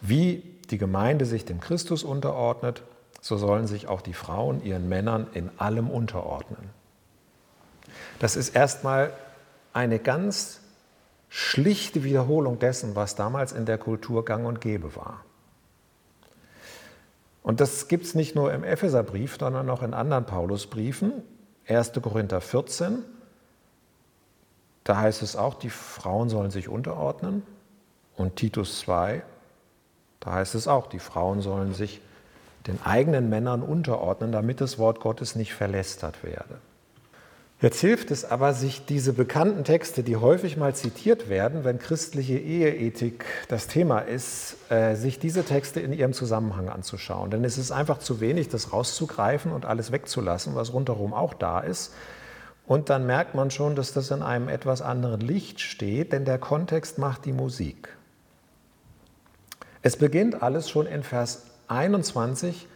Wie 0.00 0.44
die 0.70 0.78
Gemeinde 0.78 1.26
sich 1.26 1.44
dem 1.44 1.60
Christus 1.60 2.04
unterordnet, 2.04 2.82
so 3.26 3.36
sollen 3.36 3.66
sich 3.66 3.88
auch 3.88 4.02
die 4.02 4.12
Frauen 4.12 4.64
ihren 4.64 4.88
Männern 4.88 5.26
in 5.32 5.50
allem 5.58 5.90
unterordnen. 5.90 6.70
Das 8.20 8.36
ist 8.36 8.50
erstmal 8.50 9.12
eine 9.72 9.98
ganz 9.98 10.60
schlichte 11.28 12.04
Wiederholung 12.04 12.60
dessen, 12.60 12.94
was 12.94 13.16
damals 13.16 13.50
in 13.50 13.66
der 13.66 13.78
Kultur 13.78 14.24
gang 14.24 14.46
und 14.46 14.60
gäbe 14.60 14.94
war. 14.94 15.24
Und 17.42 17.60
das 17.60 17.88
gibt 17.88 18.06
es 18.06 18.14
nicht 18.14 18.36
nur 18.36 18.52
im 18.52 18.62
Epheserbrief, 18.62 19.38
sondern 19.40 19.68
auch 19.70 19.82
in 19.82 19.92
anderen 19.92 20.24
Paulusbriefen. 20.24 21.12
1. 21.66 21.94
Korinther 22.00 22.40
14, 22.40 23.02
da 24.84 24.98
heißt 24.98 25.22
es 25.22 25.34
auch, 25.34 25.54
die 25.54 25.70
Frauen 25.70 26.28
sollen 26.28 26.52
sich 26.52 26.68
unterordnen. 26.68 27.42
Und 28.16 28.36
Titus 28.36 28.78
2, 28.80 29.22
da 30.20 30.32
heißt 30.32 30.54
es 30.54 30.68
auch, 30.68 30.86
die 30.86 31.00
Frauen 31.00 31.40
sollen 31.40 31.74
sich 31.74 32.00
den 32.66 32.82
eigenen 32.82 33.28
Männern 33.28 33.62
unterordnen, 33.62 34.32
damit 34.32 34.60
das 34.60 34.78
Wort 34.78 35.00
Gottes 35.00 35.36
nicht 35.36 35.54
verlästert 35.54 36.22
werde. 36.22 36.58
Jetzt 37.62 37.80
hilft 37.80 38.10
es 38.10 38.26
aber, 38.26 38.52
sich 38.52 38.84
diese 38.84 39.14
bekannten 39.14 39.64
Texte, 39.64 40.02
die 40.02 40.16
häufig 40.16 40.58
mal 40.58 40.74
zitiert 40.74 41.30
werden, 41.30 41.64
wenn 41.64 41.78
christliche 41.78 42.38
Eheethik 42.38 43.24
das 43.48 43.66
Thema 43.66 44.00
ist, 44.00 44.56
äh, 44.68 44.94
sich 44.94 45.18
diese 45.18 45.42
Texte 45.42 45.80
in 45.80 45.94
ihrem 45.94 46.12
Zusammenhang 46.12 46.68
anzuschauen. 46.68 47.30
Denn 47.30 47.44
es 47.44 47.56
ist 47.56 47.72
einfach 47.72 47.98
zu 47.98 48.20
wenig, 48.20 48.50
das 48.50 48.74
rauszugreifen 48.74 49.52
und 49.52 49.64
alles 49.64 49.90
wegzulassen, 49.90 50.54
was 50.54 50.74
rundherum 50.74 51.14
auch 51.14 51.32
da 51.32 51.60
ist. 51.60 51.94
Und 52.66 52.90
dann 52.90 53.06
merkt 53.06 53.34
man 53.34 53.50
schon, 53.50 53.74
dass 53.74 53.94
das 53.94 54.10
in 54.10 54.20
einem 54.20 54.50
etwas 54.50 54.82
anderen 54.82 55.20
Licht 55.20 55.60
steht, 55.60 56.12
denn 56.12 56.26
der 56.26 56.38
Kontext 56.38 56.98
macht 56.98 57.24
die 57.24 57.32
Musik. 57.32 57.88
Es 59.80 59.96
beginnt 59.96 60.42
alles 60.42 60.68
schon 60.68 60.86
in 60.86 61.02
Vers 61.02 61.44
21 61.68 62.68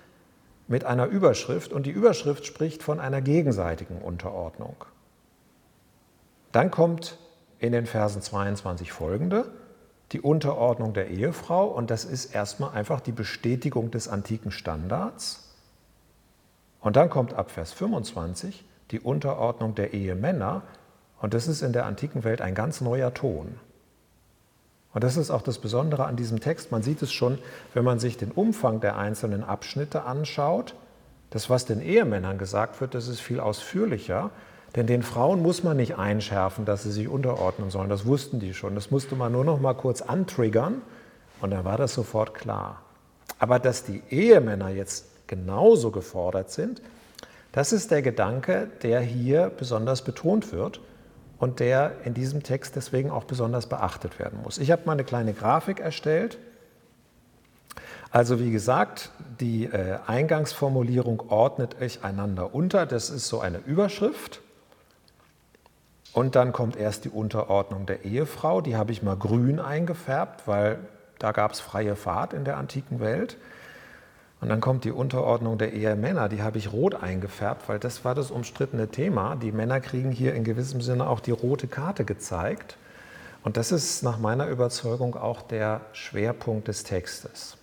mit 0.69 0.85
einer 0.85 1.07
Überschrift 1.07 1.73
und 1.73 1.87
die 1.87 1.91
Überschrift 1.91 2.47
spricht 2.47 2.83
von 2.83 3.01
einer 3.01 3.21
gegenseitigen 3.21 3.99
Unterordnung. 3.99 4.77
Dann 6.53 6.71
kommt 6.71 7.19
in 7.59 7.73
den 7.73 7.87
Versen 7.87 8.23
22 8.23 8.93
folgende, 8.93 9.51
die 10.13 10.21
Unterordnung 10.21 10.93
der 10.93 11.09
Ehefrau 11.09 11.67
und 11.67 11.91
das 11.91 12.05
ist 12.05 12.35
erstmal 12.35 12.71
einfach 12.71 13.01
die 13.01 13.13
Bestätigung 13.13 13.91
des 13.91 14.09
antiken 14.09 14.51
Standards. 14.51 15.55
Und 16.81 16.97
dann 16.97 17.11
kommt 17.11 17.35
ab 17.35 17.51
Vers 17.51 17.73
25 17.73 18.65
die 18.91 19.01
Unterordnung 19.01 19.75
der 19.75 19.93
Ehemänner 19.93 20.63
und 21.21 21.35
das 21.35 21.47
ist 21.47 21.63
in 21.63 21.73
der 21.73 21.87
antiken 21.87 22.25
Welt 22.25 22.41
ein 22.41 22.55
ganz 22.55 22.81
neuer 22.81 23.15
Ton. 23.15 23.59
Und 24.93 25.05
das 25.05 25.17
ist 25.17 25.31
auch 25.31 25.43
das 25.43 25.59
Besondere 25.59 26.05
an 26.05 26.17
diesem 26.17 26.41
Text. 26.41 26.73
Man 26.73 26.83
sieht 26.83 27.01
es 27.03 27.13
schon, 27.13 27.39
wenn 27.75 27.85
man 27.85 27.99
sich 27.99 28.17
den 28.17 28.33
Umfang 28.33 28.81
der 28.81 28.97
einzelnen 28.97 29.45
Abschnitte 29.45 30.03
anschaut. 30.03 30.75
Das, 31.31 31.49
was 31.49 31.65
den 31.65 31.81
Ehemännern 31.81 32.39
gesagt 32.39 32.81
wird, 32.81 32.95
das 32.95 33.07
ist 33.07 33.21
viel 33.21 33.39
ausführlicher. 33.39 34.31
Denn 34.77 34.87
den 34.87 35.03
Frauen 35.03 35.43
muss 35.43 35.63
man 35.65 35.77
nicht 35.77 35.97
einschärfen, 35.97 36.65
dass 36.65 36.83
sie 36.83 36.93
sich 36.93 37.09
unterordnen 37.09 37.71
sollen. 37.71 37.89
Das 37.89 38.07
wussten 38.07 38.41
die 38.41 38.55
schon. 38.55 38.75
Das 38.75 38.91
musste 38.91 39.17
man 39.17 39.33
nur 39.33 39.45
noch 39.45 39.61
mal 39.61 39.75
kurz 39.75 40.03
antriggern 40.03 40.83
und 41.41 41.51
dann 41.51 41.65
war 41.65 41.77
das 41.77 41.95
sofort 41.95 42.35
klar. 42.35 42.83
Aber 43.39 43.59
dass 43.59 43.85
die 43.85 44.03
Ehemänner 44.11 44.69
jetzt 44.69 45.07
genauso 45.27 45.91
gefordert 45.91 46.51
sind, 46.51 46.83
das 47.53 47.73
ist 47.73 47.91
der 47.91 48.03
Gedanke, 48.03 48.69
der 48.83 49.01
hier 49.01 49.51
besonders 49.57 50.03
betont 50.03 50.53
wird 50.53 50.81
und 51.41 51.59
der 51.59 51.93
in 52.05 52.15
diesem 52.15 52.43
Text 52.43 52.77
deswegen 52.77 53.11
auch 53.11 53.25
besonders 53.25 53.67
beachtet 53.67 54.19
werden 54.19 54.41
muss. 54.43 54.59
Ich 54.59 54.71
habe 54.71 54.83
mal 54.85 54.93
eine 54.93 55.05
kleine 55.05 55.33
Grafik 55.33 55.81
erstellt. 55.81 56.39
Also 58.13 58.39
wie 58.39 58.51
gesagt, 58.51 59.11
die 59.41 59.65
äh, 59.65 59.99
Eingangsformulierung 60.07 61.31
ordnet 61.31 61.81
euch 61.81 62.05
einander 62.05 62.55
unter. 62.55 62.85
Das 62.85 63.09
ist 63.09 63.27
so 63.27 63.41
eine 63.41 63.59
Überschrift. 63.59 64.43
Und 66.13 66.35
dann 66.35 66.53
kommt 66.53 66.77
erst 66.77 67.05
die 67.05 67.11
Unterordnung 67.11 67.87
der 67.87 68.05
Ehefrau. 68.05 68.61
Die 68.61 68.77
habe 68.77 68.93
ich 68.93 69.03
mal 69.03 69.17
grün 69.17 69.61
eingefärbt, 69.61 70.47
weil 70.47 70.79
da 71.19 71.33
gab 71.33 71.53
es 71.53 71.61
freie 71.61 71.97
Fahrt 71.97 72.35
in 72.35 72.45
der 72.45 72.59
antiken 72.59 73.01
Welt. 73.01 73.39
Und 74.41 74.49
dann 74.49 74.61
kommt 74.61 74.85
die 74.85 74.91
Unterordnung 74.91 75.59
der 75.59 75.73
Ehemänner, 75.75 76.29
die 76.31 76.43
habe 76.43 76.57
ich 76.57 76.73
rot 76.73 76.95
eingefärbt, 76.95 77.69
weil 77.69 77.79
das 77.79 78.05
war 78.05 78.15
das 78.15 78.31
umstrittene 78.31 78.89
Thema. 78.89 79.37
Die 79.37 79.53
Männer 79.53 79.81
kriegen 79.81 80.11
hier 80.11 80.35
in 80.35 80.45
gewissem 80.45 80.81
Sinne 80.81 81.09
auch 81.09 81.21
die 81.21 81.31
rote 81.31 81.67
Karte 81.67 82.05
gezeigt. 82.05 82.77
Und 83.43 83.57
das 83.57 83.71
ist 83.73 84.03
nach 84.03 84.19
meiner 84.19 84.49
Überzeugung 84.49 85.15
auch 85.15 85.43
der 85.43 85.83
Schwerpunkt 85.93 86.69
des 86.69 86.85
Textes. 86.85 87.57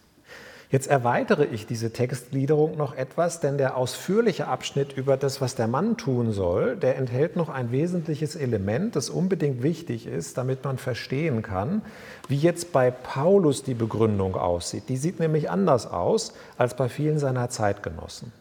Jetzt 0.69 0.87
erweitere 0.87 1.45
ich 1.45 1.65
diese 1.65 1.93
Textgliederung 1.93 2.75
noch 2.75 2.93
etwas, 2.93 3.39
denn 3.39 3.57
der 3.57 3.77
ausführliche 3.77 4.47
Abschnitt 4.47 4.91
über 4.97 5.15
das, 5.15 5.39
was 5.39 5.55
der 5.55 5.67
Mann 5.67 5.95
tun 5.95 6.33
soll, 6.33 6.75
der 6.75 6.97
enthält 6.97 7.37
noch 7.37 7.47
ein 7.47 7.71
wesentliches 7.71 8.35
Element, 8.35 8.97
das 8.97 9.09
unbedingt 9.09 9.63
wichtig 9.63 10.07
ist, 10.07 10.37
damit 10.37 10.65
man 10.65 10.77
verstehen 10.77 11.41
kann, 11.41 11.83
wie 12.27 12.35
jetzt 12.35 12.73
bei 12.73 12.91
Paulus 12.91 13.63
die 13.63 13.75
Begründung 13.75 14.35
aussieht. 14.35 14.89
Die 14.89 14.97
sieht 14.97 15.21
nämlich 15.21 15.49
anders 15.49 15.87
aus 15.89 16.33
als 16.57 16.75
bei 16.75 16.89
vielen 16.89 17.17
seiner 17.17 17.49
Zeitgenossen. 17.49 18.33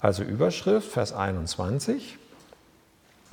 Also 0.00 0.24
Überschrift, 0.24 0.90
Vers 0.90 1.12
21, 1.12 2.18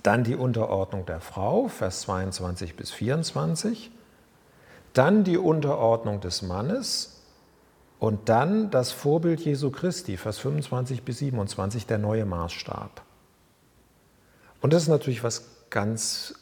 dann 0.04 0.24
die 0.24 0.36
Unterordnung 0.36 1.08
der 1.08 1.20
Frau, 1.20 1.68
Vers 1.68 2.02
22 2.02 2.76
bis 2.76 2.92
24, 2.92 3.90
dann 4.94 5.24
die 5.24 5.40
Unterordnung 5.40 6.22
des 6.22 6.44
Mannes, 6.44 7.23
und 8.04 8.28
dann 8.28 8.70
das 8.70 8.92
Vorbild 8.92 9.40
Jesu 9.40 9.72
Christi, 9.72 10.18
Vers 10.18 10.38
25 10.40 11.04
bis 11.04 11.20
27, 11.20 11.86
der 11.86 12.00
neue 12.00 12.26
Maßstab. 12.26 13.02
Und 14.60 14.74
das 14.74 14.84
ist 14.84 14.90
natürlich 14.90 15.24
was 15.24 15.46
ganz 15.70 16.36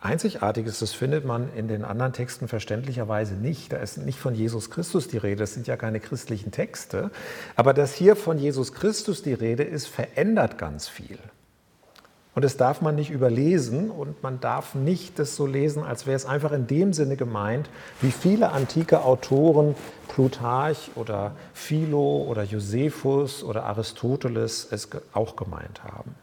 Einzigartiges, 0.00 0.78
das 0.78 0.94
findet 0.94 1.26
man 1.26 1.52
in 1.54 1.68
den 1.68 1.84
anderen 1.84 2.14
Texten 2.14 2.48
verständlicherweise 2.48 3.34
nicht. 3.34 3.74
Da 3.74 3.76
ist 3.76 3.98
nicht 3.98 4.18
von 4.18 4.34
Jesus 4.34 4.70
Christus 4.70 5.06
die 5.06 5.18
Rede, 5.18 5.40
das 5.40 5.52
sind 5.52 5.66
ja 5.66 5.76
keine 5.76 6.00
christlichen 6.00 6.50
Texte. 6.50 7.10
Aber 7.56 7.74
dass 7.74 7.92
hier 7.92 8.16
von 8.16 8.38
Jesus 8.38 8.72
Christus 8.72 9.22
die 9.22 9.34
Rede 9.34 9.64
ist, 9.64 9.88
verändert 9.88 10.56
ganz 10.56 10.88
viel. 10.88 11.18
Und 12.34 12.44
das 12.44 12.56
darf 12.56 12.80
man 12.80 12.94
nicht 12.94 13.10
überlesen 13.10 13.90
und 13.90 14.22
man 14.22 14.40
darf 14.40 14.74
nicht 14.74 15.18
das 15.18 15.36
so 15.36 15.46
lesen, 15.46 15.84
als 15.84 16.06
wäre 16.06 16.16
es 16.16 16.24
einfach 16.24 16.52
in 16.52 16.66
dem 16.66 16.94
Sinne 16.94 17.16
gemeint, 17.16 17.68
wie 18.00 18.10
viele 18.10 18.52
antike 18.52 19.04
Autoren, 19.04 19.74
Plutarch 20.08 20.90
oder 20.94 21.32
Philo 21.52 22.22
oder 22.22 22.42
Josephus 22.44 23.44
oder 23.44 23.64
Aristoteles 23.64 24.66
es 24.70 24.88
auch 25.12 25.36
gemeint 25.36 25.84
haben. 25.84 26.14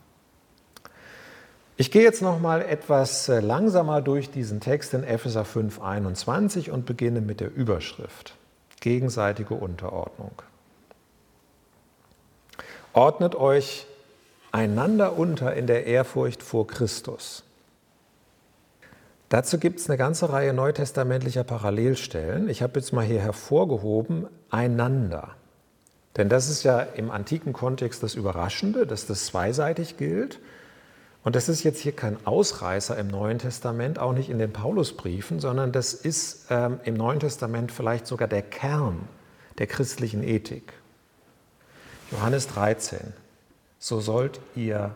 Ich 1.77 1.91
gehe 1.91 2.01
jetzt 2.01 2.21
noch 2.21 2.39
mal 2.39 2.61
etwas 2.61 3.29
äh, 3.29 3.39
langsamer 3.39 4.01
durch 4.01 4.31
diesen 4.31 4.59
Text 4.59 4.93
in 4.93 5.03
Epheser 5.03 5.43
5:21 5.45 6.71
und 6.71 6.85
beginne 6.85 7.21
mit 7.21 7.39
der 7.39 7.55
Überschrift 7.55 8.35
gegenseitige 8.81 9.53
Unterordnung. 9.53 10.41
Ordnet 12.93 13.35
euch 13.35 13.85
einander 14.51 15.17
unter 15.17 15.53
in 15.53 15.67
der 15.67 15.85
Ehrfurcht 15.85 16.43
vor 16.43 16.67
Christus. 16.67 17.43
Dazu 19.29 19.59
gibt 19.59 19.79
es 19.79 19.89
eine 19.89 19.97
ganze 19.97 20.31
Reihe 20.31 20.53
neutestamentlicher 20.53 21.43
Parallelstellen. 21.43 22.49
Ich 22.49 22.63
habe 22.63 22.79
jetzt 22.79 22.93
mal 22.93 23.05
hier 23.05 23.21
hervorgehoben, 23.21 24.27
einander. 24.49 25.35
Denn 26.17 26.29
das 26.29 26.49
ist 26.49 26.63
ja 26.63 26.79
im 26.79 27.11
antiken 27.11 27.53
Kontext 27.53 28.01
das 28.01 28.15
Überraschende, 28.15 28.87
dass 28.87 29.05
das 29.05 29.27
zweiseitig 29.27 29.97
gilt. 29.97 30.39
Und 31.23 31.35
das 31.35 31.47
ist 31.47 31.63
jetzt 31.63 31.79
hier 31.79 31.91
kein 31.91 32.17
Ausreißer 32.25 32.97
im 32.97 33.07
Neuen 33.07 33.37
Testament, 33.37 33.99
auch 33.99 34.13
nicht 34.13 34.29
in 34.29 34.39
den 34.39 34.51
Paulusbriefen, 34.51 35.39
sondern 35.39 35.71
das 35.71 35.93
ist 35.93 36.47
ähm, 36.49 36.79
im 36.83 36.95
Neuen 36.95 37.19
Testament 37.19 37.71
vielleicht 37.71 38.07
sogar 38.07 38.27
der 38.27 38.41
Kern 38.41 39.07
der 39.59 39.67
christlichen 39.67 40.23
Ethik. 40.23 40.73
Johannes 42.11 42.47
13 42.47 43.13
so 43.79 44.01
sollt 44.01 44.39
ihr 44.55 44.93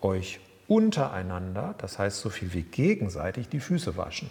euch 0.00 0.40
untereinander, 0.68 1.74
das 1.78 1.98
heißt 1.98 2.20
so 2.20 2.30
viel 2.30 2.52
wie 2.52 2.62
gegenseitig, 2.62 3.48
die 3.48 3.60
Füße 3.60 3.96
waschen. 3.96 4.30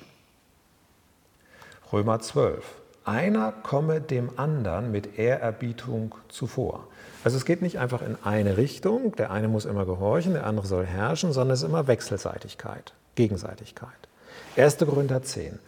Römer 1.91 2.19
12. 2.19 2.63
Einer 3.05 3.51
komme 3.51 3.99
dem 3.99 4.39
anderen 4.39 4.91
mit 4.91 5.19
Ehrerbietung 5.19 6.15
zuvor. 6.29 6.87
Also 7.23 7.37
es 7.37 7.45
geht 7.45 7.61
nicht 7.61 7.77
einfach 7.79 8.01
in 8.01 8.17
eine 8.23 8.57
Richtung, 8.57 9.15
der 9.15 9.31
eine 9.31 9.47
muss 9.47 9.65
immer 9.65 9.85
gehorchen, 9.85 10.33
der 10.33 10.45
andere 10.45 10.67
soll 10.67 10.85
herrschen, 10.85 11.33
sondern 11.33 11.53
es 11.53 11.61
ist 11.61 11.69
immer 11.69 11.87
Wechselseitigkeit, 11.87 12.93
Gegenseitigkeit. 13.15 13.89
1. 14.55 14.77
Korinther 14.77 15.23
10. 15.23 15.59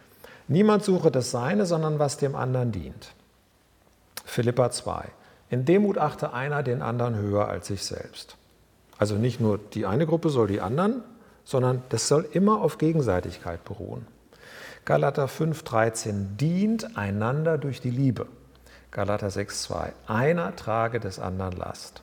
Niemand 0.48 0.84
suche 0.84 1.10
das 1.10 1.30
Seine, 1.30 1.66
sondern 1.66 1.98
was 1.98 2.16
dem 2.16 2.34
anderen 2.34 2.72
dient. 2.72 3.12
Philippa 4.24 4.70
2. 4.70 5.08
In 5.48 5.64
Demut 5.64 5.98
achte 5.98 6.32
einer 6.32 6.62
den 6.62 6.82
anderen 6.82 7.16
höher 7.16 7.48
als 7.48 7.68
sich 7.68 7.84
selbst. 7.84 8.36
Also 8.98 9.16
nicht 9.16 9.40
nur 9.40 9.58
die 9.58 9.86
eine 9.86 10.06
Gruppe 10.06 10.30
soll 10.30 10.48
die 10.48 10.60
anderen, 10.60 11.02
sondern 11.44 11.82
das 11.90 12.08
soll 12.08 12.26
immer 12.32 12.60
auf 12.60 12.78
Gegenseitigkeit 12.78 13.64
beruhen. 13.64 14.06
Galater 14.84 15.26
5,13 15.26 16.36
dient 16.36 16.96
einander 16.96 17.58
durch 17.58 17.80
die 17.80 17.90
Liebe. 17.90 18.26
Galater 18.90 19.28
6,2 19.28 19.92
einer 20.06 20.56
trage 20.56 21.00
des 21.00 21.18
anderen 21.18 21.56
Last. 21.56 22.02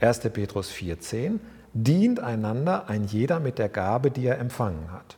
1. 0.00 0.20
Petrus 0.30 0.70
4,10 0.70 1.38
dient 1.72 2.20
einander 2.20 2.88
ein 2.88 3.04
jeder 3.04 3.40
mit 3.40 3.58
der 3.58 3.68
Gabe, 3.68 4.10
die 4.10 4.26
er 4.26 4.38
empfangen 4.38 4.92
hat. 4.92 5.16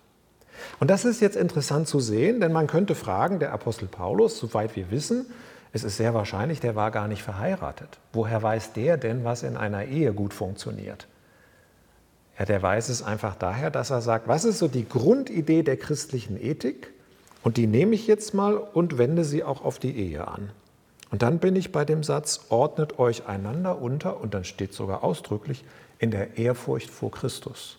Und 0.80 0.90
das 0.90 1.04
ist 1.04 1.20
jetzt 1.20 1.36
interessant 1.36 1.88
zu 1.88 2.00
sehen, 2.00 2.40
denn 2.40 2.52
man 2.52 2.66
könnte 2.66 2.94
fragen, 2.94 3.38
der 3.38 3.52
Apostel 3.52 3.86
Paulus, 3.86 4.38
soweit 4.38 4.76
wir 4.76 4.90
wissen, 4.90 5.26
es 5.72 5.84
ist 5.84 5.96
sehr 5.96 6.14
wahrscheinlich, 6.14 6.60
der 6.60 6.76
war 6.76 6.90
gar 6.90 7.08
nicht 7.08 7.22
verheiratet. 7.22 7.98
Woher 8.12 8.42
weiß 8.42 8.72
der 8.72 8.96
denn, 8.96 9.24
was 9.24 9.42
in 9.42 9.56
einer 9.56 9.84
Ehe 9.84 10.12
gut 10.12 10.32
funktioniert? 10.32 11.06
Ja, 12.38 12.44
der 12.44 12.62
weiß 12.62 12.88
es 12.88 13.02
einfach 13.02 13.34
daher, 13.34 13.70
dass 13.70 13.90
er 13.90 14.00
sagt, 14.00 14.28
was 14.28 14.44
ist 14.44 14.58
so 14.58 14.68
die 14.68 14.88
Grundidee 14.88 15.62
der 15.62 15.76
christlichen 15.76 16.40
Ethik? 16.40 16.92
Und 17.42 17.56
die 17.56 17.66
nehme 17.66 17.94
ich 17.94 18.06
jetzt 18.06 18.34
mal 18.34 18.56
und 18.56 18.98
wende 18.98 19.24
sie 19.24 19.44
auch 19.44 19.64
auf 19.64 19.78
die 19.78 19.96
Ehe 19.96 20.26
an. 20.26 20.50
Und 21.10 21.22
dann 21.22 21.38
bin 21.38 21.56
ich 21.56 21.72
bei 21.72 21.84
dem 21.84 22.02
Satz, 22.02 22.46
ordnet 22.48 22.98
euch 22.98 23.26
einander 23.26 23.80
unter, 23.80 24.20
und 24.20 24.34
dann 24.34 24.44
steht 24.44 24.72
sogar 24.72 25.02
ausdrücklich, 25.02 25.64
in 25.98 26.10
der 26.10 26.36
Ehrfurcht 26.36 26.90
vor 26.90 27.10
Christus. 27.10 27.78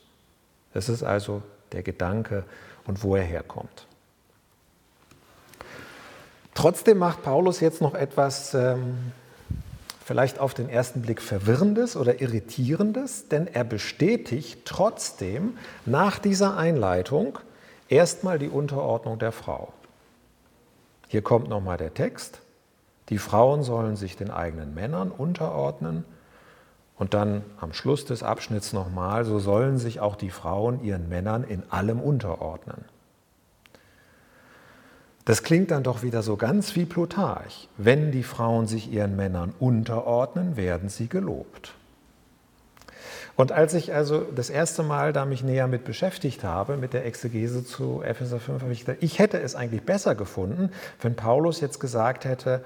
Das 0.74 0.90
ist 0.90 1.04
also 1.04 1.42
der 1.72 1.84
Gedanke 1.84 2.44
und 2.86 3.04
wo 3.04 3.16
er 3.16 3.24
herkommt. 3.24 3.88
Trotzdem 6.54 6.98
macht 6.98 7.24
Paulus 7.24 7.60
jetzt 7.60 7.82
noch 7.82 7.94
etwas 7.94 8.54
ähm, 8.54 9.12
vielleicht 10.04 10.40
auf 10.40 10.54
den 10.54 10.70
ersten 10.70 11.02
Blick 11.02 11.22
verwirrendes 11.22 11.96
oder 11.96 12.20
irritierendes, 12.20 13.28
denn 13.28 13.48
er 13.48 13.64
bestätigt 13.64 14.62
trotzdem 14.66 15.58
nach 15.86 16.20
dieser 16.20 16.58
Einleitung 16.58 17.38
erstmal 17.90 18.40
die 18.40 18.50
Unterordnung 18.50 19.20
der 19.20 19.32
Frau. 19.32 19.72
Hier 21.08 21.22
kommt 21.22 21.50
nochmal 21.50 21.78
der 21.78 21.94
Text. 21.94 22.40
Die 23.10 23.18
Frauen 23.18 23.64
sollen 23.64 23.96
sich 23.96 24.18
den 24.18 24.32
eigenen 24.32 24.74
Männern 24.74 25.12
unterordnen. 25.12 26.06
Und 26.98 27.14
dann 27.14 27.44
am 27.60 27.74
Schluss 27.74 28.06
des 28.06 28.24
Abschnitts 28.24 28.74
nochmal, 28.74 29.26
so 29.26 29.40
sollen 29.40 29.78
sich 29.78 30.00
auch 30.00 30.16
die 30.16 30.32
Frauen 30.32 30.84
ihren 30.84 31.08
Männern 31.08 31.44
in 31.44 31.64
allem 31.72 32.00
unterordnen. 32.02 32.84
Das 35.30 35.44
klingt 35.44 35.70
dann 35.70 35.84
doch 35.84 36.02
wieder 36.02 36.24
so 36.24 36.38
ganz 36.38 36.76
wie 36.76 36.86
Plutarch. 36.86 37.70
Wenn 37.78 38.12
die 38.12 38.24
Frauen 38.24 38.66
sich 38.66 38.92
ihren 38.92 39.16
Männern 39.16 39.54
unterordnen, 39.60 40.58
werden 40.58 40.90
sie 40.90 41.08
gelobt. 41.08 41.76
Und 43.36 43.52
als 43.52 43.76
ich 43.76 43.94
also 43.94 44.22
das 44.22 44.50
erste 44.50 44.82
Mal 44.82 45.14
da 45.14 45.26
mich 45.26 45.44
näher 45.44 45.68
mit 45.68 45.86
beschäftigt 45.86 46.44
habe, 46.44 46.78
mit 46.78 46.94
der 46.94 47.06
Exegese 47.06 47.64
zu 47.64 48.02
Epheser 48.02 48.40
5, 48.40 48.64
habe 48.64 48.74
ich 48.74 48.80
gedacht, 48.80 49.04
ich 49.04 49.20
hätte 49.20 49.40
es 49.40 49.54
eigentlich 49.54 49.84
besser 49.84 50.16
gefunden, 50.16 50.72
wenn 51.00 51.16
Paulus 51.16 51.62
jetzt 51.62 51.80
gesagt 51.80 52.26
hätte, 52.26 52.64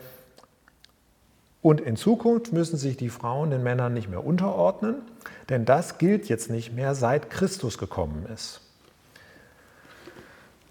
und 1.61 1.81
in 1.81 1.97
Zukunft 1.97 2.53
müssen 2.53 2.77
sich 2.77 2.95
die 2.95 3.09
Frauen 3.09 3.49
den 3.49 3.63
Männern 3.63 3.93
nicht 3.93 4.09
mehr 4.09 4.25
unterordnen, 4.25 5.01
denn 5.49 5.65
das 5.65 5.97
gilt 5.97 6.29
jetzt 6.29 6.49
nicht 6.49 6.73
mehr, 6.73 6.95
seit 6.95 7.29
Christus 7.29 7.77
gekommen 7.77 8.25
ist. 8.33 8.61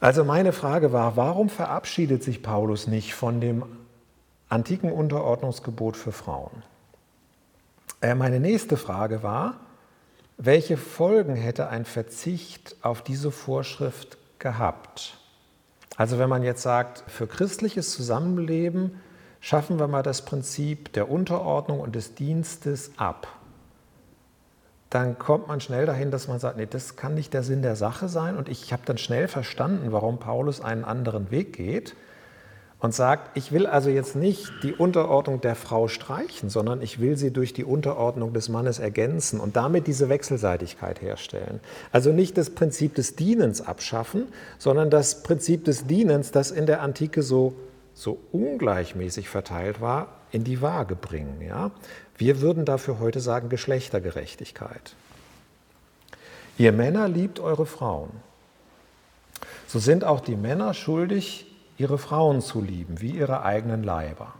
Also 0.02 0.24
meine 0.24 0.52
Frage 0.52 0.92
war, 0.92 1.16
warum 1.16 1.48
verabschiedet 1.48 2.24
sich 2.24 2.42
Paulus 2.42 2.88
nicht 2.88 3.14
von 3.14 3.40
dem 3.40 3.64
antiken 4.48 4.90
Unterordnungsgebot 4.90 5.96
für 5.96 6.10
Frauen? 6.10 6.64
Äh, 8.00 8.16
meine 8.16 8.40
nächste 8.40 8.76
Frage 8.76 9.22
war, 9.22 9.60
welche 10.38 10.76
Folgen 10.76 11.36
hätte 11.36 11.68
ein 11.68 11.84
Verzicht 11.84 12.74
auf 12.82 13.02
diese 13.02 13.30
Vorschrift 13.30 14.18
gehabt? 14.40 15.18
Also 15.96 16.18
wenn 16.18 16.28
man 16.28 16.42
jetzt 16.42 16.62
sagt, 16.62 17.04
für 17.06 17.28
christliches 17.28 17.92
Zusammenleben 17.92 19.00
schaffen 19.38 19.78
wir 19.78 19.86
mal 19.86 20.02
das 20.02 20.24
Prinzip 20.24 20.92
der 20.94 21.12
Unterordnung 21.12 21.78
und 21.78 21.94
des 21.94 22.16
Dienstes 22.16 22.90
ab. 22.96 23.28
Dann 24.92 25.18
kommt 25.18 25.48
man 25.48 25.62
schnell 25.62 25.86
dahin, 25.86 26.10
dass 26.10 26.28
man 26.28 26.38
sagt, 26.38 26.58
nee, 26.58 26.66
das 26.68 26.96
kann 26.96 27.14
nicht 27.14 27.32
der 27.32 27.42
Sinn 27.42 27.62
der 27.62 27.76
Sache 27.76 28.08
sein. 28.08 28.36
Und 28.36 28.50
ich 28.50 28.74
habe 28.74 28.82
dann 28.84 28.98
schnell 28.98 29.26
verstanden, 29.26 29.90
warum 29.90 30.18
Paulus 30.18 30.60
einen 30.60 30.84
anderen 30.84 31.30
Weg 31.30 31.54
geht 31.54 31.94
und 32.78 32.94
sagt, 32.94 33.34
ich 33.34 33.52
will 33.52 33.66
also 33.66 33.88
jetzt 33.88 34.16
nicht 34.16 34.52
die 34.62 34.74
Unterordnung 34.74 35.40
der 35.40 35.54
Frau 35.54 35.88
streichen, 35.88 36.50
sondern 36.50 36.82
ich 36.82 37.00
will 37.00 37.16
sie 37.16 37.32
durch 37.32 37.54
die 37.54 37.64
Unterordnung 37.64 38.34
des 38.34 38.50
Mannes 38.50 38.80
ergänzen 38.80 39.40
und 39.40 39.56
damit 39.56 39.86
diese 39.86 40.10
Wechselseitigkeit 40.10 41.00
herstellen. 41.00 41.60
Also 41.90 42.12
nicht 42.12 42.36
das 42.36 42.50
Prinzip 42.50 42.94
des 42.94 43.16
Dienens 43.16 43.62
abschaffen, 43.62 44.26
sondern 44.58 44.90
das 44.90 45.22
Prinzip 45.22 45.64
des 45.64 45.86
Dienens, 45.86 46.32
das 46.32 46.50
in 46.50 46.66
der 46.66 46.82
Antike 46.82 47.22
so 47.22 47.54
so 47.94 48.18
ungleichmäßig 48.32 49.28
verteilt 49.28 49.80
war, 49.80 50.21
in 50.32 50.44
die 50.44 50.60
Waage 50.60 50.96
bringen. 50.96 51.40
Ja? 51.40 51.70
Wir 52.16 52.40
würden 52.40 52.64
dafür 52.64 52.98
heute 52.98 53.20
sagen 53.20 53.48
Geschlechtergerechtigkeit. 53.48 54.94
Ihr 56.58 56.72
Männer 56.72 57.08
liebt 57.08 57.38
eure 57.38 57.66
Frauen. 57.66 58.10
So 59.66 59.78
sind 59.78 60.04
auch 60.04 60.20
die 60.20 60.36
Männer 60.36 60.74
schuldig, 60.74 61.46
ihre 61.78 61.98
Frauen 61.98 62.40
zu 62.40 62.60
lieben, 62.60 63.00
wie 63.00 63.10
ihre 63.10 63.42
eigenen 63.42 63.82
Leiber. 63.82 64.34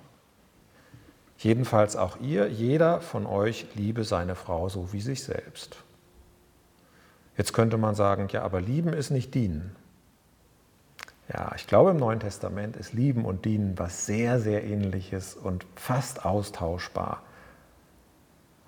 Jedenfalls 1.39 1.97
auch 1.97 2.21
ihr, 2.21 2.49
jeder 2.49 3.01
von 3.01 3.27
euch 3.27 3.67
liebe 3.75 4.05
seine 4.05 4.35
Frau 4.35 4.69
so 4.69 4.93
wie 4.93 5.01
sich 5.01 5.25
selbst. 5.25 5.77
Jetzt 7.37 7.53
könnte 7.53 7.79
man 7.79 7.95
sagen, 7.95 8.29
ja, 8.31 8.43
aber 8.43 8.61
lieben 8.61 8.93
ist 8.93 9.11
nicht 9.11 9.35
dienen. 9.35 9.75
Ja, 11.33 11.53
ich 11.57 11.67
glaube, 11.67 11.91
im 11.91 11.97
Neuen 11.97 12.21
Testament 12.21 12.77
ist 12.77 12.93
Lieben 12.93 13.25
und 13.25 13.45
Dienen 13.45 13.79
was 13.79 14.05
sehr, 14.05 14.39
sehr 14.39 14.65
ähnliches 14.65 15.35
und 15.35 15.65
fast 15.77 16.27
austauschbar. 16.27 17.23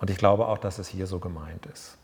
Und 0.00 0.09
ich 0.09 0.16
glaube 0.16 0.46
auch, 0.48 0.59
dass 0.59 0.79
es 0.79 0.88
hier 0.88 1.07
so 1.07 1.18
gemeint 1.18 1.66
ist. 1.66 1.98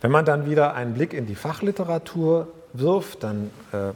Wenn 0.00 0.10
man 0.10 0.24
dann 0.24 0.48
wieder 0.48 0.74
einen 0.74 0.94
Blick 0.94 1.12
in 1.12 1.26
die 1.26 1.34
Fachliteratur 1.34 2.48
wirft, 2.72 3.22
dann 3.22 3.50
äh, 3.72 3.92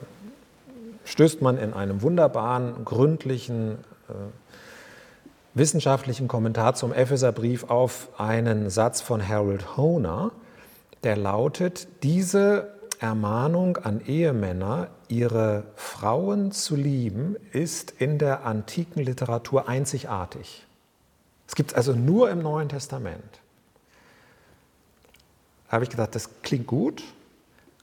stößt 1.05 1.43
man 1.43 1.59
in 1.59 1.73
einem 1.73 2.03
wunderbaren, 2.03 2.85
gründlichen, 2.85 3.79
äh, 4.09 4.13
wissenschaftlichen 5.55 6.29
Kommentar 6.29 6.75
zum 6.75 6.93
Epheserbrief 6.93 7.71
auf 7.71 8.09
einen 8.19 8.71
Satz 8.71 9.01
von 9.01 9.27
Harold 9.27 9.77
Honer, 9.77 10.31
der 11.03 11.17
lautet, 11.17 11.89
diese 12.03 12.74
Ermahnung 13.05 13.77
an 13.77 14.01
Ehemänner, 14.07 14.89
ihre 15.09 15.65
Frauen 15.77 16.53
zu 16.53 16.75
lieben, 16.75 17.37
ist 17.53 17.91
in 17.91 18.17
der 18.19 18.47
antiken 18.47 19.03
Literatur 19.03 19.69
einzigartig. 19.69 20.65
Es 21.47 21.55
gibt 21.55 21.73
es 21.73 21.77
also 21.77 21.93
nur 21.93 22.31
im 22.31 22.39
Neuen 22.39 22.71
Testament. 22.71 23.43
Da 25.67 25.73
habe 25.73 25.85
ich 25.85 25.91
gedacht, 25.91 26.15
das 26.15 26.41
klingt 26.41 26.67
gut, 26.67 27.03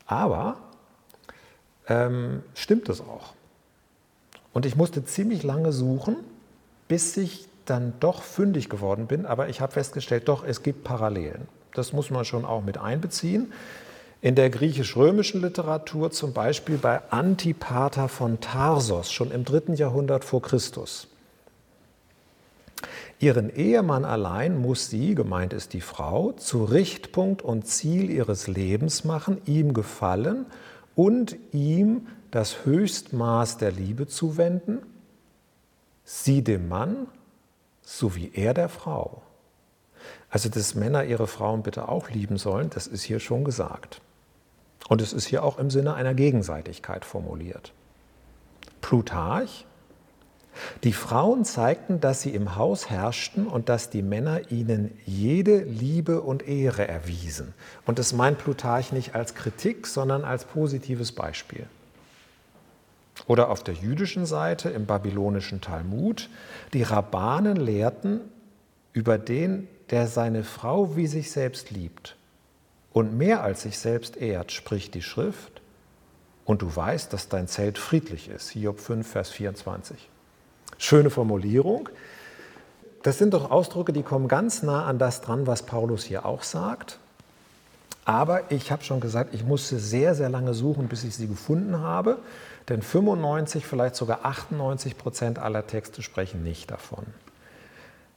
aber 0.07 0.57
ähm, 1.87 2.41
stimmt 2.55 2.89
es 2.89 2.99
auch? 2.99 3.35
Und 4.53 4.65
ich 4.65 4.75
musste 4.75 5.05
ziemlich 5.05 5.43
lange 5.43 5.71
suchen, 5.71 6.15
bis 6.87 7.15
ich 7.15 7.47
dann 7.65 7.93
doch 7.99 8.23
fündig 8.23 8.69
geworden 8.69 9.05
bin, 9.05 9.27
aber 9.27 9.49
ich 9.49 9.61
habe 9.61 9.71
festgestellt, 9.71 10.27
doch, 10.27 10.43
es 10.43 10.63
gibt 10.63 10.83
Parallelen. 10.83 11.47
Das 11.75 11.93
muss 11.93 12.09
man 12.09 12.25
schon 12.25 12.43
auch 12.43 12.63
mit 12.63 12.79
einbeziehen 12.79 13.53
in 14.21 14.35
der 14.35 14.51
griechisch-römischen 14.51 15.41
Literatur, 15.41 16.11
zum 16.11 16.33
Beispiel 16.33 16.77
bei 16.77 17.01
Antipater 17.09 18.07
von 18.07 18.39
Tarsos, 18.39 19.11
schon 19.11 19.31
im 19.31 19.45
dritten 19.45 19.73
Jahrhundert 19.73 20.23
vor 20.23 20.41
Christus. 20.41 21.07
Ihren 23.19 23.53
Ehemann 23.55 24.05
allein 24.05 24.59
muss 24.59 24.89
sie, 24.89 25.15
gemeint 25.15 25.53
ist 25.53 25.73
die 25.73 25.81
Frau, 25.81 26.31
zu 26.33 26.63
Richtpunkt 26.63 27.41
und 27.41 27.67
Ziel 27.67 28.09
ihres 28.09 28.47
Lebens 28.47 29.03
machen, 29.03 29.41
ihm 29.45 29.73
gefallen 29.73 30.45
und 30.95 31.35
ihm 31.51 32.07
das 32.31 32.65
Höchstmaß 32.65 33.57
der 33.57 33.71
Liebe 33.71 34.07
zuwenden, 34.07 34.79
sie 36.03 36.43
dem 36.43 36.67
Mann 36.67 37.07
sowie 37.81 38.31
er 38.33 38.53
der 38.53 38.69
Frau. 38.69 39.21
Also, 40.29 40.49
dass 40.49 40.75
Männer 40.75 41.03
ihre 41.03 41.27
Frauen 41.27 41.61
bitte 41.61 41.89
auch 41.89 42.09
lieben 42.09 42.37
sollen, 42.37 42.69
das 42.69 42.87
ist 42.87 43.03
hier 43.03 43.19
schon 43.19 43.43
gesagt. 43.43 44.01
Und 44.87 45.01
es 45.01 45.13
ist 45.13 45.25
hier 45.25 45.43
auch 45.43 45.57
im 45.57 45.69
Sinne 45.69 45.93
einer 45.93 46.13
Gegenseitigkeit 46.13 47.05
formuliert. 47.05 47.73
Plutarch, 48.81 49.65
die 50.83 50.93
Frauen 50.93 51.45
zeigten, 51.45 52.01
dass 52.01 52.21
sie 52.21 52.31
im 52.31 52.55
Haus 52.57 52.89
herrschten 52.89 53.47
und 53.47 53.69
dass 53.69 53.89
die 53.89 54.01
Männer 54.01 54.51
ihnen 54.51 54.97
jede 55.05 55.59
Liebe 55.59 56.21
und 56.21 56.47
Ehre 56.47 56.87
erwiesen. 56.87 57.53
Und 57.85 57.99
das 57.99 58.11
meint 58.11 58.39
Plutarch 58.39 58.91
nicht 58.91 59.15
als 59.15 59.33
Kritik, 59.33 59.87
sondern 59.87 60.25
als 60.25 60.45
positives 60.45 61.13
Beispiel. 61.13 61.67
Oder 63.27 63.49
auf 63.49 63.63
der 63.63 63.75
jüdischen 63.75 64.25
Seite 64.25 64.69
im 64.69 64.85
babylonischen 64.85 65.61
Talmud, 65.61 66.29
die 66.73 66.83
Rabbanen 66.83 67.55
lehrten 67.55 68.19
über 68.93 69.17
den, 69.17 69.67
der 69.89 70.07
seine 70.07 70.43
Frau 70.43 70.95
wie 70.97 71.07
sich 71.07 71.31
selbst 71.31 71.71
liebt 71.71 72.17
und 72.93 73.17
mehr 73.17 73.43
als 73.43 73.63
sich 73.63 73.77
selbst 73.79 74.17
ehrt, 74.17 74.51
spricht 74.51 74.93
die 74.93 75.01
Schrift, 75.01 75.61
und 76.45 76.61
du 76.61 76.75
weißt, 76.75 77.13
dass 77.13 77.29
dein 77.29 77.47
Zelt 77.47 77.77
friedlich 77.77 78.29
ist. 78.29 78.49
Hiob 78.49 78.79
5, 78.79 79.07
Vers 79.09 79.29
24. 79.29 80.09
Schöne 80.77 81.09
Formulierung. 81.09 81.89
Das 83.03 83.17
sind 83.17 83.33
doch 83.33 83.49
Ausdrücke, 83.51 83.93
die 83.93 84.03
kommen 84.03 84.27
ganz 84.27 84.63
nah 84.63 84.85
an 84.85 84.99
das 84.99 85.21
dran, 85.21 85.47
was 85.47 85.63
Paulus 85.63 86.03
hier 86.03 86.25
auch 86.25 86.43
sagt. 86.43 86.99
Aber 88.03 88.51
ich 88.51 88.71
habe 88.71 88.83
schon 88.83 88.99
gesagt, 88.99 89.33
ich 89.33 89.43
musste 89.43 89.79
sehr, 89.79 90.15
sehr 90.15 90.29
lange 90.29 90.53
suchen, 90.53 90.87
bis 90.87 91.03
ich 91.03 91.15
sie 91.15 91.27
gefunden 91.27 91.79
habe. 91.79 92.17
Denn 92.67 92.81
95, 92.81 93.65
vielleicht 93.65 93.95
sogar 93.95 94.25
98 94.25 94.97
Prozent 94.97 95.39
aller 95.39 95.67
Texte 95.67 96.01
sprechen 96.01 96.43
nicht 96.43 96.69
davon. 96.69 97.05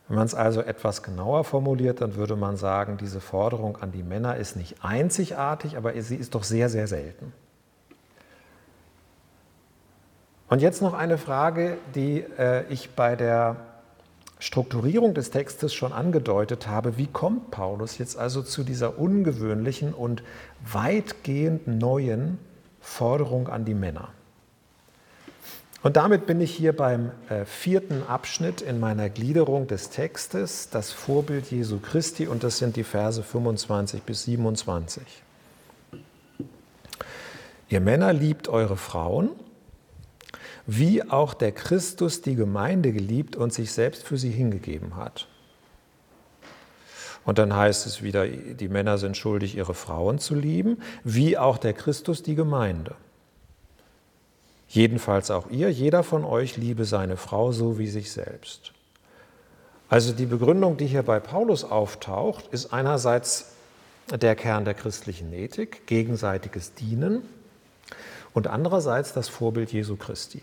Wenn 0.08 0.16
man 0.16 0.26
es 0.26 0.34
also 0.34 0.60
etwas 0.60 1.02
genauer 1.02 1.44
formuliert, 1.44 2.00
dann 2.00 2.16
würde 2.16 2.36
man 2.36 2.56
sagen, 2.56 2.98
diese 2.98 3.20
Forderung 3.20 3.78
an 3.78 3.90
die 3.90 4.02
Männer 4.02 4.36
ist 4.36 4.56
nicht 4.56 4.84
einzigartig, 4.84 5.76
aber 5.76 6.00
sie 6.02 6.16
ist 6.16 6.34
doch 6.34 6.44
sehr, 6.44 6.68
sehr 6.68 6.86
selten. 6.86 7.32
Und 10.48 10.60
jetzt 10.60 10.82
noch 10.82 10.92
eine 10.92 11.16
Frage, 11.16 11.78
die 11.94 12.20
äh, 12.38 12.64
ich 12.68 12.90
bei 12.90 13.16
der 13.16 13.56
Strukturierung 14.38 15.14
des 15.14 15.30
Textes 15.30 15.72
schon 15.72 15.92
angedeutet 15.92 16.66
habe. 16.66 16.98
Wie 16.98 17.06
kommt 17.06 17.50
Paulus 17.50 17.96
jetzt 17.96 18.18
also 18.18 18.42
zu 18.42 18.62
dieser 18.62 18.98
ungewöhnlichen 18.98 19.94
und 19.94 20.22
weitgehend 20.70 21.66
neuen 21.66 22.38
Forderung 22.80 23.48
an 23.48 23.64
die 23.64 23.72
Männer? 23.72 24.10
Und 25.84 25.98
damit 25.98 26.24
bin 26.24 26.40
ich 26.40 26.50
hier 26.50 26.74
beim 26.74 27.10
äh, 27.28 27.44
vierten 27.44 28.04
Abschnitt 28.08 28.62
in 28.62 28.80
meiner 28.80 29.10
Gliederung 29.10 29.66
des 29.66 29.90
Textes, 29.90 30.70
das 30.70 30.92
Vorbild 30.92 31.50
Jesu 31.50 31.78
Christi, 31.78 32.26
und 32.26 32.42
das 32.42 32.56
sind 32.56 32.76
die 32.76 32.84
Verse 32.84 33.22
25 33.22 34.02
bis 34.02 34.24
27. 34.24 35.02
Ihr 37.68 37.80
Männer 37.80 38.14
liebt 38.14 38.48
eure 38.48 38.78
Frauen, 38.78 39.28
wie 40.66 41.02
auch 41.02 41.34
der 41.34 41.52
Christus 41.52 42.22
die 42.22 42.34
Gemeinde 42.34 42.90
geliebt 42.92 43.36
und 43.36 43.52
sich 43.52 43.70
selbst 43.70 44.04
für 44.04 44.16
sie 44.16 44.30
hingegeben 44.30 44.96
hat. 44.96 45.28
Und 47.26 47.36
dann 47.36 47.54
heißt 47.54 47.86
es 47.86 48.02
wieder, 48.02 48.26
die 48.26 48.68
Männer 48.68 48.96
sind 48.96 49.18
schuldig, 49.18 49.54
ihre 49.54 49.74
Frauen 49.74 50.18
zu 50.18 50.34
lieben, 50.34 50.78
wie 51.02 51.36
auch 51.36 51.58
der 51.58 51.74
Christus 51.74 52.22
die 52.22 52.36
Gemeinde. 52.36 52.94
Jedenfalls 54.74 55.30
auch 55.30 55.50
ihr, 55.50 55.70
jeder 55.70 56.02
von 56.02 56.24
euch 56.24 56.56
liebe 56.56 56.84
seine 56.84 57.16
Frau 57.16 57.52
so 57.52 57.78
wie 57.78 57.86
sich 57.86 58.10
selbst. 58.10 58.72
Also 59.88 60.12
die 60.12 60.26
Begründung, 60.26 60.76
die 60.76 60.88
hier 60.88 61.04
bei 61.04 61.20
Paulus 61.20 61.62
auftaucht, 61.62 62.48
ist 62.50 62.72
einerseits 62.72 63.52
der 64.10 64.34
Kern 64.34 64.64
der 64.64 64.74
christlichen 64.74 65.32
Ethik, 65.32 65.86
gegenseitiges 65.86 66.74
Dienen 66.74 67.22
und 68.32 68.48
andererseits 68.48 69.12
das 69.12 69.28
Vorbild 69.28 69.72
Jesu 69.72 69.94
Christi. 69.94 70.42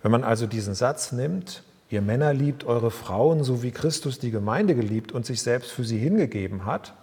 Wenn 0.00 0.10
man 0.10 0.24
also 0.24 0.46
diesen 0.46 0.74
Satz 0.74 1.12
nimmt, 1.12 1.64
ihr 1.90 2.00
Männer 2.00 2.32
liebt 2.32 2.64
eure 2.64 2.90
Frauen 2.90 3.44
so 3.44 3.62
wie 3.62 3.72
Christus 3.72 4.18
die 4.18 4.30
Gemeinde 4.30 4.74
geliebt 4.74 5.12
und 5.12 5.26
sich 5.26 5.42
selbst 5.42 5.70
für 5.70 5.84
sie 5.84 5.98
hingegeben 5.98 6.64
hat, 6.64 6.94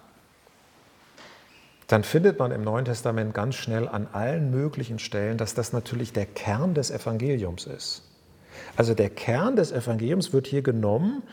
dann 1.92 2.04
findet 2.04 2.40
man 2.40 2.52
im 2.52 2.64
Neuen 2.64 2.86
Testament 2.86 3.34
ganz 3.34 3.56
schnell 3.56 3.88
an 3.88 4.08
allen 4.14 4.50
möglichen 4.50 4.98
Stellen, 4.98 5.38
dass 5.38 5.54
das 5.54 5.74
natürlich 5.74 6.14
der 6.14 6.26
Kern 6.26 6.74
des 6.74 6.90
Evangeliums 6.90 7.66
ist. 7.66 8.04
Also 8.78 8.94
der 8.94 9.10
Kern 9.10 9.56
des 9.56 9.72
Evangeliums 9.72 10.32
wird 10.32 10.48
hier 10.48 10.62
genommen, 10.62 11.24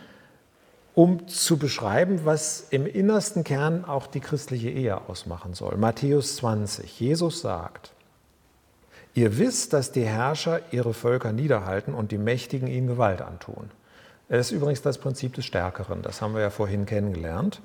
um 0.95 1.29
zu 1.29 1.59
beschreiben, 1.59 2.23
was 2.25 2.67
im 2.71 2.87
innersten 2.87 3.45
Kern 3.45 3.85
auch 3.85 4.09
die 4.09 4.19
christliche 4.19 4.69
Ehe 4.69 5.09
ausmachen 5.09 5.55
soll. 5.55 5.77
Matthäus 5.77 6.37
20, 6.37 6.99
Jesus 6.99 7.41
sagt, 7.41 7.93
ihr 9.15 9.39
wisst, 9.39 9.73
dass 9.73 9.93
die 9.93 10.05
Herrscher 10.05 10.61
ihre 10.73 10.93
Völker 10.93 11.33
niederhalten 11.33 11.95
und 11.95 12.11
die 12.11 12.19
Mächtigen 12.19 12.67
ihnen 12.67 12.89
Gewalt 12.89 13.23
antun. 13.23 13.71
Das 14.29 14.47
ist 14.47 14.51
übrigens 14.51 14.83
das 14.83 14.99
Prinzip 14.99 15.35
des 15.35 15.45
Stärkeren, 15.45 16.03
das 16.03 16.21
haben 16.21 16.35
wir 16.35 16.43
ja 16.43 16.51
vorhin 16.51 16.85
kennengelernt. 16.85 17.63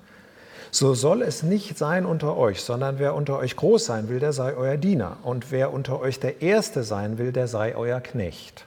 So 0.74 0.96
soll 0.96 1.22
es 1.22 1.44
nicht 1.44 1.78
sein 1.78 2.04
unter 2.04 2.36
euch, 2.36 2.64
sondern 2.64 2.98
wer 2.98 3.14
unter 3.14 3.38
euch 3.38 3.56
groß 3.56 3.86
sein 3.86 4.10
will, 4.10 4.20
der 4.20 4.34
sei 4.34 4.56
euer 4.56 4.76
Diener. 4.76 5.18
Und 5.22 5.52
wer 5.52 5.72
unter 5.72 6.00
euch 6.00 6.20
der 6.20 6.42
Erste 6.42 6.82
sein 6.82 7.20
will, 7.20 7.32
der 7.32 7.48
sei 7.48 7.76
euer 7.76 8.02
Knecht. 8.02 8.66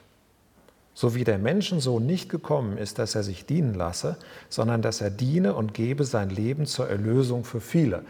So 0.93 1.15
wie 1.15 1.25
der 1.25 1.37
Menschensohn 1.37 2.05
nicht 2.05 2.29
gekommen 2.29 2.77
ist, 2.77 2.97
dass 2.97 3.13
er 3.13 3.23
sich 3.23 3.45
dienen 3.45 3.73
lasse, 3.73 4.15
sondern 4.47 4.81
dass 4.81 5.01
er 5.01 5.09
diene 5.09 5.53
und 5.53 5.73
gebe 5.73 6.05
sein 6.05 6.29
Leben 6.29 6.65
zur 6.65 6.87
Erlösung 6.87 7.43
für 7.43 7.59
viele. 7.59 8.03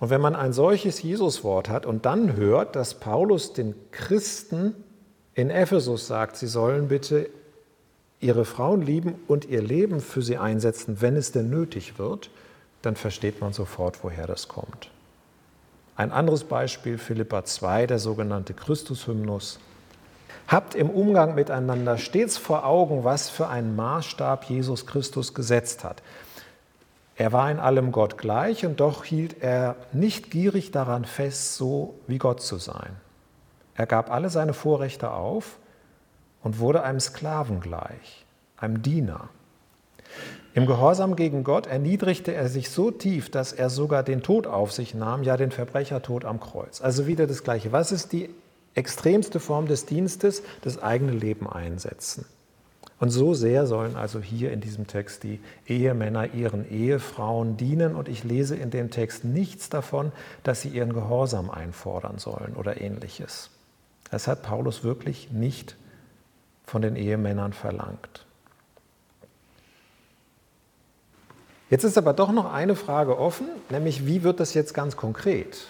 Und 0.00 0.08
wenn 0.08 0.22
man 0.22 0.34
ein 0.34 0.54
solches 0.54 1.02
Jesuswort 1.02 1.68
hat 1.68 1.84
und 1.84 2.06
dann 2.06 2.36
hört, 2.36 2.74
dass 2.74 2.94
Paulus 2.94 3.52
den 3.52 3.74
Christen 3.90 4.74
in 5.34 5.50
Ephesus 5.50 6.06
sagt, 6.06 6.38
sie 6.38 6.46
sollen 6.46 6.88
bitte 6.88 7.28
ihre 8.18 8.46
Frauen 8.46 8.80
lieben 8.80 9.16
und 9.28 9.44
ihr 9.44 9.60
Leben 9.60 10.00
für 10.00 10.22
sie 10.22 10.38
einsetzen, 10.38 11.02
wenn 11.02 11.16
es 11.16 11.32
denn 11.32 11.50
nötig 11.50 11.98
wird, 11.98 12.30
dann 12.82 12.96
versteht 12.96 13.40
man 13.40 13.52
sofort, 13.52 14.02
woher 14.02 14.26
das 14.26 14.48
kommt. 14.48 14.90
Ein 15.96 16.10
anderes 16.10 16.44
Beispiel, 16.44 16.98
Philippa 16.98 17.44
2, 17.44 17.86
der 17.86 17.98
sogenannte 17.98 18.54
Christushymnus. 18.54 19.60
Habt 20.48 20.74
im 20.74 20.90
Umgang 20.90 21.34
miteinander 21.34 21.98
stets 21.98 22.36
vor 22.36 22.66
Augen, 22.66 23.04
was 23.04 23.30
für 23.30 23.48
einen 23.48 23.76
Maßstab 23.76 24.44
Jesus 24.44 24.86
Christus 24.86 25.34
gesetzt 25.34 25.84
hat. 25.84 26.02
Er 27.16 27.32
war 27.32 27.50
in 27.50 27.60
allem 27.60 27.92
Gott 27.92 28.18
gleich 28.18 28.66
und 28.66 28.80
doch 28.80 29.04
hielt 29.04 29.42
er 29.42 29.76
nicht 29.92 30.30
gierig 30.30 30.70
daran 30.70 31.04
fest, 31.04 31.56
so 31.56 31.94
wie 32.06 32.18
Gott 32.18 32.40
zu 32.40 32.56
sein. 32.56 32.96
Er 33.74 33.86
gab 33.86 34.10
alle 34.10 34.30
seine 34.30 34.54
Vorrechte 34.54 35.10
auf 35.10 35.58
und 36.42 36.58
wurde 36.58 36.82
einem 36.82 37.00
Sklaven 37.00 37.60
gleich, 37.60 38.26
einem 38.56 38.82
Diener. 38.82 39.28
Im 40.54 40.66
Gehorsam 40.66 41.16
gegen 41.16 41.44
Gott 41.44 41.66
erniedrigte 41.66 42.34
er 42.34 42.48
sich 42.48 42.68
so 42.68 42.90
tief, 42.90 43.30
dass 43.30 43.54
er 43.54 43.70
sogar 43.70 44.02
den 44.02 44.22
Tod 44.22 44.46
auf 44.46 44.70
sich 44.70 44.94
nahm, 44.94 45.22
ja 45.22 45.38
den 45.38 45.50
Verbrechertod 45.50 46.26
am 46.26 46.40
Kreuz. 46.40 46.82
Also 46.82 47.06
wieder 47.06 47.26
das 47.26 47.42
Gleiche. 47.42 47.72
Was 47.72 47.90
ist 47.90 48.12
die 48.12 48.28
extremste 48.74 49.40
Form 49.40 49.66
des 49.66 49.86
Dienstes? 49.86 50.42
Das 50.60 50.82
eigene 50.82 51.12
Leben 51.12 51.48
einsetzen. 51.48 52.26
Und 53.00 53.08
so 53.08 53.32
sehr 53.32 53.66
sollen 53.66 53.96
also 53.96 54.20
hier 54.20 54.52
in 54.52 54.60
diesem 54.60 54.86
Text 54.86 55.22
die 55.22 55.40
Ehemänner 55.66 56.34
ihren 56.34 56.70
Ehefrauen 56.70 57.56
dienen. 57.56 57.96
Und 57.96 58.08
ich 58.08 58.22
lese 58.22 58.54
in 58.54 58.70
dem 58.70 58.90
Text 58.90 59.24
nichts 59.24 59.70
davon, 59.70 60.12
dass 60.44 60.60
sie 60.60 60.68
ihren 60.68 60.92
Gehorsam 60.92 61.50
einfordern 61.50 62.18
sollen 62.18 62.54
oder 62.56 62.80
ähnliches. 62.80 63.50
Das 64.10 64.28
hat 64.28 64.42
Paulus 64.42 64.84
wirklich 64.84 65.32
nicht 65.32 65.76
von 66.64 66.82
den 66.82 66.94
Ehemännern 66.94 67.54
verlangt. 67.54 68.26
Jetzt 71.72 71.84
ist 71.84 71.96
aber 71.96 72.12
doch 72.12 72.32
noch 72.32 72.52
eine 72.52 72.76
Frage 72.76 73.18
offen, 73.18 73.48
nämlich 73.70 74.04
wie 74.06 74.22
wird 74.22 74.40
das 74.40 74.52
jetzt 74.52 74.74
ganz 74.74 74.94
konkret? 74.94 75.68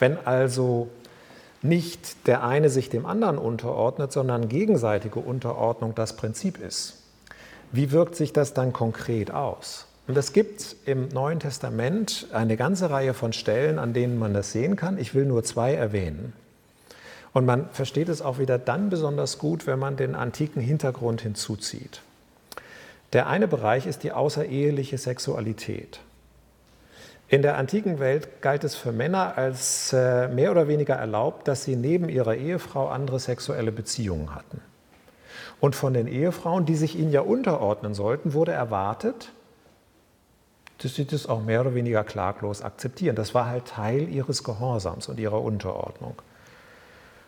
Wenn 0.00 0.18
also 0.24 0.88
nicht 1.62 2.26
der 2.26 2.42
eine 2.42 2.68
sich 2.70 2.90
dem 2.90 3.06
anderen 3.06 3.38
unterordnet, 3.38 4.10
sondern 4.10 4.48
gegenseitige 4.48 5.20
Unterordnung 5.20 5.94
das 5.94 6.16
Prinzip 6.16 6.58
ist. 6.60 7.04
Wie 7.70 7.92
wirkt 7.92 8.16
sich 8.16 8.32
das 8.32 8.52
dann 8.52 8.72
konkret 8.72 9.30
aus? 9.30 9.86
Und 10.08 10.16
es 10.16 10.32
gibt 10.32 10.74
im 10.86 11.06
Neuen 11.10 11.38
Testament 11.38 12.26
eine 12.32 12.56
ganze 12.56 12.90
Reihe 12.90 13.14
von 13.14 13.32
Stellen, 13.32 13.78
an 13.78 13.92
denen 13.92 14.18
man 14.18 14.34
das 14.34 14.50
sehen 14.50 14.74
kann. 14.74 14.98
Ich 14.98 15.14
will 15.14 15.24
nur 15.24 15.44
zwei 15.44 15.72
erwähnen. 15.72 16.32
Und 17.32 17.46
man 17.46 17.68
versteht 17.70 18.08
es 18.08 18.22
auch 18.22 18.40
wieder 18.40 18.58
dann 18.58 18.90
besonders 18.90 19.38
gut, 19.38 19.68
wenn 19.68 19.78
man 19.78 19.96
den 19.96 20.16
antiken 20.16 20.60
Hintergrund 20.60 21.20
hinzuzieht. 21.20 22.00
Der 23.12 23.26
eine 23.26 23.46
Bereich 23.46 23.86
ist 23.86 24.04
die 24.04 24.12
außereheliche 24.12 24.96
Sexualität. 24.96 26.00
In 27.28 27.42
der 27.42 27.56
antiken 27.56 27.98
Welt 27.98 28.42
galt 28.42 28.64
es 28.64 28.74
für 28.74 28.92
Männer 28.92 29.38
als 29.38 29.92
äh, 29.92 30.28
mehr 30.28 30.50
oder 30.50 30.68
weniger 30.68 30.94
erlaubt, 30.94 31.48
dass 31.48 31.64
sie 31.64 31.76
neben 31.76 32.08
ihrer 32.08 32.34
Ehefrau 32.34 32.88
andere 32.88 33.18
sexuelle 33.18 33.72
Beziehungen 33.72 34.34
hatten. 34.34 34.60
Und 35.60 35.76
von 35.76 35.94
den 35.94 36.08
Ehefrauen, 36.08 36.66
die 36.66 36.74
sich 36.74 36.98
ihnen 36.98 37.10
ja 37.10 37.20
unterordnen 37.20 37.94
sollten, 37.94 38.34
wurde 38.34 38.52
erwartet, 38.52 39.32
dass 40.78 40.94
sie 40.94 41.06
das 41.06 41.26
auch 41.26 41.42
mehr 41.42 41.60
oder 41.60 41.74
weniger 41.74 42.04
klaglos 42.04 42.62
akzeptieren. 42.62 43.16
Das 43.16 43.34
war 43.34 43.46
halt 43.46 43.66
Teil 43.66 44.08
ihres 44.08 44.42
Gehorsams 44.42 45.08
und 45.08 45.20
ihrer 45.20 45.40
Unterordnung. 45.40 46.20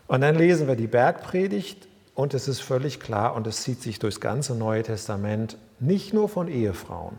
Und 0.07 0.21
dann 0.21 0.35
lesen 0.35 0.67
wir 0.67 0.75
die 0.75 0.87
Bergpredigt 0.87 1.87
und 2.15 2.33
es 2.33 2.47
ist 2.47 2.61
völlig 2.61 2.99
klar 2.99 3.35
und 3.35 3.45
es 3.45 3.61
zieht 3.61 3.81
sich 3.81 3.99
durchs 3.99 4.21
ganze 4.21 4.55
Neue 4.55 4.83
Testament, 4.83 5.57
nicht 5.79 6.13
nur 6.13 6.29
von 6.29 6.47
Ehefrauen, 6.47 7.17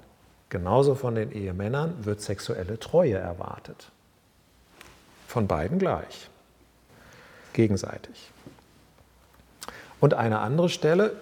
genauso 0.48 0.94
von 0.94 1.14
den 1.14 1.30
Ehemännern 1.30 2.04
wird 2.04 2.22
sexuelle 2.22 2.78
Treue 2.80 3.16
erwartet. 3.16 3.92
Von 5.28 5.46
beiden 5.46 5.78
gleich, 5.78 6.30
gegenseitig. 7.52 8.30
Und 10.00 10.14
eine 10.14 10.40
andere 10.40 10.70
Stelle, 10.70 11.16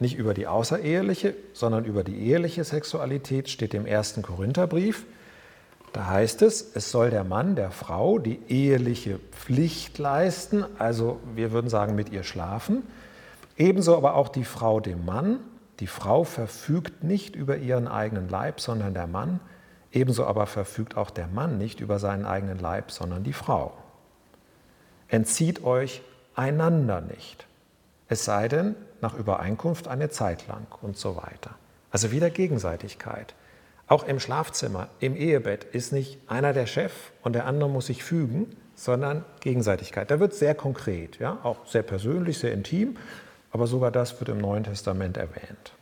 nicht 0.00 0.16
über 0.16 0.34
die 0.34 0.46
außereheliche, 0.46 1.34
sondern 1.52 1.84
über 1.84 2.02
die 2.02 2.18
eheliche 2.18 2.64
Sexualität, 2.64 3.48
steht 3.48 3.72
im 3.72 3.86
ersten 3.86 4.22
Korintherbrief. 4.22 5.04
Da 5.96 6.08
heißt 6.08 6.42
es, 6.42 6.72
es 6.74 6.90
soll 6.90 7.08
der 7.08 7.24
Mann 7.24 7.56
der 7.56 7.70
Frau 7.70 8.18
die 8.18 8.38
eheliche 8.48 9.18
Pflicht 9.30 9.96
leisten, 9.96 10.66
also 10.78 11.20
wir 11.34 11.52
würden 11.52 11.70
sagen 11.70 11.94
mit 11.94 12.10
ihr 12.10 12.22
schlafen, 12.22 12.82
ebenso 13.56 13.96
aber 13.96 14.14
auch 14.14 14.28
die 14.28 14.44
Frau 14.44 14.78
dem 14.80 15.06
Mann. 15.06 15.38
Die 15.80 15.86
Frau 15.86 16.24
verfügt 16.24 17.02
nicht 17.02 17.34
über 17.34 17.56
ihren 17.56 17.88
eigenen 17.88 18.28
Leib, 18.28 18.60
sondern 18.60 18.92
der 18.92 19.06
Mann, 19.06 19.40
ebenso 19.90 20.26
aber 20.26 20.46
verfügt 20.46 20.98
auch 20.98 21.08
der 21.08 21.28
Mann 21.28 21.56
nicht 21.56 21.80
über 21.80 21.98
seinen 21.98 22.26
eigenen 22.26 22.58
Leib, 22.58 22.90
sondern 22.90 23.24
die 23.24 23.32
Frau. 23.32 23.72
Entzieht 25.08 25.64
euch 25.64 26.02
einander 26.34 27.00
nicht, 27.00 27.46
es 28.10 28.26
sei 28.26 28.48
denn 28.48 28.74
nach 29.00 29.14
Übereinkunft 29.14 29.88
eine 29.88 30.10
Zeit 30.10 30.46
lang 30.46 30.66
und 30.82 30.98
so 30.98 31.16
weiter. 31.16 31.52
Also 31.90 32.12
wieder 32.12 32.28
Gegenseitigkeit. 32.28 33.34
Auch 33.88 34.04
im 34.04 34.18
Schlafzimmer, 34.18 34.88
im 34.98 35.14
Ehebett 35.14 35.64
ist 35.64 35.92
nicht 35.92 36.18
einer 36.26 36.52
der 36.52 36.66
Chef 36.66 36.92
und 37.22 37.34
der 37.34 37.46
andere 37.46 37.70
muss 37.70 37.86
sich 37.86 38.02
fügen, 38.02 38.56
sondern 38.74 39.24
Gegenseitigkeit. 39.40 40.10
Da 40.10 40.20
wird 40.20 40.34
sehr 40.34 40.54
konkret, 40.54 41.18
ja, 41.18 41.38
auch 41.42 41.66
sehr 41.66 41.82
persönlich, 41.82 42.38
sehr 42.38 42.52
intim, 42.52 42.96
aber 43.52 43.66
sogar 43.66 43.90
das 43.90 44.18
wird 44.20 44.28
im 44.28 44.38
Neuen 44.38 44.64
Testament 44.64 45.16
erwähnt. 45.16 45.72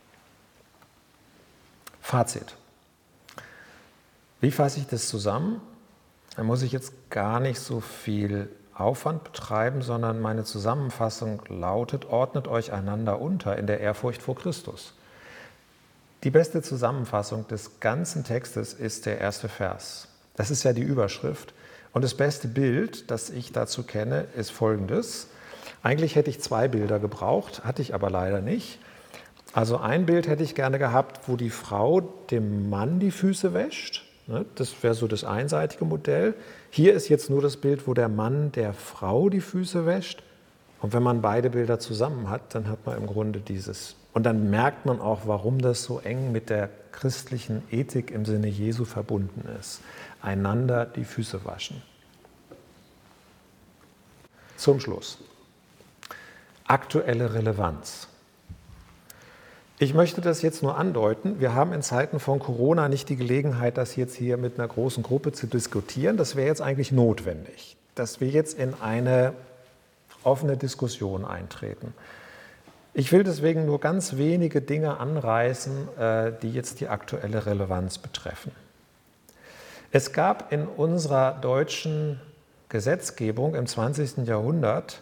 Fazit. 1.99 2.55
Wie 4.39 4.51
fasse 4.51 4.79
ich 4.79 4.87
das 4.87 5.07
zusammen? 5.07 5.59
Da 6.35 6.43
muss 6.43 6.61
ich 6.61 6.71
jetzt 6.71 6.93
gar 7.09 7.39
nicht 7.39 7.59
so 7.59 7.79
viel 7.79 8.49
Aufwand 8.75 9.23
betreiben, 9.23 9.81
sondern 9.81 10.21
meine 10.21 10.43
Zusammenfassung 10.43 11.41
lautet, 11.47 12.05
ordnet 12.05 12.47
euch 12.47 12.71
einander 12.71 13.19
unter 13.19 13.57
in 13.57 13.67
der 13.67 13.79
Ehrfurcht 13.79 14.21
vor 14.21 14.35
Christus. 14.35 14.93
Die 16.25 16.31
beste 16.31 16.63
Zusammenfassung 16.63 17.47
des 17.49 17.79
ganzen 17.79 18.23
Textes 18.23 18.73
ist 18.73 19.05
der 19.05 19.19
erste 19.19 19.47
Vers. 19.47 20.07
Das 20.35 20.49
ist 20.49 20.63
ja 20.63 20.73
die 20.73 20.81
Überschrift. 20.81 21.53
Und 21.93 22.03
das 22.03 22.15
beste 22.15 22.47
Bild, 22.47 23.11
das 23.11 23.29
ich 23.29 23.51
dazu 23.51 23.83
kenne, 23.83 24.25
ist 24.35 24.49
folgendes. 24.49 25.27
Eigentlich 25.83 26.15
hätte 26.15 26.31
ich 26.31 26.41
zwei 26.41 26.67
Bilder 26.67 26.97
gebraucht, 26.97 27.63
hatte 27.63 27.83
ich 27.83 27.93
aber 27.93 28.09
leider 28.09 28.41
nicht. 28.41 28.79
Also 29.53 29.77
ein 29.77 30.07
Bild 30.07 30.27
hätte 30.27 30.41
ich 30.41 30.55
gerne 30.55 30.79
gehabt, 30.79 31.29
wo 31.29 31.35
die 31.35 31.51
Frau 31.51 32.01
dem 32.31 32.71
Mann 32.71 32.99
die 32.99 33.11
Füße 33.11 33.53
wäscht. 33.53 34.03
Ne, 34.25 34.47
das 34.55 34.81
wäre 34.81 34.95
so 34.95 35.07
das 35.07 35.25
einseitige 35.25 35.85
Modell. 35.85 36.33
Hier 36.71 36.95
ist 36.95 37.07
jetzt 37.07 37.29
nur 37.29 37.43
das 37.43 37.57
Bild, 37.57 37.85
wo 37.85 37.93
der 37.93 38.09
Mann 38.09 38.51
der 38.51 38.73
Frau 38.73 39.29
die 39.29 39.41
Füße 39.41 39.85
wäscht. 39.85 40.23
Und 40.81 40.91
wenn 40.91 41.03
man 41.03 41.21
beide 41.21 41.51
Bilder 41.51 41.77
zusammen 41.77 42.31
hat, 42.31 42.55
dann 42.55 42.67
hat 42.67 42.83
man 42.87 42.97
im 42.97 43.05
Grunde 43.05 43.41
dieses. 43.41 43.95
Und 44.15 44.23
dann 44.23 44.49
merkt 44.49 44.85
man 44.85 45.01
auch, 45.01 45.23
warum 45.27 45.59
das 45.59 45.83
so 45.83 45.99
eng 45.99 46.31
mit 46.31 46.49
der 46.49 46.69
christlichen 46.93 47.63
Ethik 47.69 48.11
im 48.11 48.23
Sinne 48.23 48.47
Jesu 48.47 48.85
verbunden 48.85 49.43
ist. 49.59 49.81
Einander 50.21 50.85
die 50.85 51.03
Füße 51.03 51.43
waschen. 51.43 51.83
Zum 54.55 54.79
Schluss. 54.79 55.17
Aktuelle 56.65 57.33
Relevanz. 57.33 58.07
Ich 59.79 59.93
möchte 59.93 60.21
das 60.21 60.41
jetzt 60.41 60.63
nur 60.63 60.77
andeuten. 60.77 61.41
Wir 61.41 61.53
haben 61.53 61.73
in 61.73 61.81
Zeiten 61.81 62.21
von 62.21 62.39
Corona 62.39 62.87
nicht 62.87 63.09
die 63.09 63.17
Gelegenheit, 63.17 63.77
das 63.77 63.97
jetzt 63.97 64.15
hier 64.15 64.37
mit 64.37 64.57
einer 64.57 64.69
großen 64.69 65.03
Gruppe 65.03 65.33
zu 65.33 65.45
diskutieren. 65.45 66.15
Das 66.15 66.37
wäre 66.37 66.47
jetzt 66.47 66.61
eigentlich 66.61 66.93
notwendig, 66.93 67.75
dass 67.95 68.21
wir 68.21 68.29
jetzt 68.29 68.57
in 68.57 68.75
eine 68.75 69.33
offene 70.23 70.55
Diskussion 70.55 71.25
eintreten. 71.25 71.93
Ich 72.97 73.11
will 73.11 73.25
deswegen 73.25 73.65
nur 73.65 73.81
ganz 73.81 74.15
wenige 74.15 74.61
Dinge 74.61 75.01
anreißen, 75.01 75.97
äh, 75.97 76.31
die 76.41 76.49
jetzt 76.49 76.79
die 76.79 76.87
aktuelle 76.87 77.45
Relevanz 77.45 77.97
betreffen. 77.97 78.53
Es 79.91 80.13
gab 80.13 80.53
in 80.53 80.65
unserer 80.65 81.33
deutschen 81.33 82.21
Gesetzgebung 82.69 83.53
im 83.53 83.67
20. 83.67 84.25
Jahrhundert 84.25 85.01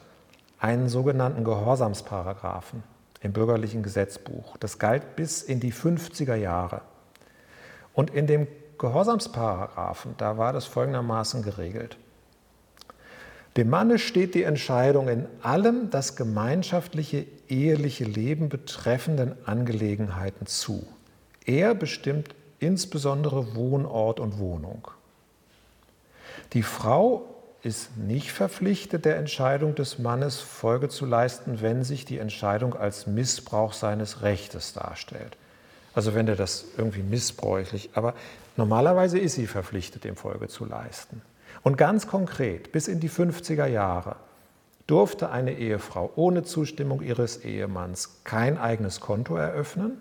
einen 0.57 0.89
sogenannten 0.89 1.43
Gehorsamsparagraphen 1.43 2.81
im 3.21 3.31
bürgerlichen 3.31 3.83
Gesetzbuch. 3.83 4.57
Das 4.57 4.79
galt 4.79 5.15
bis 5.15 5.43
in 5.43 5.59
die 5.59 5.71
50er 5.71 6.35
Jahre. 6.35 6.81
Und 7.93 8.09
in 8.09 8.25
dem 8.25 8.47
Gehorsamsparagraphen, 8.79 10.15
da 10.17 10.39
war 10.39 10.51
das 10.51 10.65
folgendermaßen 10.65 11.43
geregelt. 11.43 11.97
Dem 13.55 13.69
Manne 13.69 13.99
steht 13.99 14.33
die 14.33 14.43
Entscheidung 14.43 15.07
in 15.09 15.27
allem 15.43 15.91
das 15.91 16.15
gemeinschaftliche 16.15 17.27
eheliche 17.53 18.03
Leben 18.03 18.49
betreffenden 18.49 19.35
Angelegenheiten 19.45 20.47
zu. 20.47 20.85
Er 21.45 21.75
bestimmt 21.75 22.33
insbesondere 22.59 23.55
Wohnort 23.55 24.19
und 24.19 24.39
Wohnung. 24.39 24.87
Die 26.53 26.63
Frau 26.63 27.25
ist 27.61 27.95
nicht 27.97 28.31
verpflichtet, 28.31 29.05
der 29.05 29.17
Entscheidung 29.17 29.75
des 29.75 29.99
Mannes 29.99 30.39
Folge 30.39 30.89
zu 30.89 31.05
leisten, 31.05 31.61
wenn 31.61 31.83
sich 31.83 32.05
die 32.05 32.17
Entscheidung 32.17 32.75
als 32.75 33.07
Missbrauch 33.07 33.73
seines 33.73 34.21
Rechtes 34.21 34.73
darstellt. 34.73 35.37
Also 35.93 36.15
wenn 36.15 36.27
er 36.27 36.35
das 36.35 36.65
irgendwie 36.77 37.03
missbräuchlich, 37.03 37.91
aber 37.93 38.15
normalerweise 38.57 39.19
ist 39.19 39.35
sie 39.35 39.47
verpflichtet, 39.47 40.03
dem 40.03 40.15
Folge 40.15 40.47
zu 40.47 40.65
leisten. 40.65 41.21
Und 41.61 41.77
ganz 41.77 42.07
konkret, 42.07 42.71
bis 42.71 42.87
in 42.87 42.99
die 42.99 43.09
50er 43.09 43.67
Jahre 43.67 44.15
durfte 44.87 45.31
eine 45.31 45.53
Ehefrau 45.53 46.11
ohne 46.15 46.43
Zustimmung 46.43 47.01
ihres 47.01 47.37
Ehemanns 47.37 48.21
kein 48.23 48.57
eigenes 48.57 48.99
Konto 48.99 49.35
eröffnen, 49.35 49.97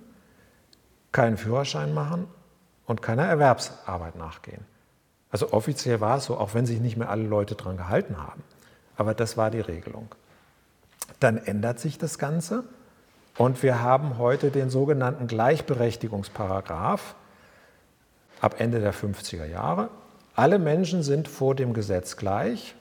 keinen 1.12 1.36
Führerschein 1.36 1.94
machen 1.94 2.26
und 2.86 3.02
keiner 3.02 3.24
Erwerbsarbeit 3.24 4.16
nachgehen. 4.16 4.64
Also 5.30 5.52
offiziell 5.52 6.00
war 6.00 6.18
es 6.18 6.26
so, 6.26 6.36
auch 6.36 6.54
wenn 6.54 6.66
sich 6.66 6.80
nicht 6.80 6.96
mehr 6.96 7.10
alle 7.10 7.24
Leute 7.24 7.54
daran 7.54 7.76
gehalten 7.76 8.18
haben. 8.18 8.42
Aber 8.96 9.14
das 9.14 9.36
war 9.36 9.50
die 9.50 9.60
Regelung. 9.60 10.08
Dann 11.20 11.38
ändert 11.38 11.78
sich 11.78 11.98
das 11.98 12.18
Ganze 12.18 12.64
und 13.38 13.62
wir 13.62 13.80
haben 13.80 14.18
heute 14.18 14.50
den 14.50 14.68
sogenannten 14.68 15.26
Gleichberechtigungsparagraph 15.26 17.14
ab 18.40 18.56
Ende 18.58 18.80
der 18.80 18.92
50er 18.92 19.46
Jahre 19.46 19.88
alle 20.34 20.58
Menschen 20.58 21.02
sind 21.02 21.28
vor 21.28 21.54
dem 21.54 21.74
Gesetz 21.74 22.16
gleich. 22.16 22.74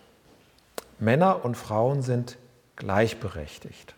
Männer 1.02 1.44
und 1.44 1.58
Frauen 1.58 2.04
sind 2.04 2.38
gleichberechtigt. 2.78 3.96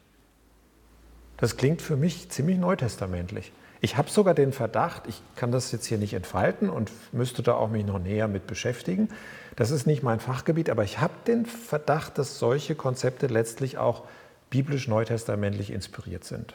Das 1.38 1.58
klingt 1.58 1.82
für 1.82 1.98
mich 1.98 2.30
ziemlich 2.30 2.58
neutestamentlich. 2.58 3.52
Ich 3.82 3.98
habe 3.98 4.10
sogar 4.10 4.34
den 4.34 4.54
Verdacht, 4.54 5.04
ich 5.08 5.22
kann 5.36 5.52
das 5.52 5.74
jetzt 5.74 5.86
hier 5.86 5.98
nicht 5.98 6.14
entfalten 6.14 6.70
und 6.70 6.90
müsste 7.12 7.44
da 7.44 7.56
auch 7.56 7.70
mich 7.70 7.86
noch 7.86 8.00
näher 8.00 8.30
mit 8.30 8.48
beschäftigen. 8.48 9.10
Das 9.58 9.70
ist 9.70 9.86
nicht 9.86 10.04
mein 10.04 10.22
Fachgebiet, 10.22 10.70
aber 10.70 10.86
ich 10.86 11.00
habe 11.00 11.14
den 11.28 11.46
Verdacht, 11.46 12.18
dass 12.18 12.40
solche 12.40 12.76
Konzepte 12.76 13.28
letztlich 13.28 13.78
auch 13.78 14.04
biblisch 14.50 14.88
neutestamentlich 14.88 15.72
inspiriert 15.72 16.24
sind. 16.24 16.54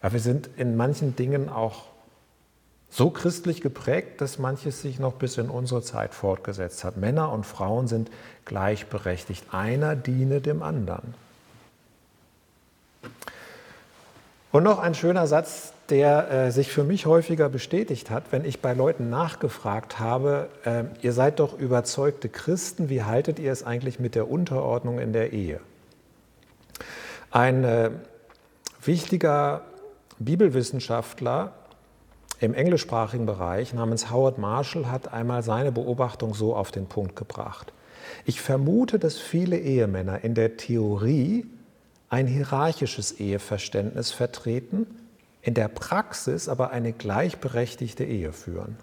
Aber 0.00 0.14
wir 0.14 0.20
sind 0.20 0.50
in 0.56 0.76
manchen 0.76 1.14
Dingen 1.14 1.48
auch 1.48 1.84
so 2.90 3.10
christlich 3.10 3.60
geprägt, 3.60 4.20
dass 4.20 4.38
manches 4.38 4.82
sich 4.82 4.98
noch 4.98 5.14
bis 5.14 5.38
in 5.38 5.50
unsere 5.50 5.82
Zeit 5.82 6.14
fortgesetzt 6.14 6.84
hat. 6.84 6.96
Männer 6.96 7.32
und 7.32 7.44
Frauen 7.44 7.86
sind 7.86 8.10
gleichberechtigt. 8.44 9.44
Einer 9.52 9.94
diene 9.94 10.40
dem 10.40 10.62
anderen. 10.62 11.14
Und 14.50 14.62
noch 14.62 14.78
ein 14.78 14.94
schöner 14.94 15.26
Satz, 15.26 15.74
der 15.90 16.30
äh, 16.30 16.50
sich 16.50 16.70
für 16.70 16.84
mich 16.84 17.06
häufiger 17.06 17.48
bestätigt 17.48 18.10
hat, 18.10 18.24
wenn 18.30 18.44
ich 18.44 18.60
bei 18.60 18.72
Leuten 18.72 19.10
nachgefragt 19.10 19.98
habe, 19.98 20.48
äh, 20.64 20.84
ihr 21.02 21.12
seid 21.12 21.38
doch 21.38 21.58
überzeugte 21.58 22.28
Christen, 22.28 22.88
wie 22.88 23.02
haltet 23.02 23.38
ihr 23.38 23.52
es 23.52 23.62
eigentlich 23.62 23.98
mit 23.98 24.14
der 24.14 24.30
Unterordnung 24.30 24.98
in 24.98 25.12
der 25.12 25.32
Ehe? 25.32 25.60
Ein 27.30 27.64
äh, 27.64 27.90
wichtiger 28.82 29.62
Bibelwissenschaftler 30.18 31.52
im 32.40 32.54
englischsprachigen 32.54 33.26
Bereich 33.26 33.74
namens 33.74 34.10
Howard 34.10 34.38
Marshall 34.38 34.90
hat 34.90 35.12
einmal 35.12 35.42
seine 35.42 35.72
Beobachtung 35.72 36.34
so 36.34 36.54
auf 36.54 36.70
den 36.70 36.86
Punkt 36.86 37.16
gebracht. 37.16 37.72
Ich 38.24 38.40
vermute, 38.40 38.98
dass 38.98 39.18
viele 39.18 39.58
Ehemänner 39.58 40.22
in 40.24 40.34
der 40.34 40.56
Theorie 40.56 41.46
ein 42.08 42.26
hierarchisches 42.26 43.12
Eheverständnis 43.12 44.12
vertreten, 44.12 44.86
in 45.42 45.54
der 45.54 45.68
Praxis 45.68 46.48
aber 46.48 46.70
eine 46.70 46.92
gleichberechtigte 46.92 48.04
Ehe 48.04 48.32
führen. 48.32 48.76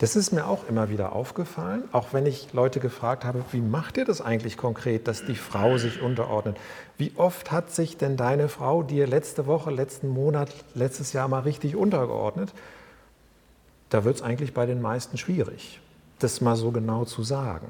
Das 0.00 0.16
ist 0.16 0.32
mir 0.32 0.46
auch 0.46 0.66
immer 0.66 0.88
wieder 0.88 1.12
aufgefallen, 1.12 1.84
auch 1.92 2.14
wenn 2.14 2.24
ich 2.24 2.54
Leute 2.54 2.80
gefragt 2.80 3.24
habe, 3.24 3.44
wie 3.52 3.60
macht 3.60 3.98
ihr 3.98 4.06
das 4.06 4.22
eigentlich 4.22 4.56
konkret, 4.56 5.06
dass 5.06 5.26
die 5.26 5.34
Frau 5.34 5.76
sich 5.76 6.00
unterordnet? 6.00 6.56
Wie 6.96 7.12
oft 7.16 7.52
hat 7.52 7.70
sich 7.70 7.98
denn 7.98 8.16
deine 8.16 8.48
Frau 8.48 8.82
dir 8.82 9.06
letzte 9.06 9.46
Woche, 9.46 9.70
letzten 9.70 10.08
Monat, 10.08 10.54
letztes 10.74 11.12
Jahr 11.12 11.28
mal 11.28 11.40
richtig 11.40 11.76
untergeordnet? 11.76 12.54
Da 13.90 14.04
wird 14.04 14.16
es 14.16 14.22
eigentlich 14.22 14.54
bei 14.54 14.64
den 14.64 14.80
meisten 14.80 15.18
schwierig, 15.18 15.80
das 16.18 16.40
mal 16.40 16.56
so 16.56 16.70
genau 16.70 17.04
zu 17.04 17.22
sagen. 17.22 17.66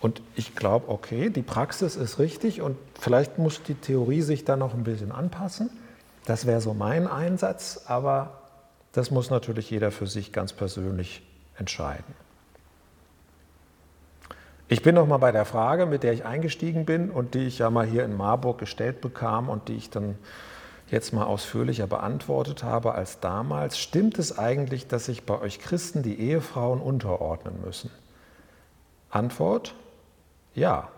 Und 0.00 0.22
ich 0.34 0.56
glaube, 0.56 0.88
okay, 0.88 1.30
die 1.30 1.42
Praxis 1.42 1.94
ist 1.94 2.18
richtig 2.18 2.60
und 2.60 2.76
vielleicht 2.98 3.38
muss 3.38 3.62
die 3.62 3.74
Theorie 3.74 4.22
sich 4.22 4.44
da 4.44 4.56
noch 4.56 4.74
ein 4.74 4.82
bisschen 4.82 5.12
anpassen. 5.12 5.70
Das 6.24 6.44
wäre 6.44 6.60
so 6.60 6.74
mein 6.74 7.06
Einsatz, 7.06 7.82
aber 7.86 8.39
das 8.92 9.10
muss 9.10 9.30
natürlich 9.30 9.70
jeder 9.70 9.90
für 9.90 10.06
sich 10.06 10.32
ganz 10.32 10.52
persönlich 10.52 11.22
entscheiden. 11.56 12.14
Ich 14.68 14.82
bin 14.82 14.94
noch 14.94 15.06
mal 15.06 15.18
bei 15.18 15.32
der 15.32 15.44
Frage, 15.44 15.84
mit 15.86 16.04
der 16.04 16.12
ich 16.12 16.24
eingestiegen 16.24 16.84
bin 16.84 17.10
und 17.10 17.34
die 17.34 17.40
ich 17.40 17.58
ja 17.58 17.70
mal 17.70 17.86
hier 17.86 18.04
in 18.04 18.16
Marburg 18.16 18.58
gestellt 18.58 19.00
bekam 19.00 19.48
und 19.48 19.68
die 19.68 19.74
ich 19.74 19.90
dann 19.90 20.16
jetzt 20.90 21.12
mal 21.12 21.24
ausführlicher 21.24 21.86
beantwortet 21.86 22.62
habe 22.62 22.94
als 22.94 23.20
damals. 23.20 23.78
Stimmt 23.78 24.18
es 24.18 24.38
eigentlich, 24.38 24.86
dass 24.86 25.06
sich 25.06 25.24
bei 25.24 25.40
euch 25.40 25.58
Christen 25.58 26.02
die 26.02 26.20
Ehefrauen 26.20 26.80
unterordnen 26.80 27.60
müssen? 27.64 27.90
Antwort, 29.10 29.74
ja. 30.54 30.88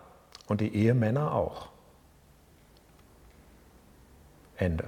Und 0.47 0.61
die 0.61 0.75
Ehemänner 0.75 1.33
auch. 1.33 1.69
Ende. 4.57 4.87